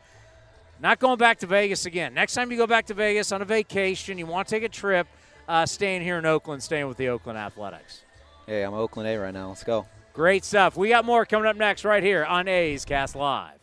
Not 0.80 0.98
going 0.98 1.18
back 1.18 1.38
to 1.38 1.46
Vegas 1.46 1.86
again. 1.86 2.12
Next 2.12 2.34
time 2.34 2.50
you 2.50 2.56
go 2.58 2.66
back 2.66 2.86
to 2.86 2.94
Vegas 2.94 3.32
on 3.32 3.40
a 3.40 3.46
vacation, 3.46 4.18
you 4.18 4.26
want 4.26 4.46
to 4.46 4.54
take 4.54 4.62
a 4.62 4.68
trip, 4.68 5.06
uh, 5.48 5.64
staying 5.64 6.02
here 6.02 6.18
in 6.18 6.26
Oakland, 6.26 6.62
staying 6.62 6.86
with 6.86 6.98
the 6.98 7.08
Oakland 7.08 7.38
Athletics. 7.38 8.02
Hey, 8.46 8.62
I'm 8.62 8.74
Oakland 8.74 9.08
A 9.08 9.16
right 9.16 9.32
now. 9.32 9.48
Let's 9.48 9.64
go. 9.64 9.86
Great 10.12 10.44
stuff. 10.44 10.76
We 10.76 10.90
got 10.90 11.04
more 11.04 11.24
coming 11.24 11.48
up 11.48 11.56
next 11.56 11.84
right 11.84 12.02
here 12.02 12.24
on 12.24 12.46
A's 12.46 12.84
Cast 12.84 13.16
Live. 13.16 13.58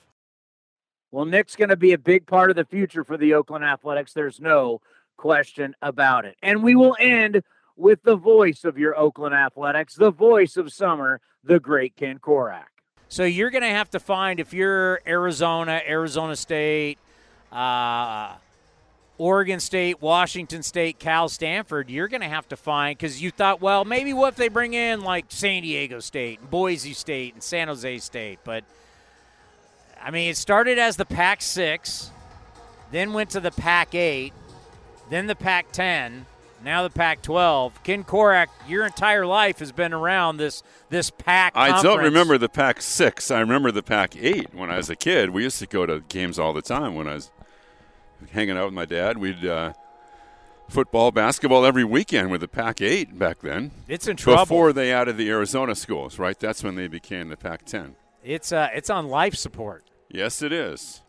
Well, 1.11 1.25
Nick's 1.25 1.55
going 1.55 1.69
to 1.69 1.77
be 1.77 1.93
a 1.93 1.97
big 1.99 2.25
part 2.25 2.49
of 2.49 2.55
the 2.55 2.65
future 2.65 3.03
for 3.03 3.17
the 3.17 3.35
Oakland 3.35 3.63
Athletics. 3.63 4.13
There's 4.13 4.39
no 4.39 4.81
question 5.23 5.73
about 5.81 6.25
it. 6.25 6.35
And 6.43 6.61
we 6.61 6.75
will 6.75 6.97
end 6.99 7.43
with 7.77 8.03
the 8.03 8.17
voice 8.17 8.65
of 8.65 8.77
your 8.77 8.99
Oakland 8.99 9.33
Athletics, 9.33 9.95
the 9.95 10.11
voice 10.11 10.57
of 10.57 10.73
summer, 10.73 11.21
the 11.45 11.61
great 11.61 11.95
Ken 11.95 12.19
Korach. 12.19 12.65
So 13.07 13.23
you're 13.23 13.49
going 13.49 13.63
to 13.63 13.69
have 13.69 13.89
to 13.91 14.01
find 14.01 14.41
if 14.41 14.53
you're 14.53 14.99
Arizona, 15.07 15.81
Arizona 15.87 16.35
State, 16.35 16.97
uh, 17.53 18.33
Oregon 19.17 19.61
State, 19.61 20.01
Washington 20.01 20.61
State, 20.61 20.99
Cal, 20.99 21.29
Stanford, 21.29 21.89
you're 21.89 22.09
going 22.09 22.19
to 22.19 22.27
have 22.27 22.49
to 22.49 22.57
find 22.57 22.97
because 22.97 23.21
you 23.21 23.31
thought, 23.31 23.61
well, 23.61 23.85
maybe 23.85 24.11
what 24.11 24.33
if 24.33 24.35
they 24.35 24.49
bring 24.49 24.73
in 24.73 25.03
like 25.03 25.27
San 25.29 25.61
Diego 25.61 26.01
State, 26.01 26.41
and 26.41 26.51
Boise 26.51 26.91
State, 26.91 27.33
and 27.33 27.41
San 27.41 27.69
Jose 27.69 27.99
State. 27.99 28.39
But 28.43 28.65
I 30.03 30.11
mean, 30.11 30.31
it 30.31 30.35
started 30.35 30.79
as 30.79 30.97
the 30.97 31.05
Pac 31.05 31.41
6, 31.41 32.11
then 32.91 33.13
went 33.13 33.29
to 33.29 33.39
the 33.39 33.51
Pac 33.51 33.95
8, 33.95 34.33
then 35.09 35.27
the 35.27 35.35
Pac 35.35 35.71
10, 35.71 36.25
now 36.63 36.83
the 36.83 36.89
Pac 36.89 37.21
12. 37.21 37.83
Ken 37.83 38.03
Korach, 38.03 38.47
your 38.67 38.85
entire 38.85 39.25
life 39.25 39.59
has 39.59 39.71
been 39.71 39.93
around 39.93 40.37
this 40.37 40.63
this 40.89 41.09
Pac. 41.09 41.53
I 41.55 41.81
don't 41.81 41.99
remember 42.01 42.37
the 42.37 42.49
Pac 42.49 42.81
six. 42.81 43.29
I 43.31 43.39
remember 43.39 43.71
the 43.71 43.83
Pac 43.83 44.15
eight 44.15 44.53
when 44.53 44.69
I 44.69 44.77
was 44.77 44.89
a 44.89 44.95
kid. 44.95 45.31
We 45.31 45.43
used 45.43 45.59
to 45.59 45.67
go 45.67 45.85
to 45.85 46.01
games 46.01 46.39
all 46.39 46.53
the 46.53 46.61
time 46.61 46.95
when 46.95 47.07
I 47.07 47.15
was 47.15 47.31
hanging 48.31 48.57
out 48.57 48.65
with 48.65 48.73
my 48.73 48.85
dad. 48.85 49.17
We'd 49.17 49.45
uh, 49.45 49.73
football, 50.69 51.11
basketball 51.11 51.65
every 51.65 51.83
weekend 51.83 52.31
with 52.31 52.41
the 52.41 52.47
Pac 52.47 52.81
eight 52.81 53.17
back 53.19 53.39
then. 53.41 53.71
It's 53.87 54.07
in 54.07 54.15
trouble. 54.15 54.45
Before 54.45 54.73
they 54.73 54.91
added 54.93 55.17
the 55.17 55.29
Arizona 55.29 55.75
schools, 55.75 56.17
right? 56.17 56.39
That's 56.39 56.63
when 56.63 56.75
they 56.75 56.87
became 56.87 57.27
the 57.29 57.37
Pac 57.37 57.65
ten. 57.65 57.95
It's 58.23 58.51
uh, 58.53 58.69
it's 58.73 58.89
on 58.89 59.07
life 59.09 59.35
support. 59.35 59.83
Yes, 60.09 60.41
it 60.41 60.53
is. 60.53 61.01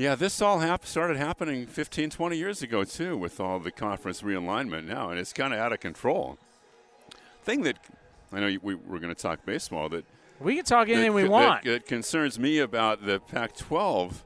Yeah, 0.00 0.14
this 0.14 0.40
all 0.40 0.60
hap- 0.60 0.86
started 0.86 1.18
happening 1.18 1.66
15, 1.66 2.08
20 2.08 2.34
years 2.34 2.62
ago, 2.62 2.84
too, 2.84 3.18
with 3.18 3.38
all 3.38 3.58
the 3.58 3.70
conference 3.70 4.22
realignment 4.22 4.86
now, 4.86 5.10
and 5.10 5.20
it's 5.20 5.34
kind 5.34 5.52
of 5.52 5.60
out 5.60 5.74
of 5.74 5.80
control. 5.80 6.38
Thing 7.44 7.64
that 7.64 7.76
I 8.32 8.40
know 8.40 8.56
we, 8.62 8.76
we're 8.76 8.98
going 8.98 9.14
to 9.14 9.20
talk 9.20 9.44
baseball 9.44 9.90
that 9.90 10.06
We 10.38 10.56
can 10.56 10.64
talk 10.64 10.88
anything 10.88 11.12
that, 11.14 11.22
we 11.22 11.28
want. 11.28 11.64
That, 11.64 11.84
concerns 11.84 12.38
me 12.38 12.60
about 12.60 13.04
the 13.04 13.20
Pac-12 13.20 14.22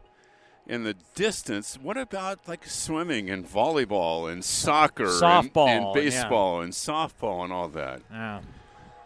and 0.69 0.87
the 0.87 0.95
distance. 1.17 1.77
What 1.83 1.97
about 1.97 2.47
like 2.47 2.67
swimming 2.67 3.29
and 3.29 3.45
volleyball 3.45 4.31
and 4.31 4.45
soccer, 4.45 5.07
Softball, 5.07 5.67
and, 5.67 5.87
yeah. 5.87 5.93
baseball 5.93 6.61
and 6.61 6.73
softball 6.73 7.43
and 7.43 7.53
all 7.53 7.67
that? 7.71 8.01
Yeah. 8.13 8.43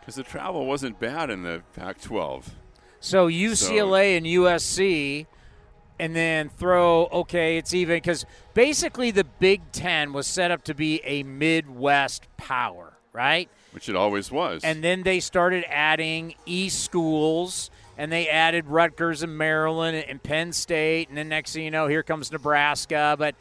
Because 0.00 0.16
the 0.16 0.22
travel 0.22 0.66
wasn't 0.66 1.00
bad 1.00 1.30
in 1.30 1.44
the 1.44 1.62
Pac-12. 1.76 2.44
So 3.00 3.26
UCLA 3.26 4.18
and 4.18 4.26
USC, 4.26 5.24
and 5.98 6.14
then 6.14 6.48
throw 6.48 7.06
okay, 7.06 7.56
it's 7.58 7.74
even 7.74 7.96
because 7.96 8.24
basically 8.54 9.10
the 9.10 9.24
Big 9.24 9.60
Ten 9.72 10.12
was 10.12 10.26
set 10.26 10.50
up 10.50 10.64
to 10.64 10.74
be 10.74 11.00
a 11.04 11.22
Midwest 11.22 12.26
power, 12.36 12.94
right? 13.12 13.48
Which 13.72 13.88
it 13.88 13.96
always 13.96 14.30
was. 14.30 14.62
And 14.64 14.82
then 14.82 15.02
they 15.02 15.20
started 15.20 15.64
adding 15.68 16.34
East 16.46 16.82
schools, 16.82 17.70
and 17.96 18.10
they 18.10 18.28
added 18.28 18.66
Rutgers 18.66 19.22
and 19.22 19.36
Maryland 19.36 20.04
and 20.08 20.22
Penn 20.22 20.52
State, 20.52 21.08
and 21.08 21.18
then 21.18 21.28
next 21.28 21.52
thing 21.52 21.64
you 21.64 21.70
know, 21.70 21.86
here 21.86 22.02
comes 22.02 22.32
Nebraska. 22.32 23.16
But 23.18 23.34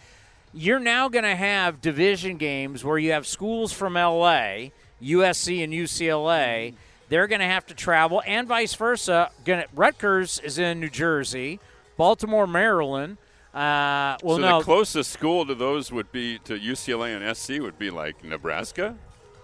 you're 0.54 0.80
now 0.80 1.10
going 1.10 1.24
to 1.24 1.36
have 1.36 1.82
division 1.82 2.38
games 2.38 2.84
where 2.84 2.98
you 2.98 3.12
have 3.12 3.28
schools 3.28 3.72
from 3.72 3.94
LA, 3.94 4.70
USC 5.02 5.64
and 5.64 5.72
UCLA. 5.72 6.70
Mm-hmm. 6.70 6.76
They're 7.10 7.28
going 7.28 7.40
to 7.40 7.46
have 7.46 7.66
to 7.68 7.74
travel, 7.74 8.22
and 8.26 8.48
vice 8.48 8.74
versa. 8.74 9.32
Gonna, 9.46 9.66
Rutgers 9.74 10.40
is 10.40 10.58
in 10.58 10.82
New 10.82 10.90
Jersey, 10.90 11.60
Baltimore, 11.98 12.48
Maryland. 12.48 13.18
Uh, 13.54 14.18
well, 14.24 14.36
so 14.36 14.38
no, 14.38 14.60
the 14.60 14.64
closest 14.66 15.12
school 15.12 15.46
to 15.46 15.56
those 15.56 15.92
would 15.92 16.12
be 16.12 16.38
to 16.40 16.60
UCLA 16.60 17.16
and 17.18 17.36
SC 17.36 17.60
would 17.62 17.80
be 17.80 17.90
like 17.90 18.24
Nebraska, 18.24 18.96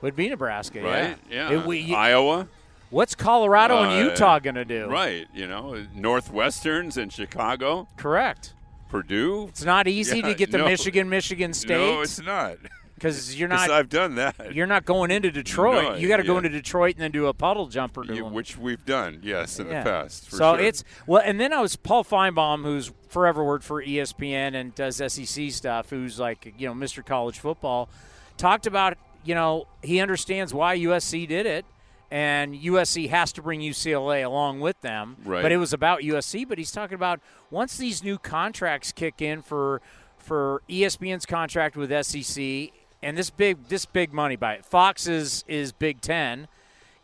would 0.01 0.15
be 0.15 0.29
Nebraska, 0.29 0.81
right? 0.81 1.17
yeah. 1.29 1.49
Yeah. 1.49 1.59
It- 1.59 1.65
we- 1.65 1.93
Iowa, 1.95 2.47
what's 2.91 3.15
Colorado 3.15 3.77
Uh, 3.77 3.83
and 3.89 4.05
Utah 4.09 4.37
going 4.39 4.55
to 4.55 4.65
do? 4.65 4.85
right? 4.87 5.27
You 5.33 5.47
know, 5.47 5.83
Northwesterns 5.97 6.97
in 6.97 7.09
Chicago, 7.09 7.87
Correct. 7.97 8.53
Purdue. 8.89 9.47
It's 9.47 9.63
not 9.63 9.87
easy 9.87 10.19
Yeah, 10.19 10.27
to 10.27 10.35
get 10.35 10.51
to 10.51 10.59
no. 10.59 10.65
Michigan, 10.65 11.09
Michigan 11.09 11.53
State. 11.55 11.77
No, 11.79 12.01
it's 12.01 12.21
not. 12.21 12.57
Because 13.03 13.37
you're 13.37 13.49
not 13.49 13.69
I've 13.69 13.89
done 13.89 14.15
that. 14.15 14.55
you're 14.55 14.65
not 14.65 14.85
going 14.85 15.11
into 15.11 15.29
Detroit. 15.29 15.83
No, 15.83 15.95
you 15.95 16.07
got 16.07 16.17
to 16.17 16.23
go 16.23 16.37
into 16.37 16.47
Detroit 16.47 16.95
and 16.95 17.03
then 17.03 17.11
do 17.11 17.27
a 17.27 17.33
puddle 17.33 17.67
jumper. 17.67 18.05
You- 18.05 18.23
which 18.23 18.57
we've 18.57 18.85
done, 18.85 19.19
yes, 19.21 19.59
in 19.59 19.67
Yeah. 19.67 19.83
the 19.83 19.89
past. 19.89 20.31
So 20.31 20.55
sure. 20.55 20.59
it's 20.65 20.85
well, 21.05 21.21
and 21.23 21.37
then 21.37 21.51
I 21.51 21.59
was 21.59 21.75
Paul 21.75 22.05
Finebaum, 22.05 22.63
who's 22.63 22.93
forever 23.09 23.43
worked 23.43 23.65
for 23.65 23.83
ESPN 23.83 24.55
and 24.55 24.73
does 24.73 25.01
SEC 25.01 25.51
stuff, 25.51 25.89
who's 25.89 26.17
like 26.17 26.53
you 26.57 26.65
know 26.67 26.73
Mr. 26.73 27.05
College 27.05 27.39
Football, 27.39 27.89
talked 28.37 28.65
about 28.67 28.97
you 29.25 29.35
know 29.35 29.67
he 29.81 29.99
understands 29.99 30.53
why 30.53 30.77
USC 30.77 31.27
did 31.27 31.45
it, 31.45 31.65
and 32.09 32.55
USC 32.55 33.09
has 33.09 33.33
to 33.33 33.41
bring 33.41 33.59
UCLA 33.59 34.25
along 34.25 34.61
with 34.61 34.79
them. 34.79 35.17
Right. 35.25 35.41
But 35.41 35.51
it 35.51 35.57
was 35.57 35.73
about 35.73 36.03
USC. 36.03 36.47
But 36.47 36.57
he's 36.57 36.71
talking 36.71 36.95
about 36.95 37.19
once 37.51 37.75
these 37.75 38.01
new 38.01 38.17
contracts 38.17 38.93
kick 38.93 39.21
in 39.21 39.41
for 39.41 39.81
for 40.17 40.61
ESPN's 40.69 41.25
contract 41.25 41.75
with 41.75 41.91
SEC 42.05 42.71
and 43.03 43.17
this 43.17 43.29
big 43.29 43.67
this 43.67 43.85
big 43.85 44.13
money 44.13 44.35
by 44.35 44.55
it. 44.55 44.65
Fox 44.65 45.07
is 45.07 45.43
is 45.47 45.71
Big 45.71 46.01
Ten. 46.01 46.47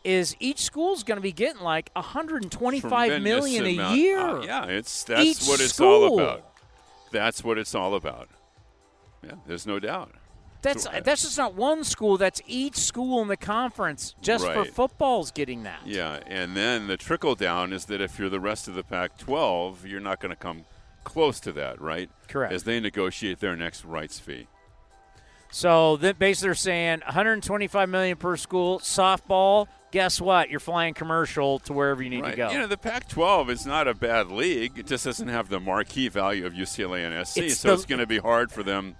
Is 0.02 0.34
each 0.40 0.60
school's 0.60 1.02
going 1.02 1.16
to 1.16 1.22
be 1.22 1.32
getting 1.32 1.60
like 1.60 1.90
125 1.92 2.90
Tremendous 2.90 3.22
million 3.22 3.66
a 3.66 3.74
amount. 3.74 3.98
year? 3.98 4.18
Uh, 4.18 4.42
yeah, 4.42 4.64
it's 4.64 5.04
that's 5.04 5.22
Each 5.22 5.46
what 5.46 5.60
it's 5.60 5.78
all 5.78 6.18
about. 6.18 6.44
That's 7.12 7.44
what 7.44 7.58
it's 7.58 7.74
all 7.74 7.94
about. 7.94 8.28
Yeah, 9.22 9.34
there's 9.46 9.66
no 9.66 9.78
doubt. 9.78 10.12
That's 10.62 10.84
So, 10.84 10.90
uh, 10.90 11.00
that's 11.00 11.22
just 11.22 11.38
not 11.38 11.54
one 11.54 11.84
school. 11.84 12.16
That's 12.16 12.40
each 12.46 12.76
school 12.76 13.20
in 13.22 13.28
the 13.28 13.36
conference. 13.36 14.14
Just 14.22 14.46
for 14.46 14.64
football's 14.64 15.30
getting 15.30 15.62
that. 15.64 15.80
Yeah, 15.86 16.20
and 16.26 16.56
then 16.56 16.86
the 16.86 16.96
trickle 16.96 17.34
down 17.34 17.72
is 17.72 17.86
that 17.86 18.00
if 18.00 18.18
you're 18.18 18.28
the 18.28 18.40
rest 18.40 18.68
of 18.68 18.74
the 18.74 18.82
Pac-12, 18.82 19.86
you're 19.86 20.00
not 20.00 20.20
going 20.20 20.30
to 20.30 20.36
come 20.36 20.64
close 21.04 21.40
to 21.40 21.52
that, 21.52 21.80
right? 21.80 22.10
Correct. 22.28 22.52
As 22.52 22.64
they 22.64 22.78
negotiate 22.80 23.40
their 23.40 23.56
next 23.56 23.84
rights 23.84 24.18
fee. 24.18 24.46
So 25.50 25.96
then 25.96 26.14
basically 26.18 26.48
they're 26.48 26.54
saying 26.54 27.00
125 27.04 27.88
million 27.88 28.16
per 28.16 28.36
school. 28.36 28.78
Softball. 28.80 29.66
Guess 29.90 30.20
what? 30.20 30.50
You're 30.50 30.60
flying 30.60 30.94
commercial 30.94 31.58
to 31.60 31.72
wherever 31.72 32.00
you 32.00 32.10
need 32.10 32.22
right. 32.22 32.30
to 32.30 32.36
go. 32.36 32.50
You 32.52 32.58
know, 32.58 32.66
the 32.68 32.76
Pac-12 32.76 33.50
is 33.50 33.66
not 33.66 33.88
a 33.88 33.94
bad 33.94 34.28
league. 34.30 34.78
It 34.78 34.86
just 34.86 35.04
doesn't 35.04 35.26
have 35.26 35.48
the 35.48 35.58
marquee 35.58 36.08
value 36.08 36.46
of 36.46 36.52
UCLA 36.52 37.04
and 37.04 37.26
SC, 37.26 37.38
It's 37.38 37.58
so 37.58 37.68
the- 37.68 37.74
it's 37.74 37.86
going 37.86 37.98
to 37.98 38.06
be 38.06 38.18
hard 38.18 38.52
for 38.52 38.62
them 38.62 38.94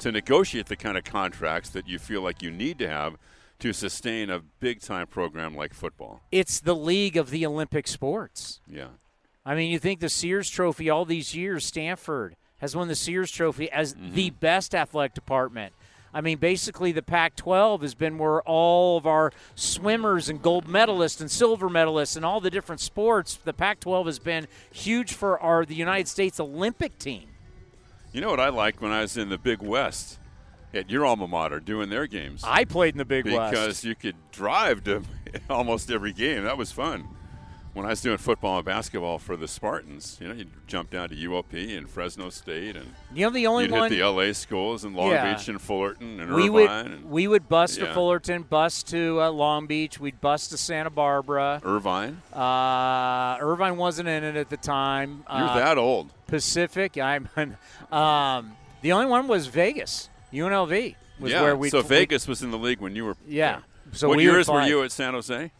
to 0.00 0.10
negotiate 0.10 0.66
the 0.66 0.74
kind 0.74 0.98
of 0.98 1.04
contracts 1.04 1.70
that 1.70 1.86
you 1.86 2.00
feel 2.00 2.22
like 2.22 2.42
you 2.42 2.50
need 2.50 2.78
to 2.80 2.88
have 2.88 3.14
to 3.60 3.72
sustain 3.72 4.28
a 4.30 4.40
big-time 4.40 5.06
program 5.06 5.54
like 5.54 5.72
football. 5.72 6.20
it's 6.32 6.58
the 6.58 6.74
league 6.74 7.16
of 7.16 7.30
the 7.30 7.46
Olympic 7.46 7.86
sports. 7.86 8.60
Yeah. 8.66 8.88
I 9.46 9.54
mean, 9.54 9.70
you 9.70 9.78
think 9.78 10.00
the 10.00 10.08
Sears 10.08 10.50
Trophy 10.50 10.90
all 10.90 11.04
these 11.04 11.36
years, 11.36 11.64
Stanford 11.64 12.34
has 12.58 12.74
won 12.74 12.88
the 12.88 12.96
Sears 12.96 13.30
Trophy 13.30 13.70
as 13.70 13.94
Mm-hmm. 13.94 14.14
the 14.14 14.30
best 14.30 14.74
athletic 14.74 15.14
department. 15.14 15.72
I 16.14 16.20
mean, 16.20 16.38
basically, 16.38 16.92
the 16.92 17.02
Pac 17.02 17.36
12 17.36 17.82
has 17.82 17.94
been 17.94 18.18
where 18.18 18.42
all 18.42 18.98
of 18.98 19.06
our 19.06 19.32
swimmers 19.54 20.28
and 20.28 20.42
gold 20.42 20.66
medalists 20.66 21.20
and 21.20 21.30
silver 21.30 21.70
medalists 21.70 22.16
and 22.16 22.24
all 22.24 22.40
the 22.40 22.50
different 22.50 22.80
sports, 22.80 23.38
the 23.44 23.54
Pac 23.54 23.80
12 23.80 24.06
has 24.06 24.18
been 24.18 24.46
huge 24.70 25.14
for 25.14 25.40
our 25.40 25.64
the 25.64 25.74
United 25.74 26.08
States 26.08 26.38
Olympic 26.38 26.98
team. 26.98 27.28
You 28.12 28.20
know 28.20 28.28
what 28.30 28.40
I 28.40 28.50
liked 28.50 28.82
when 28.82 28.92
I 28.92 29.00
was 29.00 29.16
in 29.16 29.30
the 29.30 29.38
Big 29.38 29.62
West 29.62 30.18
at 30.74 30.90
your 30.90 31.06
alma 31.06 31.26
mater 31.26 31.60
doing 31.60 31.88
their 31.88 32.06
games? 32.06 32.42
I 32.44 32.64
played 32.66 32.92
in 32.92 32.98
the 32.98 33.06
Big 33.06 33.24
because 33.24 33.38
West. 33.38 33.52
Because 33.52 33.84
you 33.84 33.94
could 33.94 34.16
drive 34.32 34.84
to 34.84 35.02
almost 35.50 35.90
every 35.90 36.12
game. 36.12 36.44
That 36.44 36.58
was 36.58 36.72
fun. 36.72 37.08
When 37.74 37.86
I 37.86 37.90
was 37.90 38.02
doing 38.02 38.18
football 38.18 38.56
and 38.58 38.66
basketball 38.66 39.18
for 39.18 39.34
the 39.34 39.48
Spartans, 39.48 40.18
you 40.20 40.28
know, 40.28 40.34
you'd 40.34 40.50
jump 40.66 40.90
down 40.90 41.08
to 41.08 41.14
UOP 41.16 41.74
and 41.76 41.88
Fresno 41.88 42.28
State, 42.28 42.76
and 42.76 42.94
You 43.14 43.24
know, 43.26 43.30
the 43.30 43.46
only 43.46 43.64
you'd 43.64 43.72
one 43.72 43.90
hit 43.90 43.98
the 43.98 44.04
LA 44.06 44.32
schools 44.32 44.84
and 44.84 44.94
Long 44.94 45.10
Yeah. 45.10 45.34
Beach 45.34 45.48
and 45.48 45.58
Fullerton 45.60 46.20
and 46.20 46.34
we 46.34 46.42
Irvine. 46.48 46.52
would 46.52 46.70
and 46.70 47.04
we 47.10 47.26
would 47.28 47.48
bust 47.48 47.78
to 47.78 47.86
Fullerton, 47.94 48.42
bust 48.42 48.88
to 48.88 49.22
uh, 49.22 49.30
Long 49.30 49.66
Beach, 49.66 49.98
we'd 49.98 50.20
bust 50.20 50.50
to 50.50 50.58
Santa 50.58 50.90
Barbara. 50.90 51.62
Irvine. 51.64 52.20
Uh, 52.34 53.38
Irvine 53.40 53.78
wasn't 53.78 54.08
in 54.08 54.22
it 54.22 54.36
at 54.36 54.50
the 54.50 54.58
time. 54.58 55.24
You're 55.30 55.48
Uh, 55.48 55.54
that 55.54 55.78
old. 55.78 56.12
Pacific. 56.26 56.98
I'm. 56.98 57.28
Um, 57.92 58.56
the 58.80 58.92
only 58.92 59.04
one 59.04 59.28
was 59.28 59.48
Vegas. 59.48 60.08
UNLV 60.32 60.94
was 61.20 61.30
yeah. 61.30 61.42
where 61.42 61.54
we. 61.54 61.68
so 61.68 61.82
Vegas 61.82 62.26
was 62.26 62.42
in 62.42 62.50
the 62.50 62.56
league 62.56 62.80
when 62.80 62.96
you 62.96 63.04
were. 63.04 63.16
Yeah. 63.28 63.52
there. 63.52 63.62
So 63.92 64.08
what 64.08 64.16
we 64.16 64.26
were 64.26 64.32
years 64.32 64.48
were 64.48 64.60
five. 64.60 64.68
you 64.68 64.82
at 64.82 64.92
San 64.92 65.12
Jose? 65.12 65.50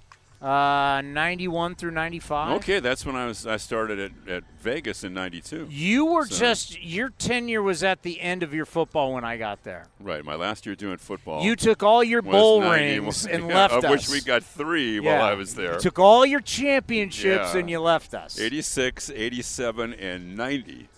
Uh, 0.43 1.01
ninety-one 1.05 1.77
through 1.77 1.93
ninety-five. 1.93 2.57
Okay, 2.57 2.81
that's 2.81 3.07
when 3.07 3.15
I 3.15 3.27
was. 3.27 3.47
I 3.47 3.59
started 3.59 4.01
at, 4.01 4.11
at 4.29 4.43
Vegas 4.61 5.05
in 5.05 5.15
'92. 5.15 5.69
You 5.71 6.05
were 6.07 6.27
So- 6.27 6.37
just 6.37 6.83
your 6.83 7.11
tenure 7.11 7.63
was 7.63 7.85
at 7.85 8.03
the 8.03 8.21
end 8.21 8.43
of 8.43 8.53
your 8.53 8.65
football 8.67 9.13
when 9.15 9.23
I 9.25 9.37
got 9.37 9.63
there. 9.63 9.85
Right, 10.01 10.25
my 10.25 10.35
last 10.35 10.67
year 10.67 10.75
doing 10.75 10.97
football. 10.97 11.45
You 11.45 11.55
took 11.55 11.85
all 11.85 12.03
your 12.03 12.23
bowl 12.23 12.61
91 12.61 12.81
rings 13.05 13.25
and 13.27 13.43
yeah, 13.49 13.55
left 13.55 13.75
of 13.75 13.85
us. 13.85 13.91
which 13.91 14.09
we 14.09 14.21
got 14.21 14.43
three 14.43 14.99
Yeah. 14.99 15.19
while 15.19 15.23
I 15.31 15.35
was 15.35 15.55
there. 15.55 15.75
You 15.75 15.79
took 15.81 16.01
all 16.01 16.27
your 16.27 16.41
championships 16.41 17.55
Yeah. 17.55 17.61
and 17.61 17.71
you 17.71 17.79
left 17.79 18.13
us. 18.13 18.41
86, 18.41 19.11
87, 19.11 19.95
and 19.95 20.37
90 20.37 20.89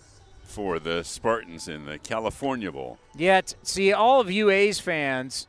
for 0.43 0.79
the 0.79 1.03
Spartans 1.03 1.67
in 1.67 1.85
the 1.85 1.99
California 1.99 2.71
Bowl. 2.71 2.97
Yet, 3.15 3.53
see, 3.61 3.93
all 3.93 4.19
of 4.21 4.31
you 4.31 4.49
A's 4.49 4.79
fans 4.79 5.47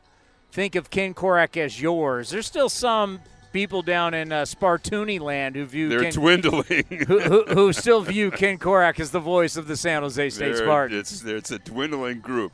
think 0.51 0.75
of 0.75 0.91
Ken 0.91 1.15
Korach 1.15 1.57
as 1.57 1.81
yours. 1.81 2.29
There's 2.29 2.45
still 2.45 2.69
some 2.69 3.21
people 3.57 3.81
down 3.81 4.13
in 4.13 4.31
uh, 4.31 4.43
Spartuni 4.43 5.19
land 5.19 5.55
who 5.55 5.65
view 5.65 5.89
They're 5.89 6.03
Ken, 6.03 6.11
dwindling. 6.13 7.05
who, 7.07 7.19
who, 7.19 7.43
who 7.45 7.73
still 7.73 8.01
view 8.01 8.29
Ken 8.29 8.59
Korach 8.59 8.99
as 8.99 9.09
the 9.09 9.19
voice 9.19 9.57
of 9.57 9.67
the 9.67 9.75
San 9.75 10.03
Jose 10.03 10.29
State 10.29 10.53
They're- 10.53 10.57
Spartans. 10.57 11.23
It's, 11.23 11.23
it's 11.23 11.49
a 11.49 11.57
dwindling 11.57 12.19
group. 12.19 12.51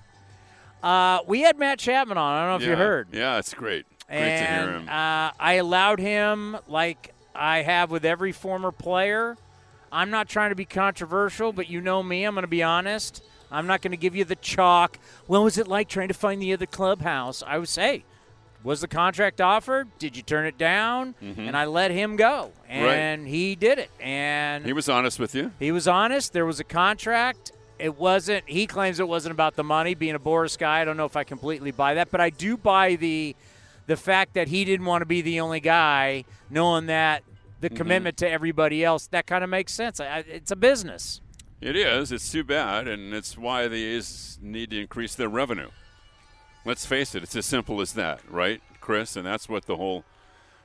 Uh, 0.82 1.20
we 1.28 1.42
had 1.42 1.58
Matt 1.60 1.80
Chapman 1.80 2.18
on. 2.18 2.38
I 2.38 2.39
don't 2.42 2.50
know 2.52 2.56
if 2.56 2.62
yeah. 2.62 2.70
you 2.70 2.76
heard. 2.78 3.08
Yeah, 3.12 3.38
it's 3.38 3.54
great. 3.54 3.86
Great 4.08 4.18
and 4.18 4.48
to 4.48 4.54
hear 4.54 4.80
him. 4.80 4.88
Uh, 4.88 5.32
I 5.38 5.56
allowed 5.56 6.00
him, 6.00 6.58
like 6.70 7.13
I 7.36 7.63
have 7.63 7.92
with 7.92 8.06
every 8.06 8.32
former 8.32 8.72
player. 8.72 9.36
I'm 9.92 10.10
not 10.10 10.30
trying 10.30 10.52
to 10.52 10.56
be 10.56 10.66
controversial, 10.66 11.52
but 11.52 11.70
you 11.70 11.82
know 11.82 12.02
me. 12.02 12.24
I'm 12.24 12.34
going 12.34 12.44
to 12.44 12.48
be 12.48 12.63
honest. 12.63 13.22
I'm 13.52 13.68
not 13.68 13.82
going 13.82 13.92
to 13.92 13.98
give 13.98 14.16
you 14.16 14.24
the 14.24 14.38
chalk. 14.38 15.00
What 15.28 15.44
was 15.44 15.58
it 15.58 15.68
like 15.68 15.89
trying 15.89 16.08
to 16.08 16.13
find 16.13 16.42
the 16.42 16.54
other 16.54 16.66
clubhouse? 16.66 17.44
I 17.46 17.58
would 17.58 17.68
say, 17.68 18.06
was 18.63 18.82
the 18.82 18.88
contract 18.88 19.41
offered? 19.41 19.88
Did 19.99 20.15
you 20.15 20.23
turn 20.23 20.45
it 20.45 20.58
down? 20.58 21.15
Mm-hmm. 21.21 21.41
And 21.41 21.58
I 21.58 21.65
let 21.65 21.91
him 21.91 22.15
go, 22.15 22.52
and 22.67 23.28
he 23.28 23.56
did 23.56 23.80
it. 23.80 23.91
And 23.99 24.65
he 24.65 24.73
was 24.73 24.89
honest 24.89 25.19
with 25.19 25.36
you. 25.36 25.52
he 25.60 25.71
was 25.71 25.88
honest. 25.88 26.34
There 26.34 26.45
was 26.45 26.60
a 26.60 26.63
contract. 26.63 27.52
It 27.80 27.97
wasn't. 27.97 28.47
He 28.47 28.65
claims 28.67 28.99
it 28.99 29.08
wasn't 29.08 29.34
about 29.34 29.56
the 29.56 29.63
money. 29.63 29.95
Being 29.95 30.15
a 30.15 30.19
Boras 30.19 30.58
guy, 30.58 30.82
I 30.82 30.86
don't 30.86 30.97
know 30.97 31.06
if 31.06 31.17
I 31.17 31.23
completely 31.23 31.71
buy 31.71 31.95
that, 31.95 32.12
but 32.12 32.21
I 32.21 32.30
do 32.30 32.56
buy 32.56 32.95
the 32.95 33.36
the 33.88 33.97
fact 33.97 34.36
that 34.36 34.47
he 34.47 34.63
didn't 34.63 34.86
want 34.86 35.02
to 35.02 35.06
be 35.06 35.21
the 35.21 35.41
only 35.41 35.60
guy, 35.60 36.23
knowing 36.49 36.86
that 36.86 37.23
the 37.60 37.67
mm-hmm. 37.67 37.78
commitment 37.78 38.17
to 38.17 38.30
everybody 38.30 38.84
else. 38.84 39.08
That 39.08 39.28
kind 39.28 39.43
of 39.43 39.49
makes 39.49 39.73
sense. 39.73 39.99
I- 39.99 40.23
it's 40.28 40.52
a 40.52 40.56
business. 40.56 41.19
It 41.60 41.78
is. 41.78 42.12
It's 42.12 42.30
too 42.30 42.43
bad, 42.43 42.88
and 42.89 43.13
it's 43.13 43.38
why 43.38 43.69
the 43.69 43.84
A's 43.95 44.38
need 44.41 44.71
to 44.71 44.82
increase 44.82 45.15
their 45.15 45.30
revenue. 45.30 45.69
Let's 46.65 46.86
face 46.86 47.13
it. 47.13 47.23
It's 47.23 47.36
as 47.36 47.45
simple 47.45 47.82
as 47.82 47.93
that, 47.93 48.21
right, 48.30 48.62
Chris? 48.80 49.15
And 49.15 49.26
that's 49.26 49.49
what 49.49 49.65
the 49.65 49.78
whole 49.78 50.06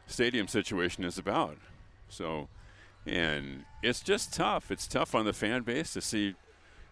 stadium 0.07 0.49
situation 0.49 1.05
is 1.05 1.19
about. 1.19 1.57
So, 2.09 2.49
and 3.07 3.65
it's 3.83 4.01
just 4.01 4.33
tough. 4.33 4.71
It's 4.71 4.87
tough 4.87 5.15
on 5.15 5.25
the 5.25 5.33
fan 5.33 5.63
base 5.63 5.93
to 5.95 6.01
see 6.01 6.35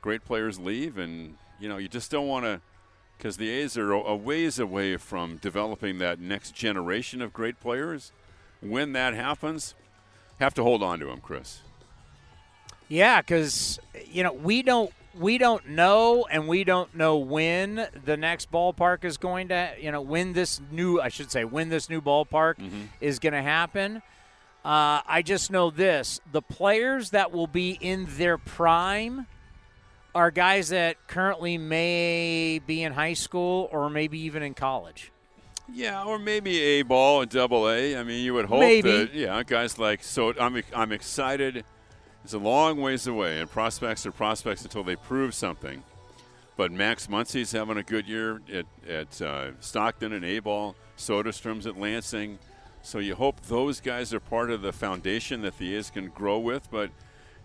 great 0.00 0.24
players 0.24 0.58
leave, 0.58 0.98
and 0.98 1.36
you 1.58 1.68
know 1.68 1.78
you 1.78 1.88
just 1.88 2.10
don't 2.10 2.28
want 2.28 2.44
to, 2.44 2.60
because 3.16 3.36
the 3.36 3.50
A's 3.50 3.76
are 3.78 3.92
a 3.92 4.14
ways 4.14 4.58
away 4.58 4.96
from 4.96 5.36
developing 5.36 5.98
that 5.98 6.20
next 6.20 6.54
generation 6.54 7.22
of 7.22 7.32
great 7.32 7.60
players. 7.60 8.12
When 8.60 8.92
that 8.92 9.14
happens, 9.14 9.74
have 10.40 10.54
to 10.54 10.62
hold 10.62 10.82
on 10.82 10.98
to 11.00 11.06
them, 11.06 11.20
Chris. 11.20 11.60
Yeah, 12.88 13.20
because 13.20 13.78
you 14.10 14.22
know 14.22 14.32
we 14.32 14.62
don't 14.62 14.92
we 15.18 15.38
don't 15.38 15.68
know, 15.68 16.26
and 16.30 16.48
we 16.48 16.64
don't 16.64 16.94
know 16.94 17.16
when 17.16 17.88
the 18.04 18.16
next 18.16 18.50
ballpark 18.50 19.04
is 19.04 19.16
going 19.16 19.48
to 19.48 19.74
you 19.80 19.90
know 19.90 20.00
when 20.00 20.32
this 20.32 20.60
new 20.70 21.00
I 21.00 21.08
should 21.08 21.30
say 21.30 21.44
when 21.44 21.68
this 21.68 21.88
new 21.88 22.00
ballpark 22.00 22.56
is 23.00 23.18
going 23.18 23.32
to 23.32 23.42
happen. 23.42 24.02
Uh, 24.64 25.00
I 25.06 25.22
just 25.24 25.50
know 25.50 25.70
this: 25.70 26.20
the 26.30 26.42
players 26.42 27.10
that 27.10 27.32
will 27.32 27.46
be 27.46 27.78
in 27.80 28.06
their 28.10 28.38
prime 28.38 29.26
are 30.14 30.30
guys 30.30 30.70
that 30.70 30.96
currently 31.06 31.58
may 31.58 32.58
be 32.66 32.82
in 32.82 32.94
high 32.94 33.12
school 33.12 33.68
or 33.70 33.90
maybe 33.90 34.18
even 34.20 34.42
in 34.42 34.54
college. 34.54 35.12
Yeah, 35.72 36.04
or 36.04 36.18
maybe 36.18 36.58
a 36.58 36.82
ball, 36.82 37.22
a 37.22 37.26
double 37.26 37.68
A. 37.68 37.96
I 37.96 38.02
mean, 38.02 38.24
you 38.24 38.34
would 38.34 38.46
hope 38.46 38.60
Maybe. 38.60 38.90
that 38.90 39.14
yeah, 39.14 39.42
guys 39.42 39.78
like 39.78 40.02
so. 40.02 40.32
I'm 40.38 40.62
I'm 40.74 40.92
excited. 40.92 41.64
It's 42.26 42.34
a 42.34 42.38
long 42.38 42.80
ways 42.80 43.06
away, 43.06 43.38
and 43.38 43.48
prospects 43.48 44.04
are 44.04 44.10
prospects 44.10 44.64
until 44.64 44.82
they 44.82 44.96
prove 44.96 45.32
something. 45.32 45.84
But 46.56 46.72
Max 46.72 47.08
Muncy's 47.08 47.52
having 47.52 47.76
a 47.76 47.84
good 47.84 48.08
year 48.08 48.42
at 48.52 48.66
at 48.84 49.22
uh, 49.22 49.50
Stockton 49.60 50.12
and 50.12 50.24
A 50.24 50.40
ball. 50.40 50.74
Soderstrom's 50.98 51.68
at 51.68 51.78
Lansing. 51.78 52.40
So 52.82 52.98
you 52.98 53.14
hope 53.14 53.42
those 53.42 53.80
guys 53.80 54.12
are 54.12 54.18
part 54.18 54.50
of 54.50 54.60
the 54.60 54.72
foundation 54.72 55.42
that 55.42 55.56
the 55.58 55.76
A's 55.76 55.88
can 55.88 56.08
grow 56.08 56.40
with. 56.40 56.68
But 56.68 56.90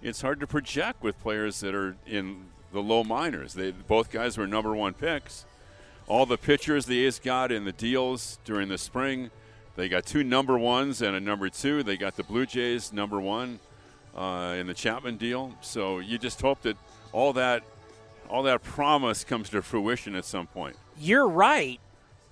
it's 0.01 0.23
hard 0.23 0.39
to 0.39 0.47
project 0.47 1.03
with 1.03 1.21
players 1.21 1.59
that 1.59 1.75
are 1.75 1.95
in 2.07 2.45
the 2.73 2.81
low 2.81 3.03
minors. 3.03 3.53
They 3.53 3.69
both 3.69 4.09
guys 4.09 4.35
were 4.35 4.47
number 4.47 4.73
one 4.75 4.95
picks 4.95 5.45
all 6.07 6.25
the 6.25 6.39
pitchers 6.39 6.87
the 6.87 7.05
A's 7.05 7.19
got 7.19 7.51
in 7.51 7.65
the 7.65 7.71
deals 7.71 8.39
during 8.45 8.67
the 8.67 8.79
spring. 8.79 9.29
They 9.75 9.89
got 9.89 10.07
two 10.07 10.23
number 10.23 10.57
ones 10.57 11.03
and 11.03 11.15
a 11.15 11.19
number 11.19 11.49
two. 11.49 11.83
They 11.83 11.97
got 11.97 12.15
the 12.15 12.23
Blue 12.23 12.47
Jays 12.47 12.91
number 12.91 13.21
one 13.21 13.59
uh, 14.15 14.55
in 14.57 14.67
the 14.67 14.73
Chapman 14.73 15.17
deal. 15.17 15.53
So 15.61 15.99
you 15.99 16.17
just 16.17 16.41
hope 16.41 16.61
that 16.63 16.77
all 17.11 17.33
that 17.33 17.63
all 18.29 18.43
that 18.43 18.63
promise 18.63 19.23
comes 19.25 19.49
to 19.49 19.61
fruition 19.61 20.15
at 20.15 20.23
some 20.25 20.47
point. 20.47 20.77
You're 20.97 21.27
right. 21.27 21.79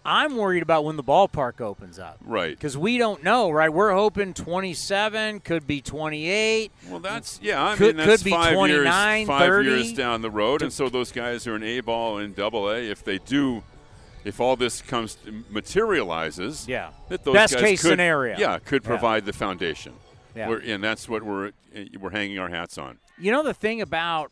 I'm 0.06 0.38
worried 0.38 0.64
about 0.64 0.86
when 0.86 0.96
the 0.96 1.04
ballpark 1.04 1.60
opens 1.60 2.00
up. 2.00 2.18
Right. 2.26 2.52
Because 2.56 2.78
we 2.78 2.98
don't 2.98 3.22
know, 3.22 3.52
right? 3.52 3.72
We're 3.72 3.92
hoping 3.94 4.34
27, 4.34 5.42
could 5.42 5.68
be 5.68 5.82
28. 5.82 6.72
Well, 6.88 7.00
that's 7.02 7.38
yeah. 7.44 7.64
I 7.72 7.76
Could- 7.76 7.98
mean, 7.98 8.08
that's 8.08 8.22
could 8.24 8.26
be 8.26 8.32
five 8.32 8.54
29, 8.54 9.18
years, 9.20 9.28
five 9.28 9.48
30. 9.50 9.70
years 9.70 9.94
down 9.94 10.22
the 10.22 10.32
road, 10.32 10.62
and 10.62 10.72
so 10.72 10.88
those 10.88 11.12
guys 11.12 11.46
are 11.48 11.58
in 11.58 11.64
A 11.64 11.82
ball 11.82 12.18
and 12.20 12.34
Double 12.34 12.70
A. 12.72 12.78
If 12.90 13.04
they 13.04 13.18
do, 13.18 13.62
if 14.24 14.40
all 14.40 14.56
this 14.56 14.82
comes 14.82 15.18
materializes, 15.50 16.66
Yeah. 16.68 16.90
that 17.10 17.24
those 17.26 17.34
Best 17.34 17.54
guys 17.56 17.62
case 17.64 17.82
could, 17.82 17.90
scenario. 17.92 18.38
yeah, 18.38 18.58
could 18.60 18.84
Yeah. 18.84 18.88
provide 18.90 19.26
the 19.26 19.34
foundation. 19.34 19.94
Yeah. 20.36 20.50
We're, 20.50 20.60
and 20.60 20.84
that's 20.84 21.10
what 21.10 21.24
we're 21.24 21.52
eh, 21.74 21.86
we're 22.00 22.12
hanging 22.12 22.40
our 22.40 22.50
hats 22.50 22.78
on. 22.78 23.00
You 23.18 23.32
know 23.32 23.44
the 23.44 23.54
thing 23.54 23.82
about 23.82 24.32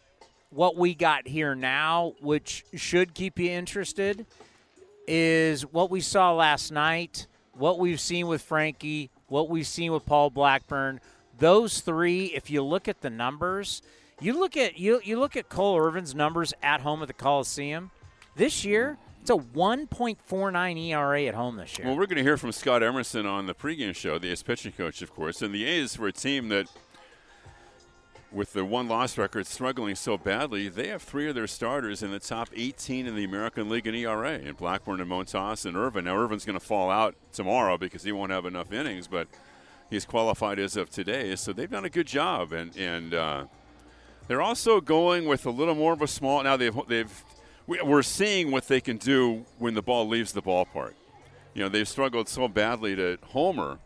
what 0.49 0.75
we 0.75 0.95
got 0.95 1.27
here 1.27 1.55
now, 1.55 2.13
which 2.21 2.63
should 2.75 3.13
keep 3.13 3.39
you 3.39 3.49
interested, 3.51 4.25
is 5.07 5.63
what 5.63 5.89
we 5.89 6.01
saw 6.01 6.33
last 6.33 6.71
night, 6.71 7.27
what 7.53 7.79
we've 7.79 7.99
seen 7.99 8.27
with 8.27 8.41
Frankie, 8.41 9.09
what 9.27 9.49
we've 9.49 9.67
seen 9.67 9.91
with 9.91 10.05
Paul 10.05 10.29
Blackburn. 10.29 10.99
Those 11.37 11.81
three, 11.81 12.27
if 12.27 12.49
you 12.49 12.63
look 12.63 12.87
at 12.87 13.01
the 13.01 13.09
numbers, 13.09 13.81
you 14.19 14.39
look 14.39 14.57
at 14.57 14.79
you 14.79 14.99
you 15.03 15.19
look 15.19 15.35
at 15.35 15.49
Cole 15.49 15.79
Irvin's 15.79 16.15
numbers 16.15 16.53
at 16.63 16.81
home 16.81 17.01
at 17.01 17.07
the 17.07 17.13
Coliseum 17.13 17.91
this 18.35 18.65
year. 18.65 18.97
It's 19.29 19.45
a 19.45 19.57
1.49 19.57 20.87
ERA 20.87 21.23
at 21.23 21.35
home 21.35 21.57
this 21.57 21.77
year. 21.77 21.85
Well, 21.85 21.97
we're 21.97 22.05
going 22.05 22.15
to 22.15 22.23
hear 22.23 22.37
from 22.37 22.53
Scott 22.53 22.81
Emerson 22.81 23.25
on 23.25 23.45
the 23.45 23.53
pregame 23.53 23.93
show, 23.93 24.17
the 24.17 24.31
A's 24.31 24.41
pitching 24.41 24.71
coach, 24.71 25.01
of 25.01 25.13
course. 25.13 25.41
And 25.41 25.53
the 25.53 25.65
A's 25.65 25.99
were 25.99 26.07
a 26.07 26.13
team 26.13 26.47
that, 26.47 26.71
with 28.31 28.53
the 28.53 28.63
one 28.63 28.87
loss 28.87 29.17
record 29.17 29.45
struggling 29.45 29.95
so 29.95 30.17
badly, 30.17 30.69
they 30.69 30.87
have 30.87 31.01
three 31.01 31.27
of 31.27 31.35
their 31.35 31.45
starters 31.45 32.01
in 32.01 32.11
the 32.11 32.21
top 32.21 32.47
18 32.55 33.05
in 33.05 33.17
the 33.17 33.25
American 33.25 33.67
League 33.67 33.85
in 33.85 33.95
ERA, 33.95 34.31
and 34.31 34.55
Blackburn 34.55 35.01
and 35.01 35.11
Montas 35.11 35.65
and 35.65 35.75
Irvin. 35.75 36.05
Now, 36.05 36.15
Irvin's 36.15 36.45
going 36.45 36.57
to 36.57 36.65
fall 36.65 36.89
out 36.89 37.13
tomorrow 37.33 37.77
because 37.77 38.03
he 38.03 38.13
won't 38.13 38.31
have 38.31 38.45
enough 38.45 38.71
innings, 38.71 39.09
but 39.09 39.27
he's 39.89 40.05
qualified 40.05 40.57
as 40.57 40.77
of 40.77 40.89
today. 40.89 41.35
So 41.35 41.51
they've 41.51 41.69
done 41.69 41.83
a 41.83 41.89
good 41.89 42.07
job, 42.07 42.53
and 42.53 42.73
and 42.77 43.13
uh, 43.13 43.45
they're 44.29 44.41
also 44.41 44.79
going 44.79 45.25
with 45.25 45.45
a 45.45 45.51
little 45.51 45.75
more 45.75 45.91
of 45.91 46.01
a 46.01 46.07
small. 46.07 46.41
Now 46.43 46.55
they've 46.55 46.79
they've 46.87 47.23
we're 47.67 48.03
seeing 48.03 48.51
what 48.51 48.67
they 48.67 48.81
can 48.81 48.97
do 48.97 49.45
when 49.57 49.73
the 49.73 49.81
ball 49.81 50.07
leaves 50.07 50.31
the 50.31 50.41
ballpark. 50.41 50.93
You 51.53 51.63
know 51.63 51.69
they've 51.69 51.87
struggled 51.87 52.29
so 52.29 52.47
badly 52.47 52.95
to 52.95 53.17
homer, 53.27 53.79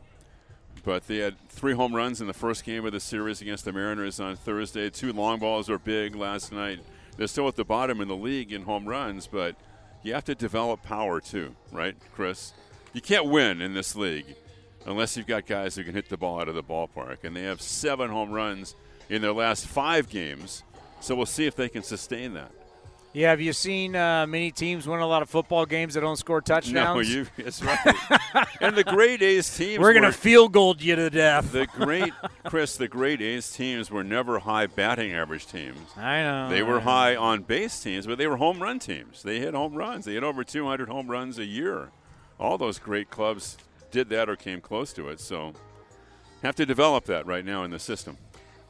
but 0.84 1.08
they 1.08 1.18
had 1.18 1.36
three 1.50 1.74
home 1.74 1.96
runs 1.96 2.22
in 2.22 2.28
the 2.28 2.34
first 2.34 2.64
game 2.64 2.86
of 2.86 2.92
the 2.92 3.00
series 3.00 3.42
against 3.42 3.66
the 3.66 3.72
Mariners 3.72 4.20
on 4.20 4.36
Thursday. 4.36 4.90
Two 4.90 5.14
long 5.14 5.40
balls 5.40 5.70
were 5.70 5.80
big 5.80 6.16
last 6.16 6.52
night. 6.52 6.80
They're 7.18 7.28
still 7.28 7.48
at 7.48 7.56
the 7.56 7.66
bottom 7.66 8.02
in 8.02 8.08
the 8.08 8.16
league 8.16 8.52
in 8.54 8.64
home 8.64 8.86
runs, 8.86 9.28
but 9.28 9.56
you 10.04 10.14
have 10.14 10.26
to 10.26 10.36
develop 10.36 10.84
power 10.84 11.20
too, 11.22 11.56
right, 11.72 11.96
Chris? 12.14 12.54
You 12.94 13.02
can't 13.02 13.26
win 13.26 13.62
in 13.62 13.74
this 13.74 13.96
league 13.96 14.36
unless 14.86 15.16
you've 15.16 15.28
got 15.28 15.46
guys 15.46 15.76
who 15.76 15.84
can 15.84 15.94
hit 15.94 16.10
the 16.10 16.18
ball 16.18 16.42
out 16.42 16.50
of 16.50 16.56
the 16.56 16.64
ballpark. 16.64 17.24
And 17.24 17.36
they 17.36 17.44
have 17.44 17.62
seven 17.62 18.10
home 18.10 18.32
runs 18.32 18.76
in 19.10 19.22
their 19.22 19.34
last 19.34 19.68
five 19.68 20.10
games, 20.10 20.64
so 21.00 21.16
we'll 21.16 21.26
see 21.26 21.46
if 21.46 21.56
they 21.56 21.70
can 21.70 21.84
sustain 21.84 22.34
that. 22.34 22.52
Yeah, 23.14 23.30
have 23.30 23.42
you 23.42 23.52
seen 23.52 23.96
uh, 23.96 24.26
many 24.26 24.52
teams 24.52 24.88
win 24.88 25.00
a 25.02 25.08
lot 25.08 25.22
of 25.22 25.30
football 25.30 25.66
games 25.66 25.96
that 25.96 26.02
don't 26.02 26.16
score 26.16 26.42
touchdowns? 26.42 27.10
No, 27.10 27.16
you. 27.16 27.28
That's 27.38 27.62
right. 27.62 27.96
and 28.62 28.76
the 28.76 28.84
great 28.84 29.22
A's 29.22 29.56
teams. 29.56 29.80
We're 29.80 29.92
going 29.94 30.04
to 30.04 30.12
field 30.14 30.54
goal 30.54 30.76
you 30.80 30.96
to 30.96 31.10
death. 31.10 31.52
the 31.52 31.68
great 31.68 32.14
Chris. 32.46 32.78
The 32.78 32.88
great 32.88 33.22
A's 33.22 33.52
teams 33.52 33.92
were 33.92 34.04
never 34.04 34.40
high 34.40 34.68
batting 34.68 35.12
average 35.14 35.48
teams. 35.48 35.78
I 35.98 36.22
know. 36.22 36.50
They 36.50 36.64
were 36.64 36.80
high 36.80 37.16
on 37.16 37.42
base 37.42 37.82
teams, 37.82 38.08
but 38.08 38.18
they 38.18 38.28
were 38.28 38.38
home 38.38 38.62
run 38.62 38.80
teams. 38.80 39.24
They 39.24 39.40
hit 39.40 39.54
home 39.54 39.74
runs. 39.74 40.06
They 40.06 40.14
hit 40.14 40.24
over 40.24 40.44
200 40.44 40.88
home 40.88 41.12
runs 41.12 41.38
a 41.38 41.46
year. 41.46 41.90
All 42.40 42.58
those 42.58 42.80
great 42.80 43.10
clubs 43.10 43.58
did 43.92 44.10
that 44.10 44.30
or 44.30 44.36
came 44.36 44.62
close 44.62 44.94
to 44.94 45.10
it. 45.10 45.20
So, 45.20 45.54
have 46.44 46.56
to 46.56 46.66
develop 46.66 47.06
that 47.06 47.26
right 47.26 47.46
now 47.46 47.64
in 47.64 47.72
the 47.72 47.78
system. 47.80 48.18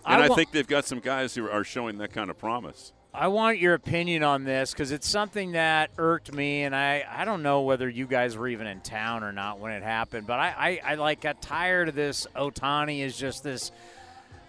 And 0.06 0.21
I, 0.23 0.27
wa- 0.30 0.36
think 0.36 0.51
they've 0.51 0.67
got 0.67 0.86
some 0.86 0.99
guys 0.99 1.36
who 1.36 1.47
are 1.49 1.63
showing 1.63 1.99
that 1.99 2.12
kind 2.12 2.30
of 2.30 2.38
promise. 2.38 2.91
I 3.13 3.28
want 3.28 3.60
your 3.60 3.74
opinion 3.74 4.24
on 4.24 4.45
this 4.45 4.71
because 4.71 4.91
it's 4.93 5.08
something 5.08 5.52
that 5.52 5.91
irked 5.97 6.34
me, 6.34 6.63
and 6.63 6.74
I, 6.74 7.06
I 7.10 7.26
don't 7.26 7.43
know 7.43 7.62
whether 7.63 7.89
you 7.89 8.08
guys 8.08 8.38
were 8.38 8.47
even 8.47 8.67
in 8.67 8.80
town 8.80 9.24
or 9.24 9.34
not 9.34 9.60
when 9.60 9.74
it 9.74 9.84
happened, 9.84 10.28
but 10.28 10.39
I, 10.39 10.80
I, 10.86 10.91
I 10.91 10.95
like 10.95 11.19
got 11.19 11.41
tired 11.41 11.89
of 11.89 11.95
this. 11.95 12.26
Ohtani 12.38 13.02
is 13.02 13.17
just 13.17 13.43
this. 13.43 13.74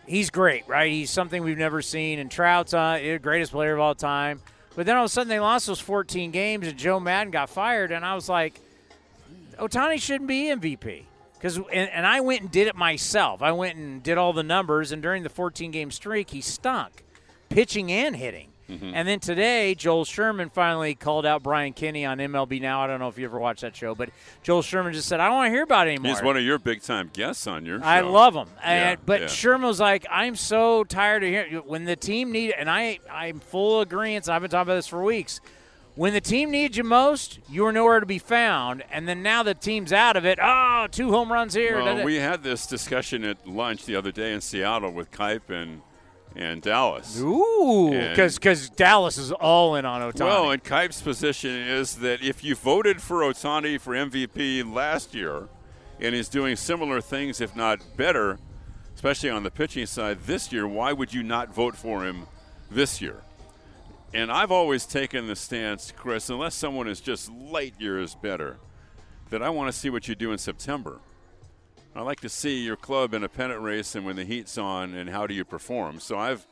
He's 0.07 0.31
great, 0.31 0.69
right? 0.69 0.93
He's 0.93 1.11
something 1.11 1.43
we've 1.43 1.59
never 1.59 1.83
seen, 1.83 2.21
and 2.21 2.31
Trout's 2.31 2.73
uh, 2.73 3.19
greatest 3.21 3.51
player 3.51 3.75
of 3.75 3.81
all 3.81 3.97
time. 3.97 4.41
But 4.77 4.87
then 4.87 4.97
all 4.97 5.05
of 5.05 5.11
a 5.11 5.13
sudden 5.13 5.29
they 5.29 5.41
lost 5.41 5.67
those 5.67 5.81
14 5.81 6.31
games, 6.31 6.69
and 6.69 6.79
Joe 6.79 7.01
Maddon 7.01 7.33
got 7.33 7.51
fired, 7.51 7.91
and 7.91 8.05
I 8.05 8.15
was 8.15 8.29
like, 8.29 8.61
Ohtani 9.59 10.01
shouldn't 10.01 10.29
be 10.29 10.45
MVP. 10.45 11.03
Because 11.35 11.57
and, 11.57 11.91
and 11.91 12.07
I 12.07 12.21
went 12.21 12.43
and 12.43 12.51
did 12.53 12.69
it 12.69 12.77
myself. 12.77 13.43
I 13.43 13.51
went 13.51 13.77
and 13.77 14.05
did 14.05 14.19
all 14.19 14.33
the 14.33 14.45
numbers, 14.45 14.93
and 14.93 15.03
during 15.03 15.25
the 15.25 15.29
14 15.29 15.73
game 15.73 15.91
streak, 15.91 16.31
he 16.31 16.41
stunk, 16.41 17.03
pitching 17.49 17.91
and 17.91 18.15
hitting. 18.15 18.52
Mm-hmm. 18.73 18.93
And 18.95 19.07
then 19.07 19.21
today, 19.21 19.75
Joel 19.75 20.05
Sherman 20.05 20.51
finally 20.51 20.95
called 20.95 21.27
out 21.27 21.43
Brian 21.43 21.73
Kenny 21.73 22.05
on 22.05 22.19
MLB 22.19 22.61
Now. 22.61 22.83
I 22.83 22.87
don't 22.87 23.01
know 23.01 23.09
if 23.09 23.19
you 23.19 23.25
ever 23.25 23.39
watched 23.39 23.61
that 23.63 23.77
show, 23.77 23.95
but 23.95 24.11
Joel 24.43 24.63
Sherman 24.63 24.93
just 24.93 25.09
said, 25.09 25.21
"I 25.21 25.27
don't 25.27 25.37
want 25.37 25.49
to 25.49 25.51
hear 25.51 25.65
about 25.65 25.87
it 25.87 25.91
anymore." 25.93 26.13
He's 26.13 26.23
one 26.23 26.37
of 26.37 26.43
your 26.43 26.59
big 26.59 26.83
time 26.83 27.11
guests 27.13 27.47
on 27.47 27.67
your 27.67 27.81
show. 27.81 27.87
I 27.87 28.01
love 28.01 28.35
him, 28.35 28.49
Yeah, 28.61 28.91
and, 28.91 29.07
but 29.07 29.21
yeah. 29.23 29.27
Sherman 29.29 29.67
was 29.67 29.81
like, 29.81 30.07
"I'm 30.11 30.37
so 30.37 30.85
tired 30.85 31.23
of 31.23 31.29
hearing 31.29 31.55
when 31.67 31.85
the 31.85 31.97
team 31.97 32.33
need." 32.33 32.53
And 32.53 32.71
I, 32.71 32.99
I'm 33.11 33.41
full 33.41 33.81
of 33.81 33.89
agreement. 33.89 34.29
I've 34.29 34.43
been 34.43 34.51
talking 34.51 34.63
about 34.63 34.75
this 34.77 34.87
for 34.87 35.03
weeks. 35.03 35.41
When 35.95 36.15
the 36.15 36.23
team 36.23 36.51
needs 36.51 36.79
you 36.79 36.85
most, 36.85 37.39
you 37.51 37.67
are 37.67 37.73
nowhere 37.73 38.01
to 38.01 38.07
be 38.07 38.19
found. 38.19 38.83
And 38.91 39.07
then 39.07 39.23
now 39.23 39.43
the 39.43 39.53
team's 39.53 39.93
out 39.93 40.17
of 40.17 40.25
it. 40.25 40.39
Oh, 40.41 40.87
two 40.91 41.11
home 41.11 41.31
runs 41.31 41.53
here. 41.53 41.83
Well, 41.83 42.03
we 42.03 42.15
had 42.17 42.43
this 42.43 42.67
discussion 42.67 43.25
at 43.25 43.47
lunch 43.47 43.85
the 43.85 43.95
other 43.95 44.11
day 44.11 44.33
in 44.33 44.41
Seattle 44.41 44.91
with 44.91 45.11
Kipe 45.11 45.51
and 45.51 45.83
and 46.37 46.63
Dallas. 46.63 47.21
Ooh, 47.21 47.91
because 47.91 48.71
Dallas 48.71 49.19
is 49.19 49.33
all 49.33 49.77
in 49.77 49.85
on 49.85 50.01
Ohtani. 50.01 50.27
Well, 50.27 50.51
and 50.51 50.63
Kipe's 50.63 51.03
position 51.03 51.51
is 51.51 51.97
that 51.97 52.23
if 52.23 52.43
you 52.43 52.55
voted 52.55 53.03
for 53.03 53.21
Ohtani 53.21 53.81
for 53.81 53.95
MVP 53.95 54.73
last 54.73 55.15
year, 55.15 55.49
and 56.01 56.15
he's 56.15 56.29
doing 56.29 56.57
similar 56.57 57.01
things, 57.01 57.41
if 57.41 57.55
not 57.55 57.81
better, 57.97 58.39
especially 58.95 59.31
on 59.31 59.43
the 59.43 59.51
pitching 59.51 59.87
side 59.87 60.19
this 60.27 60.53
year, 60.53 60.67
why 60.67 60.93
would 60.93 61.15
you 61.15 61.23
not 61.23 61.55
vote 61.55 61.77
for 61.77 62.05
him 62.05 62.27
this 62.71 63.01
year? 63.01 63.23
And 64.15 64.31
I've 64.31 64.51
always 64.51 64.85
taken 64.85 65.27
the 65.27 65.37
stance, 65.37 65.93
Chris, 65.97 66.29
unless 66.29 66.55
someone 66.55 66.87
is 66.87 67.01
just 67.01 67.31
light 67.31 67.75
years 67.79 68.15
better, 68.15 68.59
that 69.31 69.43
I 69.43 69.49
want 69.49 69.73
to 69.73 69.79
see 69.79 69.89
what 69.89 70.09
you 70.09 70.15
do 70.15 70.33
in 70.33 70.39
September. 70.39 71.01
I 71.95 72.01
like 72.03 72.21
to 72.21 72.29
see 72.29 72.63
your 72.65 72.77
club 72.77 73.13
in 73.15 73.23
a 73.23 73.29
pennant 73.29 73.61
race 73.61 73.95
and 73.95 74.07
when 74.07 74.17
the 74.17 74.25
heat's 74.25 74.57
on 74.57 74.95
and 74.95 75.11
how 75.11 75.27
do 75.27 75.35
you 75.35 75.45
perform. 75.45 76.01
So 76.01 76.19
I've 76.19 76.47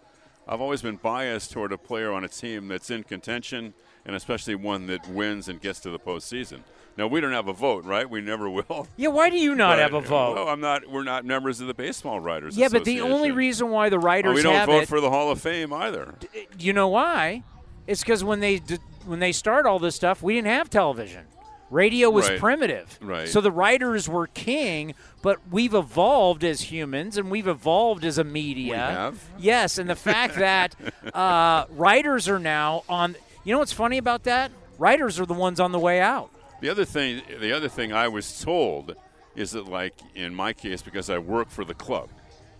I've 0.47 0.61
always 0.61 0.83
been 0.83 0.97
biased 0.97 1.53
toward 1.53 1.73
a 1.73 1.79
player 1.79 2.13
on 2.13 2.25
a 2.25 2.29
team 2.29 2.69
that's 2.69 2.91
in 2.91 3.05
contention 3.05 3.73
and 4.05 4.17
especially 4.17 4.55
one 4.55 4.87
that 4.89 5.07
wins 5.09 5.49
and 5.49 5.61
gets 5.61 5.81
to 5.81 5.91
the 5.91 5.99
postseason. 5.99 6.61
Now 6.97 7.07
we 7.07 7.21
don't 7.21 7.33
have 7.33 7.49
a 7.49 7.53
vote, 7.53 7.85
right? 7.85 8.09
We 8.09 8.21
never 8.21 8.51
will. 8.51 8.87
yeah, 8.97 9.09
why 9.09 9.31
do 9.31 9.39
you 9.39 9.55
not 9.55 9.77
But, 9.77 9.79
have 9.79 9.95
a 9.95 10.01
vote? 10.01 10.35
Well, 10.35 10.49
I'm 10.49 10.61
not. 10.61 10.91
We're 10.91 11.05
not 11.05 11.25
members 11.25 11.61
of 11.61 11.69
the 11.69 11.75
Baseball 11.75 12.21
Writers. 12.21 12.57
yeah, 12.57 12.69
but 12.69 12.85
the 12.85 13.01
only 13.01 13.31
reason 13.31 13.71
why 13.71 13.89
the 13.89 13.99
writers 13.99 14.35
we 14.35 14.43
don't 14.43 14.67
vote 14.67 14.83
it, 14.83 14.89
for 14.89 15.01
the 15.01 15.11
Hall 15.11 15.31
of 15.31 15.41
Fame 15.41 15.73
either. 15.73 16.15
you 16.59 16.73
know 16.73 16.89
why? 16.89 17.45
It's 17.87 18.03
because 18.03 18.23
when 18.25 18.41
they 18.41 18.59
did, 18.59 18.81
when 19.07 19.21
they 19.21 19.33
start 19.33 19.65
all 19.67 19.79
this 19.79 19.95
stuff, 19.95 20.23
we 20.23 20.35
didn't 20.35 20.49
have 20.49 20.69
television. 20.69 21.25
Radio 21.71 22.11
was 22.11 22.29
Right. 22.29 22.41
primitive, 22.41 22.99
Right. 23.01 23.29
so 23.29 23.41
the 23.41 23.53
writers 23.53 24.09
were 24.09 24.27
king. 24.27 24.95
But 25.23 25.39
we've 25.51 25.75
evolved 25.75 26.45
as 26.45 26.63
humans, 26.63 27.19
and 27.19 27.31
we've 27.31 27.49
evolved 27.49 28.05
as 28.05 28.17
a 28.17 28.25
media. 28.25 28.73
We 28.73 28.79
have. 28.79 29.25
Yes, 29.39 29.79
and 29.79 29.89
the 29.89 29.97
fact 29.97 30.37
that 30.37 30.75
uh, 31.15 31.67
writers 31.71 32.29
are 32.29 32.39
now 32.39 32.85
on. 32.89 33.17
You 33.45 33.53
know 33.53 33.59
what's 33.59 33.73
funny 33.73 33.99
about 33.99 34.25
that? 34.25 34.51
Writers 34.79 35.21
are 35.21 35.27
the 35.27 35.35
ones 35.35 35.61
on 35.61 35.73
the 35.73 35.79
way 35.79 36.01
out. 36.01 36.31
The 36.61 36.69
other 36.71 36.85
thing, 36.85 37.23
the 37.41 37.53
other 37.53 37.69
thing 37.69 37.93
I 37.93 38.09
was 38.09 38.41
told 38.43 38.95
is 39.35 39.53
that, 39.53 39.67
like 39.67 39.95
in 40.15 40.35
my 40.35 40.53
case, 40.53 40.83
because 40.83 41.11
I 41.11 41.19
work 41.19 41.51
for 41.51 41.65
the 41.65 41.75
club, 41.75 42.11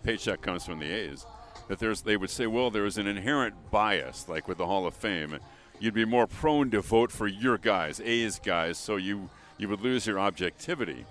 paycheck 0.03 0.41
comes 0.43 0.65
from 0.65 0.79
the 0.79 0.91
A's. 0.91 1.27
That 1.69 1.79
there's, 1.79 2.03
they 2.03 2.17
would 2.17 2.31
say, 2.31 2.47
well, 2.47 2.71
there 2.71 2.85
is 2.85 2.99
an 2.99 3.07
inherent 3.07 3.71
bias, 3.71 4.29
like 4.29 4.49
with 4.49 4.59
the 4.59 4.67
Hall 4.67 4.87
of 4.87 4.95
Fame. 4.95 5.39
You'd 5.79 5.95
be 5.95 6.05
more 6.05 6.27
prone 6.27 6.71
to 6.73 6.81
vote 6.81 7.13
for 7.13 7.27
your 7.27 7.57
guys, 7.57 8.01
A's 8.01 8.39
guys, 8.39 8.77
so 8.77 8.97
you 8.97 9.31
you 9.57 9.69
would 9.69 9.81
lose 9.81 10.07
your 10.07 10.19
objectivity. 10.19 11.05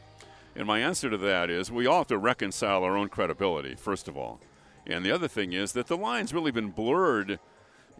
And 0.60 0.67
my 0.67 0.80
answer 0.80 1.10
to 1.10 1.17
that 1.17 1.50
is, 1.50 1.72
we 1.72 1.88
all 1.88 2.00
have 2.00 2.08
to 2.08 2.17
reconcile 2.17 2.84
our 2.84 2.98
own 2.98 3.08
credibility, 3.08 3.76
first 3.76 4.10
of 4.10 4.17
all. 4.17 4.41
And 4.86 5.06
the 5.06 5.12
other 5.12 5.30
thing 5.30 5.54
is 5.54 5.72
that 5.72 5.88
the 5.88 5.95
line's 5.95 6.34
really 6.34 6.52
been 6.52 6.72
blurred 6.72 7.39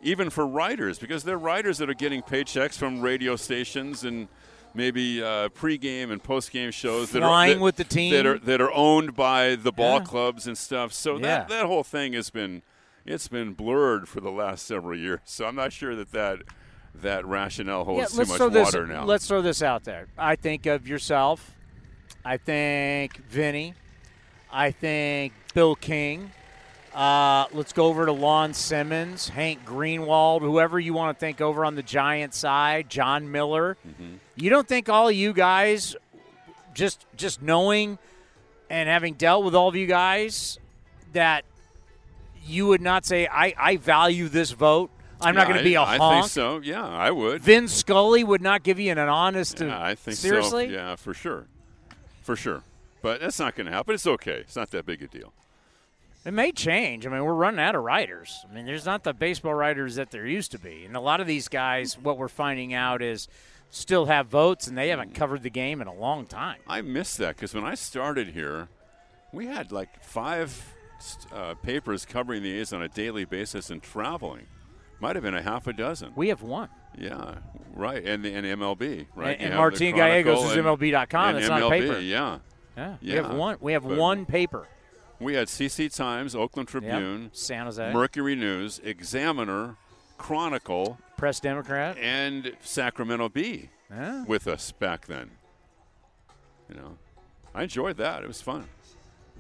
even 0.02 0.30
for 0.30 0.46
writers, 0.46 1.00
because 1.00 1.24
they're 1.24 1.38
writers 1.38 1.78
that 1.78 1.90
are 1.90 1.94
getting 1.94 2.22
paychecks 2.22 2.74
from 2.78 3.00
radio 3.00 3.38
stations 3.38 4.04
and 4.04 4.28
maybe 4.74 5.24
uh, 5.24 5.48
pregame 5.50 6.12
and 6.12 6.22
postgame 6.22 6.74
shows 6.74 7.12
that 7.12 7.20
Flying 7.22 7.52
are 7.52 7.56
that, 7.56 7.62
with 7.62 7.76
the 7.78 7.84
team. 7.86 8.14
that 8.14 8.26
are 8.26 8.38
that 8.40 8.60
are 8.62 8.72
owned 8.74 9.16
by 9.16 9.56
the 9.56 9.72
ball 9.72 10.00
Yeah. 10.00 10.04
clubs 10.06 10.46
and 10.46 10.58
stuff. 10.58 10.92
So 10.94 11.16
Yeah. 11.16 11.22
that 11.22 11.48
that 11.50 11.66
whole 11.66 11.84
thing 11.84 12.12
has 12.14 12.30
been 12.30 12.62
it's 13.06 13.28
been 13.30 13.54
blurred 13.54 14.08
for 14.10 14.20
the 14.22 14.32
last 14.32 14.66
several 14.66 14.98
years. 14.98 15.20
So 15.24 15.46
I'm 15.46 15.56
not 15.56 15.72
sure 15.74 15.96
that 15.96 16.12
that 16.12 16.40
that 16.94 17.26
rationale 17.26 17.84
holds 17.86 18.14
yeah, 18.14 18.24
too 18.24 18.30
much 18.30 18.38
throw 18.38 18.50
this. 18.50 18.66
water 18.66 18.86
now. 18.86 19.06
Let's 19.06 19.28
throw 19.28 19.42
this 19.42 19.62
out 19.62 19.84
there. 19.86 20.08
I 20.18 20.36
think 20.36 20.66
of 20.66 20.88
yourself. 20.88 21.56
I 22.26 22.38
think 22.38 23.18
Vinny. 23.26 23.74
I 24.52 24.72
think 24.72 25.34
Bill 25.54 25.76
King. 25.76 26.32
Uh, 26.94 27.46
let's 27.54 27.72
go 27.72 27.86
over 27.86 28.06
to 28.08 28.12
Lon 28.12 28.54
Simmons, 28.54 29.30
Hank 29.30 29.64
Greenwald, 29.64 30.42
whoever 30.42 30.80
you 30.80 30.94
want 30.94 31.16
to 31.16 31.20
think 31.20 31.40
over 31.40 31.64
on 31.64 31.76
the 31.76 31.84
Giant 31.84 32.34
side, 32.34 32.90
Jon 32.90 33.32
Miller. 33.32 33.78
Mm-hmm. 33.88 34.16
You 34.36 34.50
don't 34.50 34.68
think 34.68 34.90
all 34.90 35.08
of 35.08 35.16
you 35.16 35.32
guys, 35.32 35.96
just 36.74 37.06
just 37.16 37.42
knowing 37.42 38.00
and 38.70 38.90
having 38.90 39.14
dealt 39.14 39.46
with 39.46 39.54
all 39.56 39.68
of 39.68 39.76
you 39.76 39.86
guys, 39.86 40.58
that 41.14 41.46
you 42.46 42.68
would 42.68 42.82
not 42.82 43.06
say 43.06 43.28
I, 43.28 43.54
I 43.58 43.78
value 43.78 44.28
this 44.28 44.52
vote. 44.52 44.90
I'm 45.22 45.36
not 45.36 45.48
going 45.48 45.58
to 45.58 45.64
be 45.64 45.76
a 45.76 45.82
I, 45.82 45.98
honk. 45.98 46.02
I 46.02 46.22
think 46.22 46.32
so. 46.32 46.60
Yeah, 46.64 46.88
I 46.88 47.12
would. 47.12 47.42
Vin 47.42 47.68
Scully 47.68 48.24
would 48.24 48.42
not 48.42 48.64
give 48.64 48.80
you 48.80 48.92
an 48.92 48.98
honest. 48.98 49.60
Yeah, 49.60 49.82
I 49.82 49.96
think 49.96 50.18
seriously. 50.18 50.68
so. 50.68 50.72
Yeah, 50.72 50.96
for 50.96 51.14
sure, 51.14 51.46
for 52.30 52.36
sure. 52.36 52.62
But 53.02 53.22
that's 53.22 53.40
not 53.40 53.56
going 53.56 53.66
to 53.66 53.74
happen. 53.74 53.96
It's 53.96 54.06
okay. 54.06 54.42
It's 54.42 54.56
not 54.56 54.70
that 54.70 54.86
big 54.86 55.02
a 55.02 55.08
deal. 55.08 55.34
It 56.24 56.32
may 56.32 56.52
change. 56.52 57.08
I 57.08 57.10
mean, 57.10 57.24
we're 57.24 57.34
running 57.34 57.60
out 57.60 57.74
of 57.74 57.84
writers. 57.84 58.46
I 58.48 58.54
mean, 58.54 58.68
there's 58.68 58.86
not 58.86 59.04
the 59.04 59.16
baseball 59.16 59.56
writers 59.56 59.96
that 59.96 60.12
there 60.12 60.28
used 60.28 60.52
to 60.52 60.60
be, 60.60 60.86
and 60.86 60.96
a 60.96 61.00
lot 61.00 61.22
of 61.22 61.26
these 61.26 61.48
guys, 61.48 61.98
what 61.98 62.20
we're 62.20 62.28
finding 62.28 62.72
out 62.72 63.02
is, 63.02 63.28
still 63.72 64.06
have 64.06 64.28
votes, 64.28 64.68
and 64.68 64.78
they 64.78 64.90
haven't 64.90 65.16
covered 65.16 65.42
the 65.42 65.50
game 65.50 65.82
in 65.82 65.88
a 65.88 65.94
long 65.94 66.28
time. 66.28 66.60
I 66.68 66.82
miss 66.82 67.18
that 67.18 67.36
because 67.36 67.56
when 67.56 67.64
I 67.64 67.74
started 67.74 68.28
here, 68.30 68.68
we 69.32 69.48
had 69.48 69.72
like 69.72 70.04
five 70.04 70.76
uh, 71.34 71.56
papers 71.56 72.06
covering 72.06 72.44
the 72.44 72.60
A's 72.60 72.74
on 72.74 72.84
a 72.84 72.90
daily 72.90 73.26
basis 73.26 73.72
and 73.72 73.82
traveling. 73.82 74.46
Might 75.00 75.16
have 75.16 75.24
been 75.24 75.34
a 75.34 75.42
half 75.42 75.66
a 75.66 75.74
dozen. 75.74 76.12
We 76.16 76.28
have 76.28 76.44
one. 76.44 76.70
Yeah, 77.00 77.36
right. 77.74 78.04
And 78.04 78.24
the 78.24 78.34
and 78.34 78.46
MLB, 78.46 79.08
right? 79.16 79.38
And, 79.40 79.48
and 79.50 79.56
Martin 79.56 79.96
Gallegos 79.96 80.52
is 80.52 80.58
MLB.com. 80.58 81.36
It's 81.38 81.48
not 81.48 81.70
paper. 81.72 82.00
Yeah. 82.00 82.40
Yeah, 82.78 82.96
we 83.02 83.10
have 83.12 83.34
one. 83.34 83.58
We 83.60 83.74
have 83.74 83.84
but- 83.84 83.98
one 83.98 84.26
paper. 84.26 84.68
We 85.22 85.34
had 85.34 85.48
CC 85.50 85.94
Times, 85.94 86.34
Oakland 86.34 86.70
Yep. 86.74 86.82
Tribune, 86.82 87.30
San 87.34 87.66
Jose 87.66 87.92
Mercury 87.92 88.36
News, 88.36 88.80
Examiner, 88.86 89.76
Chronicle, 90.18 90.98
Press 91.18 91.42
Democrat. 91.42 91.98
and 91.98 92.54
Sacramento 92.62 93.28
Bee 93.28 93.70
Yeah. 93.92 94.24
with 94.26 94.48
us 94.48 94.72
back 94.72 95.08
then. 95.08 95.32
You 96.70 96.76
know, 96.76 96.98
I 97.54 97.64
enjoyed 97.64 97.98
that. 97.98 98.24
It 98.24 98.28
was 98.28 98.42
fun. 98.42 98.70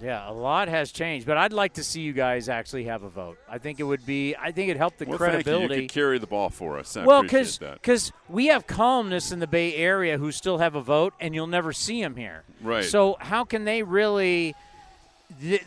Yeah, 0.01 0.29
a 0.29 0.31
lot 0.31 0.67
has 0.69 0.91
changed, 0.91 1.25
but 1.25 1.37
I'd 1.37 1.53
like 1.53 1.73
to 1.73 1.83
see 1.83 2.01
you 2.01 2.13
guys 2.13 2.47
actually 2.47 2.85
have 2.85 3.03
a 3.03 3.09
vote. 3.09 3.37
I 3.49 3.57
think 3.57 3.79
it 3.79 3.83
would 3.83 4.05
be. 4.05 4.35
I 4.35 4.51
think 4.51 4.69
it 4.69 4.77
helped 4.77 4.99
the 4.99 5.05
well, 5.05 5.17
thank 5.17 5.39
you. 5.39 5.43
credibility. 5.43 5.81
You 5.83 5.89
carry 5.89 6.19
the 6.19 6.27
ball 6.27 6.49
for 6.49 6.79
us. 6.79 6.95
I 6.95 7.05
well, 7.05 7.23
that. 7.23 7.79
because 7.81 8.11
we 8.29 8.47
have 8.47 8.65
columnists 8.65 9.31
in 9.31 9.39
the 9.39 9.47
Bay 9.47 9.75
Area 9.75 10.17
who 10.17 10.31
still 10.31 10.59
have 10.59 10.75
a 10.75 10.81
vote, 10.81 11.13
and 11.19 11.35
you'll 11.35 11.47
never 11.47 11.73
see 11.73 12.01
them 12.01 12.15
here. 12.15 12.43
Right. 12.61 12.85
So 12.85 13.17
how 13.19 13.43
can 13.43 13.65
they 13.65 13.83
really? 13.83 14.55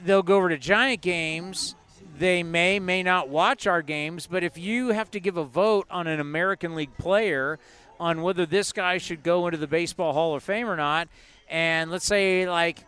They'll 0.05 0.23
go 0.23 0.37
over 0.37 0.49
to 0.49 0.59
Giant 0.59 1.03
games. 1.03 1.75
They 2.19 2.43
may 2.43 2.79
may 2.79 3.03
not 3.03 3.29
watch 3.29 3.67
our 3.67 3.83
games, 3.83 4.27
but 4.27 4.43
if 4.43 4.57
you 4.57 4.89
have 4.89 5.11
to 5.13 5.21
give 5.21 5.37
a 5.37 5.45
vote 5.45 5.87
on 5.91 6.07
an 6.07 6.21
American 6.21 6.75
League 6.75 6.97
player 6.97 7.59
on 7.99 8.23
whether 8.23 8.47
this 8.47 8.73
guy 8.73 8.99
should 8.99 9.23
go 9.23 9.47
into 9.47 9.59
the 9.59 9.67
Baseball 9.67 10.13
Hall 10.13 10.35
of 10.35 10.43
Fame 10.43 10.69
or 10.69 10.77
not, 10.77 11.09
and 11.49 11.91
let's 11.91 12.05
say 12.05 12.49
like, 12.49 12.85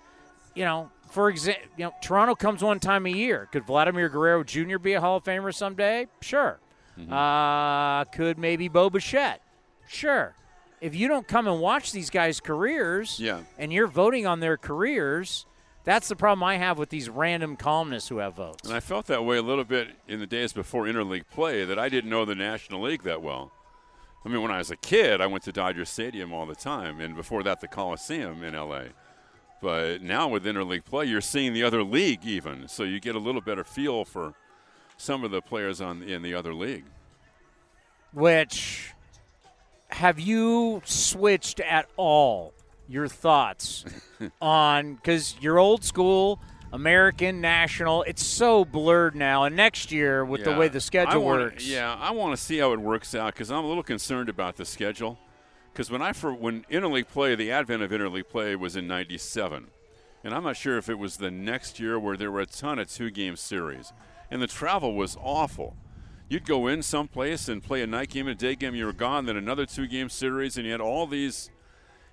you 0.55 0.65
know, 0.65 0.91
for 1.15 1.31
example, 1.31 1.63
you 1.77 1.85
know, 1.85 1.95
Toronto 2.03 2.35
comes 2.35 2.63
one 2.63 2.81
time 2.81 3.07
a 3.07 3.11
year. 3.11 3.49
Could 3.53 3.65
Vladimir 3.65 4.09
Guerrero 4.09 4.43
Jr. 4.43 4.79
be 4.79 4.95
a 4.95 5.01
Hall 5.01 5.17
of 5.19 5.25
Famer 5.25 5.55
someday? 5.55 6.09
Sure. 6.21 6.59
Uh, 7.11 8.05
could 8.07 8.37
maybe 8.39 8.69
Bo 8.69 8.91
Bichette? 8.91 9.41
Sure. 9.89 10.35
If 10.81 10.95
you 10.95 11.09
don't 11.09 11.27
come 11.27 11.47
and 11.47 11.61
watch 11.61 11.93
these 11.93 12.11
guys' 12.11 12.41
careers, 12.41 13.19
Yeah. 13.21 13.41
and 13.59 13.73
you're 13.73 13.87
voting 13.87 14.27
on 14.27 14.41
their 14.41 14.57
careers, 14.57 15.47
that's 15.85 16.09
the 16.09 16.17
problem 16.17 16.43
I 16.43 16.57
have 16.57 16.79
with 16.79 16.91
these 16.91 17.09
random 17.09 17.57
columnists 17.57 18.09
who 18.09 18.19
have 18.19 18.35
votes. 18.35 18.67
And 18.69 18.77
I 18.77 18.81
felt 18.81 19.07
that 19.07 19.25
way 19.25 19.37
a 19.39 19.43
little 19.43 19.65
bit 19.65 19.89
in 20.09 20.19
the 20.21 20.27
days 20.27 20.53
before 20.53 20.85
interleague 20.85 21.25
play 21.31 21.65
that 21.65 21.79
I 21.79 21.89
didn't 21.89 22.11
know 22.11 22.25
the 22.25 22.35
National 22.35 22.83
League 22.83 23.03
that 23.05 23.23
well. 23.23 23.53
I 24.25 24.29
mean, 24.31 24.43
when 24.43 24.51
I 24.51 24.59
was 24.59 24.71
a 24.71 24.77
kid, 24.77 25.21
I 25.21 25.27
went 25.27 25.45
to 25.45 25.53
Dodger 25.53 25.85
Stadium 25.85 26.33
all 26.33 26.47
the 26.47 26.55
time, 26.55 27.01
and 27.01 27.15
before 27.15 27.43
that, 27.45 27.61
the 27.61 27.69
Coliseum 27.69 28.43
in 28.43 28.55
LA. 28.55 28.85
But 29.65 30.03
now 30.03 30.29
with 30.29 30.45
interleague 30.45 30.85
play, 30.85 31.07
you're 31.07 31.23
seeing 31.23 31.55
the 31.55 31.63
other 31.63 31.83
league 31.83 32.27
even, 32.27 32.69
so 32.69 32.83
you 32.83 33.01
get 33.01 33.15
a 33.15 33.19
little 33.19 33.41
better 33.41 33.65
feel 33.65 34.05
for 34.05 34.35
some 34.99 35.25
of 35.25 35.31
the 35.31 35.41
players 35.41 35.81
on 35.81 36.03
in 36.03 36.21
the 36.21 36.35
other 36.35 36.53
league. 36.53 36.85
Which 38.13 38.93
have 39.89 40.21
you 40.21 40.83
switched 40.85 41.61
at 41.61 41.89
all 41.97 42.53
your 42.91 43.09
thoughts 43.09 43.87
on 44.43 44.97
because 44.97 45.35
you're 45.41 45.59
old 45.59 45.83
school 45.83 46.41
American 46.71 47.41
national? 47.41 48.03
It's 48.03 48.23
so 48.23 48.67
blurred 48.67 49.15
now, 49.17 49.45
and 49.45 49.57
next 49.57 49.91
year 49.91 50.27
with 50.27 50.45
the 50.45 50.53
way 50.53 50.69
the 50.69 50.79
schedule 50.83 51.23
wanna- 51.23 51.45
works, 51.45 51.67
Yeah, 51.67 51.97
I 51.99 52.11
want 52.11 52.37
to 52.37 52.43
see 52.43 52.59
how 52.59 52.75
it 52.75 52.81
works 52.81 53.15
out 53.15 53.33
because 53.33 53.51
I'm 53.51 53.65
a 53.65 53.67
little 53.67 53.83
concerned 53.83 54.29
about 54.29 54.57
the 54.57 54.67
schedule. 54.67 55.19
Because 55.75 55.91
when 55.91 56.01
I 56.03 56.13
for 56.13 56.33
when 56.33 56.63
interleague 56.71 57.09
play, 57.09 57.35
the 57.35 57.51
advent 57.51 57.83
of 57.83 57.91
interleague 57.91 58.29
play 58.29 58.55
was 58.55 58.77
in 58.77 58.87
'97, 58.87 59.67
and 60.23 60.33
I'm 60.33 60.45
not 60.45 60.57
sure 60.57 60.79
if 60.79 60.89
it 60.89 61.01
was 61.01 61.17
the 61.17 61.33
next 61.33 61.81
year 61.81 61.99
where 61.99 62.17
there 62.17 62.31
were 62.31 62.41
a 62.43 62.47
ton 62.47 62.79
of 62.79 62.89
two-game 62.89 63.35
series, 63.35 63.93
and 64.31 64.41
the 64.41 64.47
travel 64.47 64.95
was 64.95 65.17
awful. 65.21 65.77
You'd 66.29 66.47
go 66.47 66.69
in 66.69 66.83
someplace 66.83 67.49
and 67.49 67.61
play 67.61 67.83
a 67.83 67.89
night 67.89 68.11
game 68.11 68.29
a 68.29 68.37
day 68.37 68.55
game, 68.55 68.77
you 68.77 68.87
were 68.87 68.93
gone. 68.93 69.27
Then 69.27 69.37
another 69.37 69.67
two-game 69.67 70.11
series, 70.11 70.57
and 70.57 70.65
you 70.65 70.71
had 70.71 70.81
all 70.81 71.09
these. 71.09 71.51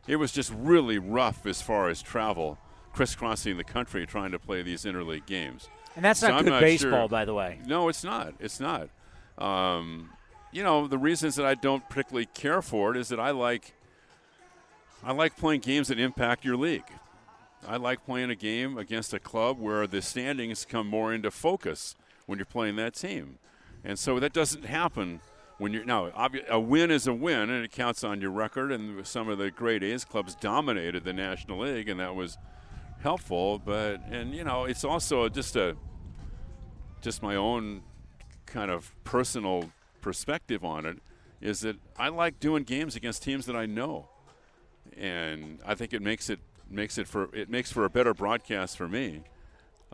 It 0.07 0.15
was 0.15 0.31
just 0.31 0.51
really 0.57 0.97
rough 0.97 1.45
as 1.45 1.61
far 1.61 1.87
as 1.87 2.01
travel, 2.01 2.57
crisscrossing 2.93 3.57
the 3.57 3.63
country 3.63 4.07
trying 4.07 4.31
to 4.31 4.39
play 4.39 4.63
these 4.63 4.85
interleague 4.85 5.27
games. 5.27 5.69
and 5.95 6.03
that's 6.03 6.21
So 6.21 6.29
not 6.29 6.39
I'm 6.39 6.45
good 6.45 6.49
not 6.49 6.61
baseball, 6.61 7.01
sure. 7.01 7.07
by 7.09 7.25
the 7.25 7.35
way. 7.35 7.59
No, 7.67 7.89
it's 7.89 8.03
not. 8.03 8.33
It's 8.39 8.59
not. 8.59 8.89
Um, 9.37 10.09
you 10.51 10.63
know, 10.63 10.87
the 10.87 10.97
reasons 10.97 11.35
that 11.35 11.45
I 11.45 11.55
don't 11.55 11.87
particularly 11.89 12.27
care 12.27 12.61
for 12.61 12.91
it 12.91 12.97
is 12.97 13.09
that 13.09 13.19
I 13.19 13.31
like 13.31 13.73
I 15.03 15.13
like 15.13 15.35
playing 15.35 15.61
games 15.61 15.87
that 15.87 15.99
impact 15.99 16.45
your 16.45 16.57
league. 16.57 16.83
I 17.67 17.77
like 17.77 18.05
playing 18.05 18.29
a 18.29 18.35
game 18.35 18.77
against 18.77 19.13
a 19.13 19.19
club 19.19 19.59
where 19.59 19.87
the 19.87 20.01
standings 20.01 20.65
come 20.65 20.87
more 20.87 21.13
into 21.13 21.31
focus 21.31 21.95
when 22.25 22.37
you're 22.37 22.45
playing 22.45 22.75
that 22.77 22.93
team. 22.93 23.37
And 23.83 23.97
so 23.97 24.19
that 24.19 24.33
doesn't 24.33 24.65
happen 24.65 25.21
when 25.57 25.73
you're 25.73 25.85
now 25.85 26.09
obvi- 26.09 26.47
a 26.47 26.59
win 26.59 26.91
is 26.91 27.07
a 27.07 27.13
win 27.13 27.49
and 27.49 27.63
it 27.63 27.71
counts 27.71 28.03
on 28.03 28.21
your 28.21 28.31
record 28.31 28.71
and 28.71 29.05
some 29.05 29.29
of 29.29 29.37
the 29.37 29.51
great 29.51 29.83
A's 29.83 30.05
clubs 30.05 30.35
dominated 30.35 31.03
the 31.03 31.13
National 31.13 31.59
League 31.59 31.87
and 31.89 31.99
that 31.99 32.15
was 32.15 32.37
helpful, 33.01 33.59
but 33.59 34.01
and 34.09 34.33
you 34.33 34.43
know, 34.43 34.65
it's 34.65 34.83
also 34.83 35.29
just 35.29 35.55
a 35.55 35.75
just 37.01 37.23
my 37.23 37.35
own 37.35 37.81
kind 38.45 38.69
of 38.69 38.93
personal 39.03 39.71
perspective 40.01 40.63
on 40.65 40.85
it 40.85 40.97
is 41.39 41.61
that 41.61 41.77
I 41.97 42.09
like 42.09 42.39
doing 42.39 42.63
games 42.63 42.95
against 42.95 43.23
teams 43.23 43.45
that 43.45 43.55
I 43.55 43.65
know, 43.65 44.09
and 44.97 45.59
I 45.65 45.75
think 45.75 45.93
it 45.93 46.01
makes 46.01 46.29
it 46.29 46.39
makes 46.69 46.97
it 46.97 47.07
for 47.07 47.33
it 47.35 47.49
makes 47.49 47.71
for 47.71 47.85
a 47.85 47.89
better 47.89 48.13
broadcast 48.13 48.77
for 48.77 48.87
me 48.87 49.23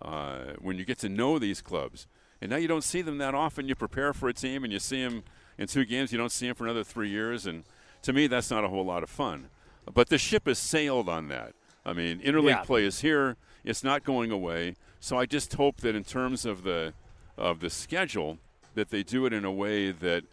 uh, 0.01 0.53
when 0.59 0.77
you 0.77 0.85
get 0.85 0.99
to 0.99 1.09
know 1.09 1.39
these 1.39 1.61
clubs. 1.61 2.07
And 2.41 2.51
now 2.51 2.57
you 2.57 2.67
don't 2.67 2.83
see 2.83 3.01
them 3.01 3.17
that 3.17 3.33
often. 3.33 3.67
You 3.67 3.75
prepare 3.75 4.13
for 4.13 4.29
a 4.29 4.33
team 4.33 4.63
and 4.63 4.71
you 4.71 4.79
see 4.79 5.03
them 5.03 5.23
in 5.57 5.67
two 5.67 5.85
games. 5.85 6.11
You 6.11 6.17
don't 6.19 6.31
see 6.31 6.47
them 6.47 6.55
for 6.55 6.65
another 6.65 6.83
three 6.83 7.09
years, 7.09 7.45
and 7.47 7.63
to 8.03 8.13
me, 8.13 8.27
that's 8.27 8.51
not 8.51 8.63
a 8.63 8.67
whole 8.67 8.85
lot 8.85 9.01
of 9.03 9.09
fun. 9.09 9.49
But 9.91 10.09
the 10.09 10.17
ship 10.17 10.45
has 10.47 10.59
sailed 10.59 11.09
on 11.09 11.29
that. 11.29 11.53
I 11.85 11.93
mean, 11.93 12.19
interleague 12.19 12.49
Yeah. 12.49 12.63
play 12.63 12.83
is 12.83 13.01
here. 13.01 13.37
It's 13.63 13.83
not 13.83 14.03
going 14.03 14.31
away. 14.31 14.75
So 14.99 15.17
I 15.17 15.25
just 15.25 15.53
hope 15.55 15.77
that 15.77 15.95
in 15.95 16.03
terms 16.03 16.45
of 16.45 16.63
the 16.63 16.93
of 17.37 17.59
the 17.59 17.69
schedule, 17.69 18.39
that 18.77 18.91
they 18.91 19.01
do 19.01 19.25
it 19.25 19.33
in 19.33 19.43
a 19.43 19.51
way 19.51 19.91
that 19.91 20.23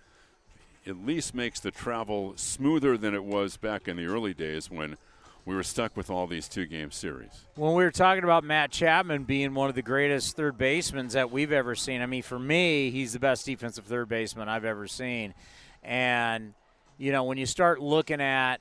at 0.86 1.04
least 1.04 1.34
makes 1.34 1.60
the 1.60 1.70
travel 1.70 2.34
smoother 2.36 2.98
than 2.98 3.14
it 3.14 3.24
was 3.24 3.56
back 3.56 3.88
in 3.88 3.96
the 3.96 4.04
early 4.04 4.34
days 4.34 4.70
when 4.70 4.98
we 5.46 5.54
were 5.54 5.62
stuck 5.62 5.96
with 5.96 6.10
all 6.10 6.26
these 6.26 6.46
two 6.46 6.66
game 6.66 6.90
series. 6.90 7.46
when 7.54 7.74
we 7.74 7.84
were 7.84 7.90
talking 7.90 8.22
about 8.22 8.44
Matt 8.44 8.70
Chapman 8.70 9.24
being 9.24 9.54
one 9.54 9.70
of 9.70 9.74
the 9.74 9.82
greatest 9.82 10.36
third 10.36 10.58
basemen 10.58 11.08
that 11.08 11.30
we've 11.30 11.52
ever 11.52 11.74
seen, 11.74 12.02
I 12.02 12.06
mean, 12.06 12.22
for 12.22 12.38
me, 12.38 12.90
he's 12.90 13.14
the 13.14 13.18
best 13.18 13.46
defensive 13.46 13.86
third 13.86 14.10
baseman 14.10 14.48
I've 14.48 14.66
ever 14.66 14.86
seen. 14.86 15.32
And, 15.82 16.52
you 16.98 17.12
know, 17.12 17.24
when 17.24 17.38
you 17.38 17.46
start 17.46 17.80
looking 17.80 18.20
at 18.20 18.60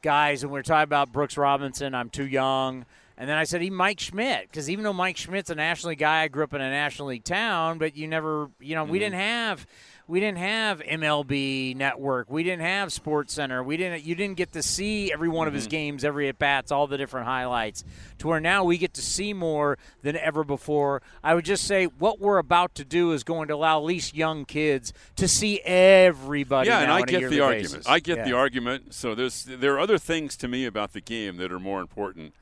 guys, 0.00 0.42
and 0.42 0.50
we 0.50 0.58
are 0.58 0.62
talking 0.62 0.84
about 0.84 1.12
Brooks 1.12 1.36
Robinson, 1.36 1.94
I'm 1.94 2.08
too 2.08 2.26
young. 2.26 2.86
And 3.16 3.28
then 3.28 3.36
I 3.36 3.44
said, 3.44 3.60
he 3.60 3.70
Mike 3.70 4.00
Schmidt, 4.00 4.48
because 4.48 4.70
even 4.70 4.84
though 4.84 4.92
Mike 4.92 5.16
Schmidt's 5.16 5.50
a 5.50 5.54
National 5.54 5.90
League 5.90 5.98
guy, 5.98 6.22
I 6.22 6.28
grew 6.28 6.44
up 6.44 6.54
in 6.54 6.60
a 6.60 6.70
National 6.70 7.08
League 7.08 7.24
town, 7.24 7.78
but 7.78 7.96
you 7.96 8.08
never, 8.08 8.50
you 8.58 8.74
know, 8.74 8.84
we 8.84 8.98
mm-hmm. 8.98 9.04
didn't 9.04 9.20
have 9.20 9.66
we 10.08 10.20
didn't 10.20 10.38
have 10.38 10.80
MLB 10.80 11.76
Network, 11.76 12.28
we 12.28 12.42
didn't 12.42 12.62
have 12.62 12.92
Sports 12.92 13.32
Center, 13.34 13.62
we 13.62 13.76
didn't. 13.76 14.04
You 14.04 14.14
didn't 14.14 14.36
get 14.36 14.52
to 14.52 14.62
see 14.62 15.12
every 15.12 15.28
one 15.28 15.46
of 15.46 15.54
his 15.54 15.64
mm-hmm. 15.64 15.70
games, 15.70 16.04
every 16.04 16.28
at 16.28 16.38
bats, 16.38 16.72
all 16.72 16.86
the 16.86 16.98
different 16.98 17.26
highlights. 17.26 17.84
To 18.18 18.28
where 18.28 18.40
now 18.40 18.64
we 18.64 18.78
get 18.78 18.94
to 18.94 19.02
see 19.02 19.32
more 19.32 19.78
than 20.02 20.16
ever 20.16 20.44
before. 20.44 21.02
I 21.22 21.34
would 21.34 21.44
just 21.44 21.64
say 21.64 21.86
what 21.86 22.20
we're 22.20 22.38
about 22.38 22.74
to 22.76 22.84
do 22.84 23.12
is 23.12 23.24
going 23.24 23.48
to 23.48 23.54
allow 23.54 23.78
at 23.78 23.84
least 23.84 24.14
young 24.14 24.44
kids 24.44 24.92
to 25.16 25.28
see 25.28 25.60
everybody. 25.60 26.68
Yeah, 26.68 26.80
and 26.80 26.92
I 26.92 27.02
get 27.02 27.30
the 27.30 27.40
argument. 27.40 27.72
basis. 27.72 27.86
I 27.86 28.00
get 28.00 28.18
Yeah. 28.18 28.24
the 28.24 28.32
argument. 28.32 28.94
So 28.94 29.14
there's 29.14 29.44
there 29.44 29.74
are 29.74 29.80
other 29.80 29.98
things 29.98 30.36
to 30.38 30.48
me 30.48 30.66
about 30.66 30.92
the 30.92 31.00
game 31.00 31.36
that 31.36 31.52
are 31.52 31.60
more 31.60 31.80
important 31.80 32.34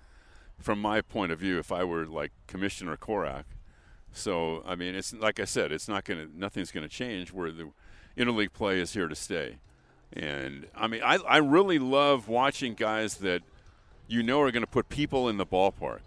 from 0.61 0.81
my 0.81 1.01
point 1.01 1.33
of 1.33 1.39
view. 1.39 1.59
If 1.59 1.73
I 1.73 1.85
were 1.85 2.07
like 2.07 2.33
Commissioner 2.47 2.97
Korach, 2.97 3.45
so 4.13 4.63
I 4.67 4.75
mean, 4.75 4.95
it's 4.95 5.13
like 5.13 5.41
I 5.41 5.45
said, 5.45 5.73
it's 5.73 5.89
not 5.89 6.05
going 6.05 6.27
to 6.27 6.39
nothing's 6.39 6.71
going 6.71 6.89
to 6.89 6.95
change. 6.95 7.33
Where 7.33 7.51
the 7.51 7.71
interleague 8.17 8.53
play 8.53 8.81
is 8.81 8.93
here 8.93 9.09
to 9.09 9.15
stay, 9.15 9.57
and 10.13 10.67
I 10.75 10.87
mean, 10.87 11.03
I 11.03 11.17
I 11.17 11.39
really 11.39 11.79
love 11.79 12.29
watching 12.29 12.75
guys 12.75 13.17
that 13.17 13.43
you 14.09 14.23
know 14.23 14.41
are 14.41 14.51
going 14.51 14.63
to 14.63 14.71
put 14.71 14.89
people 14.89 15.29
in 15.29 15.37
the 15.37 15.47
ballpark, 15.47 16.01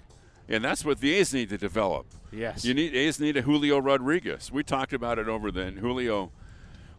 and 0.47 0.63
that's 0.63 0.85
what 0.85 0.99
the 0.99 1.13
A's 1.13 1.33
need 1.33 1.49
to 1.49 1.57
develop. 1.57 2.05
Yes. 2.31 2.65
You 2.65 2.73
need 2.73 2.95
A's 2.95 3.19
need 3.19 3.37
a 3.37 3.41
Julio 3.43 3.79
Rodriguez. 3.79 4.51
We 4.51 4.63
talked 4.63 4.93
about 4.93 5.19
it 5.19 5.27
over 5.27 5.51
then. 5.51 5.77
Julio 5.77 6.31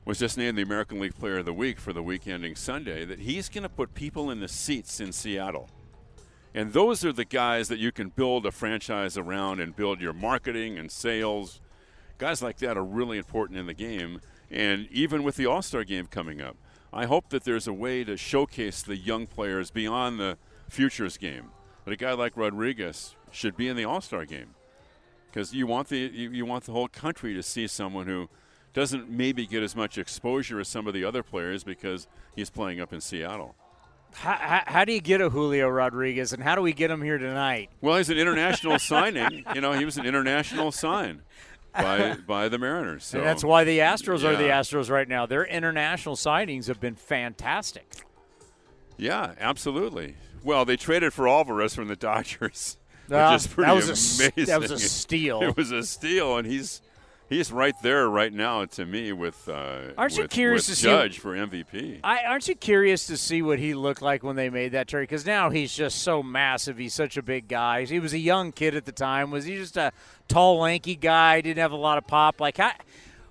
was 0.05 0.19
just 0.19 0.37
named 0.37 0.59
the 0.59 0.63
American 0.63 1.01
League 1.01 1.15
Player 1.15 1.39
of 1.39 1.45
the 1.45 1.53
Week 1.53 1.79
for 1.79 1.93
the 1.93 2.03
week 2.03 2.27
ending 2.27 2.55
Sunday. 2.55 3.05
That 3.05 3.21
he's 3.21 3.49
going 3.49 3.63
to 3.63 3.69
put 3.69 3.95
people 3.95 4.31
in 4.31 4.41
the 4.41 4.49
seats 4.49 5.01
in 5.01 5.13
Seattle, 5.13 5.69
and 6.55 6.73
those 6.73 7.05
are 7.05 7.13
the 7.13 7.25
guys 7.25 7.69
that 7.69 7.79
you 7.79 7.91
can 7.91 8.11
build 8.11 8.47
a 8.47 8.53
franchise 8.53 9.19
around 9.19 9.61
and 9.61 9.75
build 9.75 10.01
your 10.01 10.13
marketing 10.13 10.79
and 10.79 10.91
sales. 10.91 11.61
Guys 12.17 12.41
like 12.41 12.59
that 12.59 12.77
are 12.77 12.85
really 12.85 13.19
important 13.19 13.59
in 13.59 13.67
the 13.67 13.75
game, 13.75 14.21
and 14.51 14.87
even 14.93 15.25
with 15.25 15.35
the 15.37 15.47
All 15.47 15.63
Star 15.63 15.83
game 15.83 16.07
coming 16.07 16.41
up, 16.41 16.57
I 16.93 17.07
hope 17.07 17.31
that 17.31 17.43
there's 17.43 17.67
a 17.67 17.73
way 17.73 18.05
to 18.05 18.17
showcase 18.17 18.83
the 18.83 18.97
young 18.97 19.27
players 19.27 19.73
beyond 19.73 20.21
the 20.21 20.39
futures 20.69 21.17
game. 21.17 21.51
That 21.85 21.93
a 21.93 21.97
guy 21.97 22.13
like 22.13 22.37
Rodriguez 22.37 23.17
should 23.33 23.57
be 23.57 23.69
in 23.69 23.77
the 23.77 23.85
All 23.85 24.01
Star 24.01 24.25
game 24.25 24.55
because 25.27 25.53
you 25.53 25.67
want 25.67 25.89
the 25.89 25.99
you, 25.99 26.31
you 26.31 26.47
want 26.47 26.65
the 26.65 26.73
whole 26.73 26.87
country 26.87 27.35
to 27.35 27.43
see 27.43 27.67
someone 27.67 28.07
who 28.07 28.29
doesn't 28.73 29.11
maybe 29.11 29.47
get 29.47 29.63
as 29.63 29.75
much 29.75 29.99
exposure 29.99 30.61
as 30.61 30.69
some 30.69 30.87
of 30.87 30.95
the 30.95 31.05
other 31.05 31.25
players 31.25 31.65
because 31.65 32.07
he's 32.37 32.51
playing 32.51 32.81
up 32.81 32.93
in 32.93 33.01
Seattle. 33.01 33.57
How, 34.15 34.62
how, 34.67 34.85
do 34.85 34.93
you 34.93 35.01
get 35.01 35.21
a 35.21 35.29
Julio 35.29 35.69
Rodriguez, 35.69 36.33
and 36.33 36.43
how 36.43 36.55
do 36.55 36.62
we 36.62 36.73
get 36.73 36.91
him 36.91 37.03
here 37.03 37.19
tonight? 37.19 37.71
Well, 37.81 37.97
he's 37.97 38.11
an 38.11 38.19
international 38.19 38.79
signing. 38.79 39.45
You 39.55 39.61
know, 39.61 39.73
he 39.73 39.85
was 39.85 39.97
an 39.99 40.07
international 40.07 40.73
sign 40.73 41.23
by 41.73 42.15
by 42.27 42.49
the 42.49 42.59
Mariners. 42.59 43.05
So 43.05 43.19
and 43.19 43.27
that's 43.27 43.45
why 43.45 43.65
the 43.65 43.81
Astros 43.81 44.25
are 44.25 44.37
the 44.37 44.45
Astros 44.45 44.91
right 44.91 45.09
now. 45.09 45.27
Their 45.27 45.45
international 45.45 46.17
signings 46.17 46.69
have 46.69 46.81
been 46.81 46.95
fantastic. 46.95 47.87
Yeah, 48.97 49.35
absolutely. 49.39 50.15
Well, 50.45 50.65
they 50.65 50.77
traded 50.77 51.12
for 51.12 51.27
Alvarez 51.29 51.75
from 51.75 51.89
the 51.89 51.97
Dodgers, 51.97 52.77
Uh, 53.11 53.31
which 53.31 53.41
is 53.41 53.47
pretty 53.49 53.69
that 53.69 53.75
was 53.75 53.89
a 53.89 54.25
amazing. 54.25 54.45
that 54.47 54.61
was 54.61 54.71
a 54.71 54.79
steal. 54.89 55.43
It 55.43 55.57
was 55.57 55.71
a 55.73 55.83
steal, 55.83 56.37
and 56.37 56.47
he's 56.47 56.81
he's 57.29 57.51
right 57.53 57.75
there 57.83 58.09
right 58.09 58.33
now 58.33 58.64
to 58.64 58.85
me 58.87 59.12
with 59.12 59.49
uh, 59.49 59.93
Aren't 59.97 60.16
you 60.16 60.22
with- 60.25 60.31
curious 60.31 60.68
with 60.68 60.77
to 60.77 60.83
see- 60.83 60.89
Judge 60.89 61.18
for 61.18 61.35
MVP. 61.35 62.01
I, 62.05 62.25
aren't 62.25 62.47
you 62.49 62.55
curious 62.55 63.07
to 63.07 63.16
see 63.16 63.43
what 63.43 63.59
he 63.59 63.75
looked 63.75 64.03
like 64.03 64.22
when 64.22 64.37
they 64.37 64.51
made 64.51 64.72
that 64.72 64.89
trade? 64.89 65.03
Because 65.05 65.27
now 65.27 65.51
he's 65.51 65.75
just 65.75 66.03
so 66.03 66.22
massive. 66.22 66.79
He's 66.79 66.95
such 66.95 67.16
a 67.16 67.22
big 67.22 67.49
guy. 67.49 67.85
He 67.85 67.99
was 68.01 68.12
a 68.12 68.18
young 68.18 68.53
kid 68.53 68.75
at 68.75 68.85
the 68.85 68.93
time. 68.93 69.31
Was 69.31 69.45
he 69.45 69.57
just 69.57 69.77
a 69.77 69.93
tall, 70.29 70.59
lanky 70.59 70.97
guy? 70.97 71.41
Didn't 71.41 71.61
have 71.61 71.72
a 71.72 71.77
lot 71.77 71.99
of 71.99 72.07
pop. 72.07 72.41
Like, 72.41 72.57
how, 72.59 72.72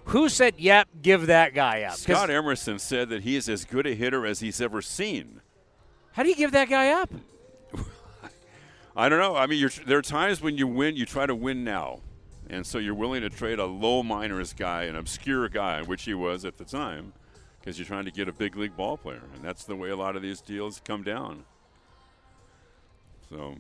who 0.05 0.27
said, 0.27 0.55
"Yep, 0.57 0.89
give 1.01 1.27
that 1.27 1.53
guy 1.53 1.83
up? 1.83 1.95
Scott 1.95 2.29
Emerson 2.29 2.77
said 2.79 3.09
that 3.09 3.23
he 3.23 3.35
is 3.35 3.47
as 3.47 3.63
good 3.65 3.87
a 3.87 3.93
hitter 3.95 4.25
as 4.25 4.39
he's 4.41 4.59
ever 4.59 4.81
seen. 4.81 5.39
how 6.11 6.23
do 6.23 6.29
you 6.29 6.35
give 6.35 6.51
that 6.51 6.67
guy 6.69 6.89
up? 6.89 7.09
I 8.95 9.09
don't 9.09 9.19
know. 9.19 9.35
I 9.35 9.47
mean, 9.47 9.59
you're, 9.59 9.71
there 9.87 9.97
are 9.97 10.01
times 10.03 10.41
when 10.41 10.57
you 10.57 10.67
win, 10.67 10.95
you 10.95 11.05
try 11.05 11.25
to 11.25 11.33
win 11.35 11.63
now. 11.63 12.01
And 12.53 12.65
so 12.67 12.77
you're 12.77 12.93
willing 12.93 13.21
to 13.21 13.29
trade 13.31 13.57
a 13.57 13.65
low 13.65 14.03
minors 14.03 14.53
guy, 14.53 14.83
an 14.83 14.95
obscure 14.95 15.49
guy, 15.49 15.81
which 15.81 16.03
he 16.03 16.13
was 16.13 16.45
at 16.45 16.57
the 16.57 16.63
time, 16.65 17.13
because 17.59 17.79
you're 17.79 17.87
trying 17.87 18.05
to 18.05 18.11
get 18.11 18.27
a 18.29 18.31
big 18.31 18.55
league 18.55 18.77
ball 18.77 18.95
player. 18.95 19.23
And 19.35 19.43
that's 19.43 19.63
the 19.63 19.75
way 19.75 19.89
a 19.89 19.95
lot 19.95 20.15
of 20.15 20.21
these 20.21 20.39
deals 20.39 20.79
come 20.85 21.01
down. 21.03 21.45
So 23.29 23.55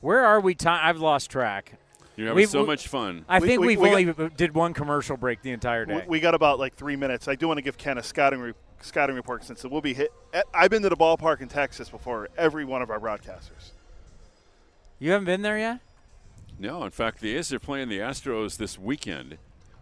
Where 0.00 0.24
are 0.26 0.40
we? 0.40 0.54
Time? 0.54 0.80
I've 0.82 0.98
lost 0.98 1.30
track. 1.30 1.72
you're 2.16 2.26
having 2.26 2.36
We've- 2.36 2.50
so 2.50 2.60
we- 2.60 2.66
much 2.66 2.88
fun. 2.88 3.24
I 3.28 3.38
We- 3.38 3.48
think 3.48 3.60
we- 3.62 3.66
we, 3.68 3.72
have 3.74 3.82
we 3.82 3.90
only 4.24 4.34
did 4.36 4.54
one 4.54 4.74
commercial 4.74 5.16
break 5.16 5.40
the 5.40 5.52
entire 5.52 5.86
day. 5.86 6.04
we 6.06 6.20
got 6.20 6.34
about 6.34 6.58
like 6.58 6.74
three 6.74 6.96
minutes. 6.96 7.26
I 7.26 7.34
do 7.36 7.48
want 7.48 7.56
to 7.56 7.62
give 7.62 7.78
Ken 7.78 7.96
a 7.96 8.02
scouting 8.02 8.40
re- 8.40 8.52
scouting 8.82 9.16
report 9.16 9.44
since 9.44 9.64
it 9.64 9.70
will 9.70 9.80
be 9.80 9.94
hit. 9.94 10.12
eh, 10.34 10.42
I've 10.52 10.70
been 10.70 10.82
to 10.82 10.90
the 10.90 10.96
ballpark 10.96 11.40
in 11.40 11.48
Texas 11.48 11.88
before. 11.88 12.28
Every 12.36 12.66
one 12.66 12.82
of 12.82 12.90
our 12.90 13.00
broadcasters. 13.00 13.70
you 14.98 15.10
haven't 15.12 15.24
been 15.24 15.40
there 15.42 15.56
yet. 15.58 15.80
No, 16.62 16.84
in 16.84 16.92
fact, 16.92 17.20
the 17.20 17.36
A's 17.36 17.52
are 17.52 17.58
playing 17.58 17.88
the 17.88 17.98
Astros 17.98 18.56
this 18.56 18.78
weekend, 18.78 19.38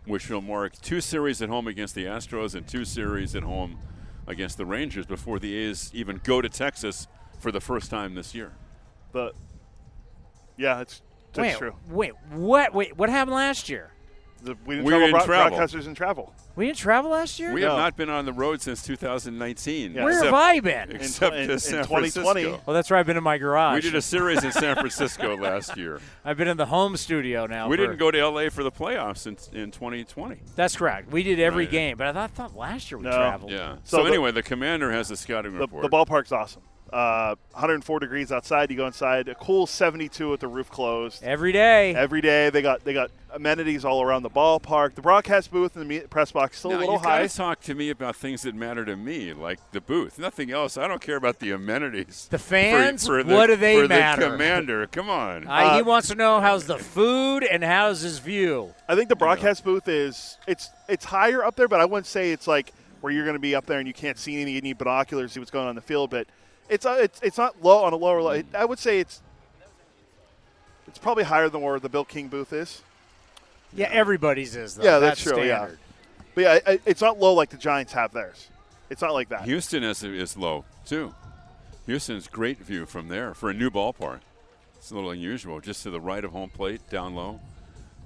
which 0.07 0.31
will 0.31 0.41
mark 0.41 0.81
two 0.81 1.03
series 1.03 1.43
at 1.43 1.51
home 1.51 1.67
against 1.67 1.95
the 1.95 2.07
Astros 2.07 2.55
and 2.55 2.67
two 2.67 2.87
series 2.87 3.37
at 3.37 3.43
home 3.43 3.77
against 4.27 4.57
the 4.57 4.65
Rangers 4.65 5.05
before 5.05 5.39
the 5.39 5.55
A's 5.55 5.91
even 5.93 6.23
go 6.25 6.41
to 6.41 6.49
Texas 6.49 7.07
for 7.39 7.53
the 7.53 7.61
first 7.61 7.91
time 7.91 8.15
this 8.15 8.35
year. 8.35 8.53
But 9.13 9.35
yeah, 10.57 10.81
it's 10.81 11.03
that's 11.35 11.53
wait, 11.53 11.59
true. 11.59 11.75
wait, 11.91 12.13
what? 12.31 12.73
Wait, 12.73 12.97
what 12.97 13.11
happened 13.11 13.35
last 13.35 13.69
year? 13.69 13.93
The, 14.43 14.57
we 14.65 14.77
didn't 14.77 14.87
We 14.87 14.93
were 14.95 14.99
travel 15.01 15.05
in 15.07 15.11
broad- 15.13 15.25
travel. 15.25 15.59
broadcasters 15.59 15.87
in 15.87 15.95
travel. 15.95 16.35
We 16.57 16.67
didn't 16.67 16.79
travel 16.79 17.11
last 17.11 17.39
year. 17.39 17.53
We 17.53 17.61
No. 17.61 17.69
have 17.71 17.79
not 17.79 17.97
been 17.97 18.09
on 18.11 18.25
the 18.25 18.33
road 18.33 18.63
since 18.63 18.83
2019. 18.83 19.93
Yeah. 19.95 20.03
Where 20.05 20.11
except, 20.13 20.25
have 20.27 20.35
I 20.35 20.61
been? 20.61 20.91
Except 20.97 21.37
in- 21.37 21.47
to 21.49 21.53
in 21.55 21.59
San 21.59 21.85
2020. 21.85 22.23
Francisco. 22.43 22.63
Well, 22.67 22.75
that's 22.75 22.91
right. 22.91 23.01
I've 23.01 23.07
been 23.07 23.17
in 23.17 23.23
my 23.23 23.39
garage. 23.39 23.77
We 23.77 23.81
did 23.83 23.95
a 23.95 24.03
series 24.03 24.43
in 24.45 24.53
San 24.53 24.75
Francisco 24.77 25.37
last 25.41 25.77
year. 25.77 26.01
I've 26.25 26.37
been 26.37 26.49
in 26.49 26.57
the 26.57 26.67
home 26.67 26.97
studio 26.97 27.47
now. 27.47 27.69
We 27.69 27.77
for- 27.77 27.83
didn't 27.83 27.99
go 27.99 28.11
to 28.11 28.19
LA 28.27 28.49
for 28.51 28.63
the 28.63 28.73
playoffs 28.73 29.27
in, 29.27 29.37
in 29.59 29.71
2020. 29.71 30.39
That's 30.57 30.77
correct. 30.77 31.11
We 31.13 31.23
did 31.23 31.39
every 31.41 31.65
Right. 31.65 31.71
game, 31.71 31.97
but 31.97 32.07
I 32.07 32.13
thought, 32.13 32.31
I 32.31 32.35
thought 32.35 32.57
last 32.57 32.91
year 32.91 32.99
we 32.99 33.05
No. 33.05 33.11
traveled. 33.13 33.53
Yeah. 33.53 33.77
So 33.85 33.99
So, 33.99 34.03
the- 34.05 34.09
anyway, 34.11 34.33
the 34.33 34.43
commander 34.43 34.91
has 34.93 35.09
the 35.09 35.17
scouting 35.17 35.53
The, 35.53 35.59
report. 35.61 35.83
the 35.83 35.89
ballpark's 35.91 36.33
awesome. 36.33 36.63
Uh, 36.93 37.37
104 37.53 38.01
degrees 38.01 38.33
outside. 38.33 38.71
You 38.71 38.77
go 38.77 38.87
inside. 38.87 39.29
A 39.29 39.35
cool 39.35 39.67
72 39.67 40.29
with 40.31 40.41
the 40.41 40.49
roof 40.49 40.71
closed. 40.71 41.23
Every 41.23 41.53
day. 41.53 41.95
Every 41.95 42.21
day 42.21 42.51
they 42.51 42.63
got 42.63 42.85
they 42.85 42.93
got 42.93 43.11
amenities 43.33 43.85
all 43.85 44.03
around 44.03 44.23
the 44.25 44.31
ballpark. 44.31 44.95
The 44.97 45.03
broadcast 45.03 45.53
booth 45.53 45.77
and 45.77 45.89
the 45.89 46.01
press 46.09 46.33
box 46.33 46.59
still 46.59 46.73
now, 46.73 46.79
a 46.79 46.81
little 46.81 46.95
you 46.95 47.01
high. 47.01 47.23
gotta 47.23 47.37
talk 47.37 47.61
to 47.63 47.75
me 47.75 47.91
about 47.91 48.17
things 48.17 48.43
that 48.43 48.55
matter 48.57 48.85
to 48.85 48.97
me, 48.97 49.33
like 49.33 49.61
the 49.71 49.81
booth. 49.81 50.19
Nothing 50.19 50.51
else. 50.51 50.77
I 50.77 50.89
don't 50.89 51.01
care 51.01 51.15
about 51.17 51.39
the 51.39 51.53
amenities. 51.53 52.27
The 52.31 52.39
For- 52.39 52.45
fans? 52.51 53.07
for 53.07 53.23
the- 53.23 53.33
What 53.35 53.47
do 53.47 53.57
they 53.57 53.81
for 53.83 53.87
matter? 53.89 54.23
The 54.25 54.31
commander, 54.31 54.87
come 54.89 55.09
on. 55.09 55.47
I, 55.47 55.77
he 55.77 55.81
Uh, 55.83 55.85
wants 55.85 56.09
to 56.09 56.17
know 56.17 56.41
how's 56.41 56.67
the 56.67 56.79
food 56.79 57.45
and 57.45 57.63
how's 57.63 58.01
his 58.01 58.19
view. 58.19 58.75
I 58.89 58.97
think 58.97 59.09
the 59.09 59.17
broadcast 59.17 59.63
booth 59.65 59.87
is 59.87 60.39
it's 60.49 60.71
it's 60.89 61.05
higher 61.05 61.45
up 61.45 61.55
there, 61.55 61.69
but 61.69 61.81
I 61.81 61.85
wouldn't 61.85 62.07
say 62.07 62.33
it's 62.33 62.49
like 62.49 62.73
where 63.01 63.13
you're 63.13 63.25
going 63.25 63.35
to 63.37 63.41
be 63.41 63.55
up 63.55 63.65
there 63.67 63.79
and 63.79 63.87
you 63.87 63.95
can't 63.95 64.19
see 64.19 64.35
anything. 64.35 64.55
You 64.55 64.61
need 64.61 64.77
binoculars 64.77 65.31
to 65.31 65.35
see 65.35 65.41
what's 65.41 65.51
going 65.53 65.65
on 65.67 65.71
in 65.71 65.77
the 65.77 65.81
field, 65.83 66.11
but 66.11 66.27
it's 66.71 66.87
uh, 66.87 66.99
it's 67.01 67.21
it's 67.23 67.37
not 67.39 67.63
low 67.63 67.85
on 67.85 67.93
a 67.93 67.97
lower. 67.97 68.23
level. 68.23 68.43
I 68.55 68.65
would 68.65 68.79
say 68.79 69.01
it's 69.01 69.21
it's 70.89 70.99
probably 70.99 71.25
higher 71.25 71.49
than 71.49 71.61
where 71.61 71.79
the 71.79 71.89
Bill 71.89 72.05
King 72.05 72.29
booth 72.29 72.53
is. 72.53 72.83
Yeah, 73.75 73.89
everybody's 73.93 74.57
is 74.57 74.75
though. 74.77 74.85
Yeah, 74.85 74.99
that's 74.99 75.23
true, 75.23 75.43
yeah. 75.45 75.69
But 76.35 76.41
yeah, 76.41 76.59
I- 76.67 76.81
it's 76.87 77.01
not 77.01 77.19
low 77.21 77.35
like 77.35 77.51
the 77.51 77.57
Giants 77.57 77.93
have 77.93 78.13
theirs. 78.13 78.49
It's 78.89 79.03
not 79.03 79.13
like 79.13 79.29
that. 79.29 79.43
Houston 79.43 79.85
is, 79.85 80.03
is 80.03 80.37
low 80.37 80.65
too. 80.85 81.15
Houston's 81.87 82.27
great 82.27 82.59
view 82.59 82.87
from 82.87 83.09
there 83.09 83.35
for 83.35 83.51
a 83.51 83.55
new 83.55 83.71
ballpark. 83.71 84.21
It's 84.77 84.91
a 84.91 84.95
little 84.95 85.11
unusual, 85.11 85.61
just 85.61 85.83
to 85.85 85.91
the 85.91 86.01
right 86.01 86.25
of 86.25 86.33
home 86.33 86.51
plate, 86.51 86.81
down 86.91 87.15
low. 87.15 87.41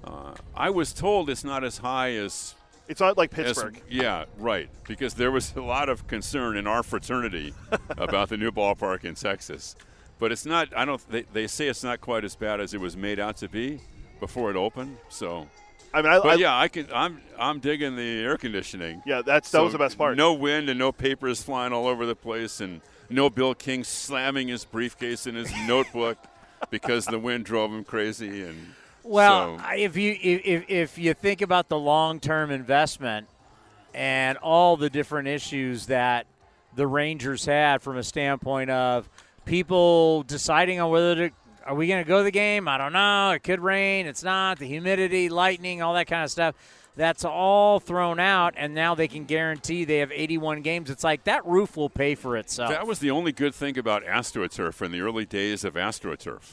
Uh, 0.03 0.33
I 0.55 0.69
was 0.69 0.93
told 0.93 1.29
it's 1.29 1.43
not 1.43 1.63
as 1.63 1.79
high 1.79 2.11
as 2.13 2.53
It's 2.87 3.01
not 3.01 3.17
like 3.17 3.31
as- 3.37 3.45
Pittsburgh. 3.47 3.81
yeah, 3.89 4.25
right. 4.37 4.69
Because 4.87 5.15
there 5.15 5.31
was 5.31 5.55
a 5.55 5.61
lot 5.61 5.89
of 5.89 6.07
concern 6.07 6.55
in 6.57 6.67
our 6.67 6.83
fraternity 6.83 7.53
about 7.97 8.29
the 8.29 8.37
new 8.37 8.51
ballpark 8.51 9.03
in 9.03 9.15
Texas. 9.15 9.75
But 10.19 10.31
it's 10.31 10.45
not. 10.45 10.69
I 10.77 10.85
don't. 10.85 11.01
They, 11.09 11.23
they 11.33 11.47
say 11.47 11.67
it's 11.67 11.83
not 11.83 11.99
quite 11.99 12.23
as 12.23 12.35
bad 12.35 12.59
as 12.61 12.73
it 12.73 12.79
was 12.79 12.95
made 12.95 13.19
out 13.19 13.37
to 13.37 13.49
be 13.49 13.81
before 14.21 14.49
it 14.49 14.55
opened. 14.55 14.97
So, 15.09 15.47
I 15.93 16.01
mean, 16.01 16.11
I, 16.11 16.19
but 16.19 16.27
I, 16.27 16.33
yeah, 16.35 16.57
I 16.57 16.67
can. 16.69 16.87
I'm 16.93 17.19
I'm 17.37 17.59
digging 17.59 17.95
the 17.97 18.23
air 18.23 18.37
conditioning. 18.37 19.01
yeah, 19.05 19.21
that's 19.25 19.49
that 19.51 19.57
So 19.57 19.63
was 19.65 19.73
the 19.73 19.79
best 19.79 19.97
part. 19.97 20.15
No 20.15 20.31
wind 20.33 20.69
and 20.69 20.79
no 20.79 20.91
papers 20.93 21.43
flying 21.43 21.73
all 21.73 21.85
over 21.87 22.05
the 22.05 22.15
place, 22.15 22.61
and 22.61 22.79
no 23.09 23.29
Bill 23.29 23.53
King 23.53 23.83
slamming 23.83 24.47
his 24.47 24.63
briefcase 24.63 25.27
in 25.27 25.35
his 25.35 25.51
notebook 25.67 26.17
because 26.69 27.05
the 27.07 27.19
wind 27.19 27.43
drove 27.43 27.71
him 27.71 27.83
crazy. 27.83 28.43
And 28.43 28.73
Well, 29.05 29.59
so- 29.59 29.75
if 29.75 29.95
you 29.97 30.17
if 30.21 30.69
if 30.69 30.97
you 30.97 31.13
think 31.13 31.41
about 31.41 31.69
the 31.69 31.77
long 31.77 32.19
term 32.19 32.51
investment 32.51 33.27
and 33.93 34.37
all 34.39 34.77
the 34.77 34.89
different 34.89 35.27
issues 35.27 35.85
that 35.87 36.25
the 36.75 36.87
Rangers 36.87 37.45
had 37.45 37.81
from 37.81 37.97
a 37.97 38.03
standpoint 38.03 38.69
of 38.69 39.07
people 39.45 40.23
deciding 40.23 40.79
on 40.81 40.89
whether 40.89 41.29
to 41.29 41.35
are 41.65 41.73
we 41.73 41.87
going 41.87 42.03
to 42.03 42.07
go 42.07 42.19
to 42.19 42.23
the 42.23 42.31
game? 42.31 42.67
I 42.67 42.77
don't 42.77 42.93
know. 42.93 43.31
It 43.31 43.41
could 43.43 43.59
rain. 43.59 44.05
It's 44.05 44.23
not. 44.23 44.59
The 44.59 44.67
humidity, 44.67 45.29
lightning, 45.29 45.81
all 45.81 45.95
that 45.95 46.05
kind 46.05 46.23
of 46.23 46.29
stuff. 46.29 46.53
That's 46.95 47.25
all 47.25 47.79
thrown 47.79 48.19
out, 48.19 48.53
and 48.55 48.73
now 48.73 48.95
they 48.95 49.07
can 49.07 49.25
guarantee 49.25 49.83
they 49.83 49.97
have 49.97 50.11
81 50.11 50.61
games. 50.61 50.89
It's 50.89 51.03
like 51.03 51.25
that 51.25 51.45
roof 51.45 51.75
will 51.75 51.89
pay 51.89 52.15
for 52.15 52.37
itself. 52.37 52.69
That 52.69 52.87
was 52.87 52.99
the 52.99 53.11
only 53.11 53.31
good 53.31 53.53
thing 53.53 53.77
about 53.77 54.05
AstroTurf 54.05 54.81
in 54.81 54.91
the 54.91 55.01
early 55.01 55.25
days 55.25 55.65
of 55.65 55.73
AstroTurf. 55.73 56.43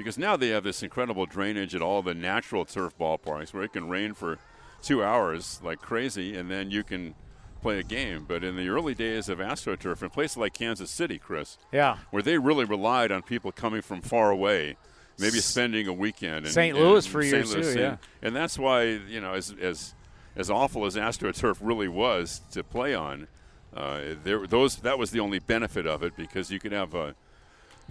Because 0.00 0.18
now 0.18 0.36
they 0.36 0.48
have 0.48 0.64
this 0.64 0.82
incredible 0.82 1.26
drainage 1.26 1.74
at 1.74 1.82
all 1.82 2.02
the 2.02 2.14
natural 2.14 2.64
turf 2.64 2.96
ballparks 2.98 3.52
where 3.52 3.62
it 3.62 3.72
can 3.72 3.88
rain 3.88 4.14
for 4.14 4.38
two 4.82 5.04
hours 5.04 5.60
like 5.62 5.80
crazy 5.80 6.34
and 6.34 6.50
then 6.50 6.70
you 6.70 6.82
can 6.82 7.14
play 7.60 7.78
a 7.78 7.82
game. 7.82 8.24
But 8.26 8.42
in 8.42 8.56
the 8.56 8.68
early 8.70 8.94
days 8.94 9.28
of 9.28 9.38
AstroTurf, 9.38 10.02
in 10.02 10.08
places 10.10 10.38
like 10.38 10.54
Kansas 10.54 10.90
City, 10.90 11.18
Chris, 11.18 11.58
yeah, 11.70 11.98
where 12.10 12.22
they 12.22 12.38
really 12.38 12.64
relied 12.64 13.12
on 13.12 13.20
people 13.22 13.52
coming 13.52 13.82
from 13.82 14.00
far 14.00 14.30
away, 14.30 14.76
maybe 15.18 15.38
spending 15.40 15.86
a 15.86 15.92
weekend. 15.92 16.46
in 16.46 16.52
St. 16.52 16.74
Louis 16.78 17.06
for 17.06 17.22
St. 17.22 17.34
years, 17.34 17.54
Louis, 17.54 17.62
too, 17.64 17.70
and- 17.72 17.78
yeah. 17.80 17.96
And 18.22 18.34
that's 18.34 18.58
why, 18.58 18.84
you 18.84 19.20
know, 19.20 19.34
as, 19.34 19.54
as, 19.60 19.94
as 20.34 20.48
awful 20.50 20.86
as 20.86 20.96
AstroTurf 20.96 21.58
really 21.60 21.88
was 21.88 22.40
to 22.52 22.64
play 22.64 22.94
on, 22.94 23.28
uh, 23.76 24.00
there, 24.24 24.46
those, 24.46 24.76
that 24.76 24.98
was 24.98 25.10
the 25.10 25.20
only 25.20 25.38
benefit 25.40 25.86
of 25.86 26.02
it 26.02 26.16
because 26.16 26.50
you 26.50 26.58
could 26.58 26.72
have 26.72 26.94
a 26.94 27.14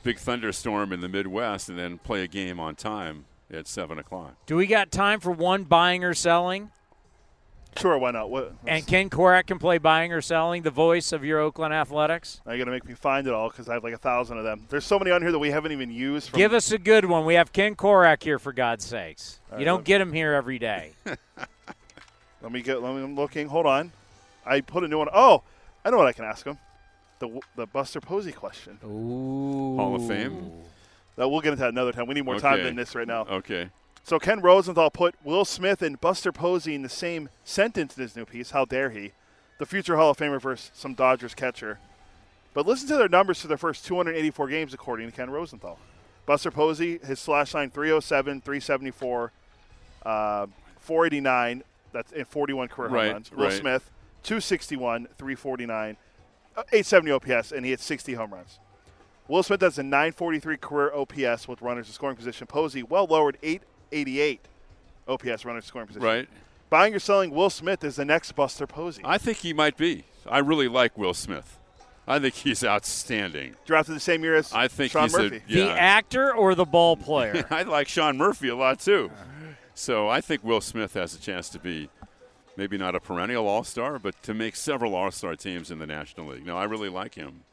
big 0.03 0.17
thunderstorm 0.17 0.91
in 0.93 1.01
the 1.01 1.09
Midwest 1.09 1.69
and 1.69 1.77
then 1.77 1.97
play 1.97 2.23
a 2.23 2.27
game 2.27 2.59
on 2.59 2.75
time 2.75 3.25
at 3.51 3.67
7 3.67 3.97
o'clock. 3.99 4.35
Do 4.45 4.55
we 4.55 4.67
got 4.67 4.91
time 4.91 5.19
for 5.19 5.31
one 5.31 5.63
buying 5.63 6.03
or 6.03 6.13
selling? 6.13 6.71
Sure, 7.77 7.97
why 7.97 8.11
not? 8.11 8.29
What? 8.29 8.55
And 8.65 8.85
Ken 8.85 9.09
Korach 9.09 9.45
can 9.45 9.59
play 9.59 9.77
buying 9.77 10.11
or 10.11 10.21
selling, 10.21 10.63
the 10.63 10.71
voice 10.71 11.11
of 11.11 11.23
your 11.23 11.39
Oakland 11.39 11.73
Athletics. 11.73 12.41
Now 12.45 12.53
you're 12.53 12.65
gonna 12.65 12.75
make 12.75 12.85
me 12.85 12.95
find 12.95 13.27
it 13.27 13.33
all 13.33 13.49
because 13.49 13.69
I 13.69 13.73
have 13.75 13.83
like 13.83 13.93
a 13.93 13.97
thousand 13.97 14.39
of 14.39 14.43
them. 14.43 14.65
There's 14.69 14.85
so 14.85 14.97
many 14.97 15.11
on 15.11 15.21
here 15.21 15.31
that 15.31 15.39
we 15.39 15.51
haven't 15.51 15.71
even 15.71 15.91
used. 15.91 16.29
From, 16.29 16.37
Give 16.39 16.51
us 16.53 16.71
a 16.71 16.79
good 16.79 17.05
one. 17.05 17.25
We 17.25 17.35
have 17.35 17.53
Ken 17.53 17.75
Korach 17.75 18.23
here, 18.23 18.39
for 18.39 18.53
God's 18.53 18.85
sakes. 18.85 19.39
All 19.51 19.59
you 19.59 19.59
right, 19.59 19.65
don't 19.65 19.77
let- 19.77 19.85
get 19.85 20.01
him 20.01 20.11
here 20.13 20.33
every 20.33 20.57
day. 20.57 20.93
Let 22.41 22.51
me 22.51 22.61
get. 22.61 22.81
Let 22.81 22.95
me. 22.95 23.03
I'm 23.03 23.15
looking. 23.15 23.47
Hold 23.47 23.65
on. 23.65 23.91
I 24.45 24.61
put 24.61 24.83
a 24.83 24.87
new 24.87 24.97
one. 24.97 25.09
Oh, 25.13 25.43
I 25.83 25.89
know 25.89 25.97
what 25.97 26.07
I 26.07 26.13
can 26.13 26.25
ask 26.25 26.45
him. 26.45 26.57
The 27.19 27.41
the 27.55 27.65
Buster 27.65 28.01
Posey 28.01 28.31
question. 28.31 28.79
Ooh. 28.83 29.75
Hall 29.75 29.95
of 29.95 30.07
Fame? 30.07 30.51
That 31.15 31.29
we'll 31.29 31.41
get 31.41 31.49
into 31.51 31.61
that 31.61 31.69
another 31.69 31.91
time. 31.91 32.07
We 32.07 32.13
need 32.13 32.25
more 32.25 32.39
time 32.39 32.63
than 32.63 32.75
this 32.75 32.95
right 32.95 33.07
now. 33.07 33.25
Okay. 33.29 33.69
So 34.03 34.17
Ken 34.17 34.39
Rosenthal 34.39 34.89
put 34.89 35.15
Will 35.23 35.45
Smith 35.45 35.81
and 35.81 35.99
Buster 35.99 36.31
Posey 36.31 36.73
in 36.73 36.81
the 36.81 36.89
same 36.89 37.29
sentence 37.43 37.97
in 37.97 38.01
his 38.01 38.15
new 38.15 38.25
piece. 38.25 38.51
How 38.51 38.65
dare 38.65 38.89
he? 38.89 39.11
The 39.59 39.65
future 39.65 39.97
Hall 39.97 40.11
of 40.11 40.17
Famer 40.17 40.41
versus 40.41 40.71
some 40.73 40.93
Dodgers 40.93 41.35
catcher. 41.35 41.79
But 42.53 42.65
listen 42.65 42.87
to 42.87 42.95
their 42.95 43.09
numbers 43.09 43.41
for 43.41 43.47
their 43.47 43.57
first 43.57 43.85
284 43.85 44.47
games, 44.47 44.73
according 44.73 45.11
to 45.11 45.15
Ken 45.15 45.29
Rosenthal. 45.29 45.77
Buster 46.25 46.51
Posey, 46.51 46.99
his 46.99 47.19
slash 47.19 47.53
line 47.53 47.69
307, 47.69 48.41
374, 48.41 49.31
uh, 50.05 50.47
489. 50.79 51.63
That's 51.91 52.11
in 52.11 52.25
41 52.25 52.67
career 52.67 52.89
Right, 52.89 53.05
home 53.05 53.13
runs. 53.13 53.31
Will 53.31 53.43
right. 53.45 53.53
Smith, 53.53 53.89
261, 54.23 55.07
349, 55.17 55.91
uh, 55.91 55.95
870 56.71 57.11
OPS, 57.11 57.51
and 57.51 57.65
he 57.65 57.71
had 57.71 57.79
60 57.79 58.13
home 58.13 58.33
runs. 58.33 58.59
Will 59.27 59.43
Smith 59.43 59.61
has 59.61 59.77
a 59.77 59.83
943 59.83 60.57
career 60.57 60.91
OPS 60.93 61.47
with 61.47 61.61
runners 61.61 61.87
in 61.87 61.93
scoring 61.93 62.15
position. 62.15 62.47
Posey, 62.47 62.81
well 62.83 63.05
lowered, 63.05 63.37
888 63.43 64.41
OPS 65.07 65.45
runners 65.45 65.63
in 65.63 65.67
scoring 65.67 65.87
position. 65.87 66.05
Right. 66.07 66.29
Buying 66.69 66.93
or 66.95 66.99
selling 66.99 67.31
Will 67.31 67.49
Smith 67.49 67.83
is 67.83 67.95
the 67.95 68.05
next 68.05 68.31
Buster 68.33 68.67
Posey. 68.67 69.01
I 69.05 69.17
think 69.17 69.37
he 69.39 69.53
might 69.53 69.77
be. 69.77 70.05
I 70.27 70.39
really 70.39 70.67
like 70.67 70.97
Will 70.97 71.13
Smith. 71.13 71.57
I 72.07 72.17
think 72.19 72.33
he's 72.33 72.63
outstanding. 72.63 73.55
Drafted 73.65 73.95
the 73.95 73.99
same 73.99 74.23
year 74.23 74.35
as 74.35 74.51
I 74.51 74.67
think 74.67 74.91
Sean 74.91 75.03
he's 75.03 75.15
a- 75.15 75.41
Yeah. 75.47 75.65
The 75.65 75.79
actor 75.79 76.33
or 76.33 76.55
the 76.55 76.65
ball 76.65 76.95
player? 77.07 77.45
I 77.51 77.63
like 77.63 77.87
Sean 77.87 78.17
Murphy 78.17 78.49
a 78.49 78.55
lot 78.55 78.79
too. 78.79 79.11
So 79.75 80.09
I 80.09 80.19
think 80.21 80.43
Will 80.43 80.61
Smith 80.61 80.93
has 80.95 81.13
a 81.15 81.19
chance 81.19 81.49
to 81.49 81.59
be 81.59 81.89
maybe 82.59 82.77
not 82.77 82.93
a 82.93 82.99
perennial 82.99 83.47
All 83.47 83.63
Star, 83.63 83.97
but 83.97 84.21
to 84.23 84.33
make 84.33 84.55
several 84.57 84.93
All 84.93 85.09
Star 85.11 85.35
teams 85.37 85.71
in 85.71 85.79
the 85.79 85.87
National 85.87 86.27
League. 86.27 86.45
No, 86.45 86.57
I 86.57 86.65
really 86.65 86.89
like 86.89 87.15
him. 87.15 87.43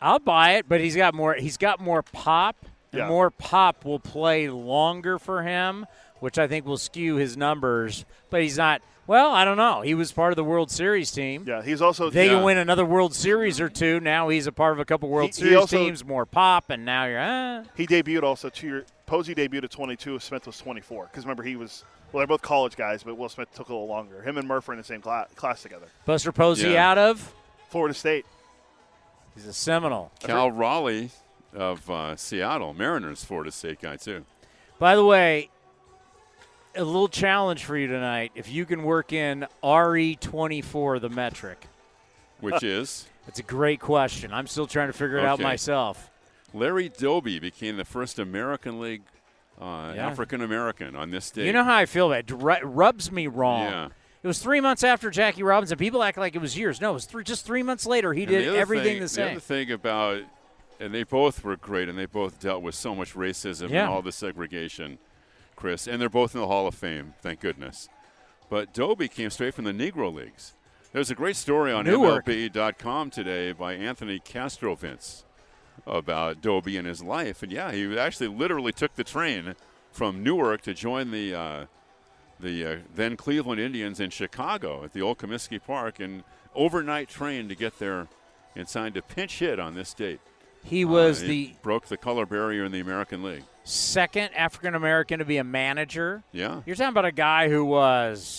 I'll 0.00 0.18
buy 0.18 0.52
it, 0.52 0.66
but 0.68 0.80
he's 0.80 0.96
got 0.96 1.14
more. 1.14 1.34
He's 1.34 1.58
got 1.58 1.80
more 1.80 2.02
pop. 2.02 2.56
And 2.92 3.00
Yeah. 3.00 3.08
more 3.08 3.30
pop 3.30 3.84
will 3.84 3.98
play 3.98 4.48
longer 4.48 5.18
for 5.18 5.42
him, 5.42 5.84
which 6.20 6.38
I 6.38 6.46
think 6.46 6.64
will 6.64 6.78
skew 6.78 7.16
his 7.16 7.36
numbers. 7.36 8.04
But 8.30 8.40
he's 8.42 8.56
not. 8.56 8.80
Well, 9.06 9.32
I 9.34 9.44
don't 9.44 9.56
know. 9.58 9.82
He 9.82 9.94
was 9.94 10.12
part 10.12 10.32
of 10.32 10.36
the 10.36 10.44
World 10.44 10.70
Series 10.70 11.10
team. 11.10 11.44
Yeah, 11.46 11.60
he's 11.62 11.82
also 11.82 12.08
They 12.08 12.26
Yeah. 12.26 12.34
can 12.36 12.42
win 12.44 12.56
another 12.56 12.84
World 12.86 13.14
Series 13.14 13.60
or 13.60 13.68
two. 13.68 14.00
Now 14.00 14.28
he's 14.30 14.46
a 14.46 14.52
part 14.52 14.72
of 14.72 14.78
a 14.78 14.84
couple 14.86 15.10
World 15.10 15.30
He- 15.34 15.42
he 15.42 15.48
Series 15.48 15.56
also- 15.58 15.76
teams. 15.76 16.04
More 16.04 16.24
pop, 16.24 16.70
and 16.70 16.84
now 16.86 17.04
you're. 17.04 17.20
Uh, 17.20 17.64
he 17.76 17.86
debuted 17.86 18.22
also 18.22 18.48
two 18.48 18.66
year. 18.66 18.84
Posey 19.06 19.34
debuted 19.34 19.64
at 19.64 19.70
22. 19.70 20.18
Smith 20.20 20.46
was 20.46 20.56
24. 20.56 21.04
Because 21.10 21.24
remember 21.24 21.42
he 21.42 21.56
was 21.56 21.84
well, 22.14 22.20
they're 22.20 22.26
both 22.28 22.42
college 22.42 22.76
guys, 22.76 23.02
but 23.02 23.16
Will 23.18 23.28
Smith 23.28 23.52
took 23.54 23.68
a 23.68 23.72
little 23.72 23.88
longer. 23.88 24.22
Him 24.22 24.38
and 24.38 24.46
Murph 24.46 24.68
were 24.68 24.74
in 24.74 24.78
the 24.78 24.84
same 24.84 25.00
cla- 25.02 25.26
class 25.34 25.62
together. 25.62 25.86
Buster 26.06 26.30
Posey 26.32 26.70
Yeah. 26.70 26.90
out 26.90 26.98
of. 26.98 27.34
Florida 27.70 27.92
State. 27.94 28.24
He's 29.34 29.46
a 29.46 29.52
Seminole. 29.52 30.12
Cal 30.20 30.50
Raleigh 30.50 31.10
of 31.52 31.90
uh, 31.90 32.14
Seattle, 32.14 32.72
Mariners, 32.72 33.24
Florida 33.24 33.50
State 33.50 33.80
guy 33.80 33.96
too. 33.96 34.24
By 34.78 34.94
the 34.94 35.04
way, 35.04 35.50
a 36.76 36.84
little 36.84 37.08
challenge 37.08 37.64
for 37.64 37.76
you 37.76 37.86
tonight. 37.88 38.30
If 38.36 38.48
you 38.50 38.64
can 38.64 38.84
work 38.84 39.12
in 39.12 39.46
RE24, 39.62 41.00
the 41.00 41.08
metric. 41.08 41.66
Which 42.40 42.62
is 42.62 43.06
It's 43.26 43.38
a 43.40 43.42
great 43.44 43.80
question. 43.80 44.32
I'm 44.32 44.46
still 44.46 44.66
trying 44.66 44.88
to 44.88 44.92
figure 44.92 45.18
it 45.18 45.24
out 45.24 45.34
Okay. 45.34 45.42
myself. 45.44 46.10
Larry 46.52 46.88
Doby 46.88 47.40
became 47.40 47.76
the 47.76 47.84
first 47.84 48.18
American 48.20 48.78
League 48.80 49.02
uh, 49.60 49.92
Yeah. 49.94 50.08
African 50.08 50.40
American 50.42 50.96
on 50.96 51.10
this 51.10 51.30
day. 51.30 51.46
You 51.46 51.52
know 51.52 51.64
how 51.64 51.76
I 51.76 51.86
feel 51.86 52.08
that 52.10 52.30
it 52.30 52.34
rubs 52.64 53.10
me 53.12 53.26
wrong. 53.26 53.62
Yeah. 53.70 53.88
It 54.22 54.26
was 54.26 54.38
three 54.38 54.60
months 54.60 54.82
after 54.82 55.10
Jackie 55.10 55.42
Robinson. 55.42 55.76
People 55.76 56.02
act 56.02 56.16
like 56.16 56.34
it 56.34 56.40
was 56.40 56.56
years. 56.56 56.80
No, 56.80 56.90
it 56.92 56.94
was 56.94 57.04
three, 57.04 57.24
just 57.24 57.44
three 57.44 57.62
months 57.62 57.84
later. 57.84 58.14
He 58.14 58.22
And 58.22 58.30
did 58.30 58.52
the 58.54 58.58
everything 58.58 58.94
thing, 58.94 59.00
the 59.02 59.08
same. 59.08 59.24
The 59.26 59.30
other 59.32 59.40
thing 59.40 59.70
about, 59.70 60.22
and 60.80 60.94
they 60.94 61.02
both 61.02 61.44
were 61.44 61.56
great, 61.56 61.90
and 61.90 61.98
they 61.98 62.06
both 62.06 62.40
dealt 62.40 62.62
with 62.62 62.74
so 62.74 62.94
much 62.94 63.14
racism 63.14 63.68
Yeah. 63.68 63.82
and 63.84 63.90
all 63.92 64.00
the 64.00 64.12
segregation, 64.12 64.98
Chris. 65.56 65.86
And 65.86 66.00
they're 66.00 66.08
both 66.08 66.34
in 66.34 66.40
the 66.40 66.46
Hall 66.46 66.66
of 66.66 66.74
Fame, 66.74 67.12
thank 67.20 67.40
goodness. 67.40 67.88
But 68.48 68.72
Doby 68.72 69.08
came 69.08 69.28
straight 69.28 69.52
from 69.52 69.64
the 69.64 69.72
Negro 69.72 70.12
Leagues. 70.12 70.54
There's 70.92 71.10
a 71.10 71.14
great 71.14 71.36
story 71.36 71.70
on. 71.72 71.84
MLB.com 71.84 73.10
today 73.10 73.52
by 73.52 73.74
Anthony 73.74 74.20
Castrovince 74.20 75.24
about 75.86 76.40
Doby 76.40 76.76
and 76.76 76.86
his 76.86 77.02
life. 77.02 77.42
And 77.42 77.52
yeah, 77.52 77.72
he 77.72 77.98
actually 77.98 78.28
literally 78.28 78.72
took 78.72 78.94
the 78.94 79.04
train 79.04 79.54
from 79.92 80.22
Newark 80.22 80.62
to 80.62 80.74
join 80.74 81.10
the 81.10 81.34
uh, 81.34 81.66
the 82.40 82.66
uh, 82.66 82.76
then 82.94 83.16
Cleveland 83.16 83.60
Indians 83.60 84.00
in 84.00 84.10
Chicago 84.10 84.84
at 84.84 84.92
the 84.92 85.02
old 85.02 85.18
Comiskey 85.18 85.60
Park 85.64 86.00
and 86.00 86.24
overnight 86.54 87.08
train 87.08 87.48
to 87.48 87.54
get 87.54 87.78
there 87.78 88.08
and 88.56 88.68
signed 88.68 88.96
a 88.96 89.02
pinch 89.02 89.38
hit 89.38 89.58
on 89.58 89.74
this 89.74 89.94
date. 89.94 90.20
he 90.64 90.84
was 90.84 91.22
Uh, 91.22 91.26
the 91.26 91.52
broke 91.62 91.86
the 91.86 91.96
color 91.96 92.26
barrier 92.26 92.64
in 92.64 92.72
the 92.72 92.80
American 92.80 93.22
League. 93.22 93.44
second 93.64 94.30
African 94.34 94.74
American 94.74 95.18
to 95.18 95.24
be 95.24 95.36
a 95.36 95.44
manager. 95.44 96.22
Yeah. 96.32 96.62
You're 96.66 96.76
talking 96.76 96.90
about 96.90 97.04
a 97.04 97.12
guy 97.12 97.48
who 97.48 97.64
was, 97.64 98.33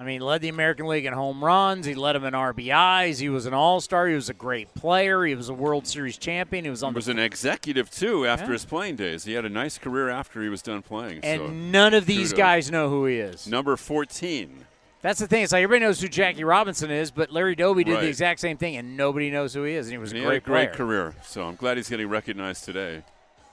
I 0.00 0.04
mean, 0.04 0.20
he 0.20 0.24
led 0.24 0.42
the 0.42 0.48
American 0.48 0.86
League 0.86 1.06
in 1.06 1.12
home 1.12 1.42
runs. 1.42 1.84
He 1.84 1.94
led 1.96 2.14
him 2.14 2.24
in 2.24 2.32
RBIs. 2.32 3.18
He 3.18 3.28
was 3.28 3.46
an 3.46 3.54
All 3.54 3.80
Star. 3.80 4.06
He 4.06 4.14
was 4.14 4.28
a 4.28 4.34
great 4.34 4.72
player. 4.74 5.24
He 5.24 5.34
was 5.34 5.48
a 5.48 5.54
World 5.54 5.88
Series 5.88 6.16
champion. 6.16 6.64
He 6.64 6.70
was 6.70 6.84
on 6.84 6.92
He 6.92 6.96
was 6.96 7.06
the 7.06 7.12
an 7.12 7.18
executive 7.18 7.90
too 7.90 8.24
after 8.24 8.46
Yeah. 8.46 8.52
his 8.52 8.64
playing 8.64 8.94
days. 8.96 9.24
He 9.24 9.32
had 9.32 9.44
a 9.44 9.48
nice 9.48 9.76
career 9.76 10.08
after 10.08 10.40
he 10.42 10.48
was 10.48 10.62
done 10.62 10.82
playing. 10.82 11.20
and 11.24 11.40
so 11.40 11.46
none 11.48 11.94
of 11.94 12.06
these 12.06 12.28
kudos. 12.30 12.38
guys 12.38 12.70
know 12.70 12.88
who 12.88 13.06
he 13.06 13.16
is. 13.16 13.48
number 13.48 13.76
14. 13.76 14.66
That's 15.02 15.18
the 15.20 15.26
thing. 15.26 15.42
It's 15.42 15.52
like 15.52 15.62
everybody 15.64 15.84
knows 15.86 16.00
who 16.00 16.08
Jackie 16.08 16.44
Robinson 16.44 16.90
is, 16.90 17.10
but 17.10 17.32
Larry 17.32 17.54
Doby 17.56 17.82
did 17.84 17.94
Right. 17.94 18.00
the 18.02 18.08
exact 18.08 18.38
same 18.40 18.56
thing, 18.56 18.76
and 18.76 18.96
nobody 18.96 19.30
knows 19.30 19.54
who 19.54 19.62
he 19.64 19.74
is. 19.74 19.86
And 19.86 19.92
he 19.92 19.98
was 19.98 20.10
And 20.12 20.18
a 20.18 20.22
he 20.22 20.26
great 20.26 20.34
had 20.34 20.42
a 20.42 20.46
great 20.46 20.72
player. 20.74 20.76
career. 20.76 21.14
So 21.24 21.42
I'm 21.44 21.54
glad 21.56 21.76
he's 21.76 21.88
getting 21.88 22.08
recognized 22.08 22.64
today 22.64 23.02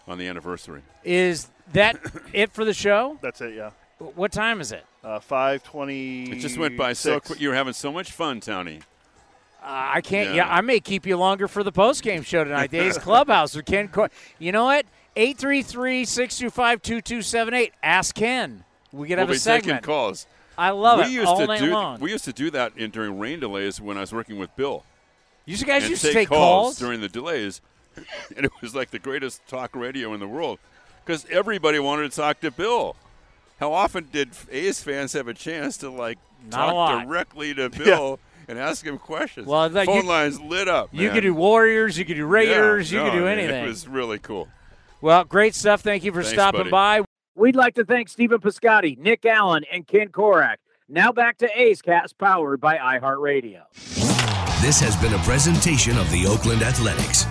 on 0.08 0.18
the 0.20 0.28
anniversary. 0.28 0.82
Is 1.04 1.48
that 1.74 1.98
it 2.34 2.52
for 2.52 2.66
the 2.66 2.74
show? 2.74 3.18
That's 3.22 3.42
it. 3.42 3.54
Yeah. 3.56 3.72
What 3.98 4.32
time 4.32 4.62
is 4.62 4.72
it? 4.72 4.86
Uh, 5.04 5.20
520. 5.20 6.32
It 6.32 6.40
just 6.40 6.58
went 6.58 6.78
by 6.78 6.94
so 6.94 7.20
quick. 7.20 7.40
You 7.40 7.50
were 7.50 7.56
having 7.56 7.74
so 7.74 7.92
much 7.92 8.12
fun, 8.12 8.40
Tony. 8.42 8.80
Uh, 9.64 9.94
I 9.96 10.02
can't. 10.02 10.30
Yeah. 10.30 10.36
Yeah. 10.48 10.54
I 10.54 10.62
may 10.62 10.80
keep 10.80 11.06
you 11.06 11.18
longer 11.18 11.48
for 11.48 11.64
the 11.64 11.72
post 11.72 12.04
game 12.04 12.22
show 12.24 12.44
tonight. 12.44 12.72
Days 12.72 12.98
Clubhouse 13.00 13.56
with 13.56 13.66
Ken. 13.66 13.88
Co- 13.88 14.10
you 14.38 14.52
know 14.52 14.66
what? 14.66 14.86
833-625-2278. 15.16 17.72
Ask 17.84 18.16
Ken. 18.16 18.64
We 18.92 19.08
could 19.08 19.18
have 19.18 19.28
we'll 19.30 19.36
a 19.36 19.40
be 19.40 19.44
taking 19.44 19.64
segment. 19.64 19.84
calls. 19.84 20.28
I 20.58 20.70
love 20.72 21.00
we 21.00 21.06
it 21.06 21.12
used 21.12 21.28
all 21.28 21.38
to 21.40 21.48
night 21.48 21.60
do 21.60 21.72
long. 21.72 22.00
we 22.00 22.12
used 22.12 22.24
to 22.26 22.34
do 22.34 22.50
that 22.52 22.78
in 22.78 22.92
during 22.92 23.20
rain 23.20 23.40
delays 23.42 23.82
when 23.82 23.98
I 23.98 24.02
was 24.02 24.14
working 24.14 24.38
with 24.38 24.56
Bill. 24.56 24.84
you 25.46 25.58
guys 25.58 25.84
and 25.84 25.90
used 25.90 26.02
take 26.02 26.12
to 26.14 26.20
take 26.20 26.30
calls, 26.30 26.40
calls. 26.40 26.80
during 26.80 27.02
the 27.02 27.10
delays, 27.10 27.60
and 28.38 28.46
it 28.46 28.52
was 28.62 28.74
like 28.74 28.92
the 28.92 29.00
greatest 29.00 29.46
talk 29.48 29.76
radio 29.76 30.14
in 30.14 30.22
the 30.22 30.28
world 30.28 30.60
because 31.04 31.26
everybody 31.30 31.78
wanted 31.80 32.10
to 32.10 32.16
talk 32.16 32.40
to 32.40 32.52
Bill. 32.52 32.96
How 33.60 33.72
often 33.74 34.10
did 34.12 34.30
A's 34.52 34.82
fans 34.84 35.14
have 35.14 35.28
a 35.28 35.34
chance 35.34 35.78
to 35.78 35.90
like 35.90 36.18
Not 36.52 36.72
talk 36.72 37.04
directly 37.06 37.54
to 37.54 37.70
Bill 37.84 38.20
and 38.48 38.60
ask 38.60 38.86
him 38.86 38.98
questions? 38.98 39.48
Well, 39.48 39.70
like 39.70 39.86
phone 39.88 40.04
you- 40.04 40.10
lines 40.10 40.40
lit 40.42 40.68
up. 40.68 40.90
you 40.92 41.10
could 41.12 41.22
do 41.24 41.34
Warriors. 41.34 41.98
You 41.98 42.06
could 42.06 42.16
do 42.18 42.24
Yeah, 42.24 42.28
Raiders. 42.30 42.92
you 42.92 43.00
no, 43.00 43.06
could 43.06 43.18
do 43.18 43.28
I 43.28 43.36
mean, 43.36 43.40
anything. 43.46 43.64
It 43.66 43.68
was 43.68 43.88
really 43.88 44.20
cool. 44.20 44.48
well, 45.02 45.24
great 45.24 45.56
stuff. 45.56 45.82
Thank 45.82 46.04
you 46.04 46.12
for 46.12 46.22
Thanks, 46.22 46.34
stopping 46.34 46.60
buddy. 46.62 46.72
by. 46.72 47.02
We'd 47.38 47.56
like 47.56 47.76
to 47.76 47.84
thank 47.86 48.08
Stephen 48.10 48.40
Piscotty, 48.40 48.98
Nick 48.98 49.26
Allen, 49.26 49.64
and 49.72 49.86
Ken 49.86 50.08
Korach. 50.10 50.56
Now 50.88 51.12
back 51.12 51.38
to 51.40 51.50
A's 51.60 51.82
Cast, 51.82 52.18
powered 52.18 52.62
by 52.62 52.78
iHeartRadio. 52.78 53.64
This 54.62 54.80
has 54.80 54.96
been 54.98 55.14
a 55.14 55.18
presentation 55.20 55.98
of 55.98 56.10
the 56.12 56.26
Oakland 56.28 56.62
Athletics. 56.62 57.26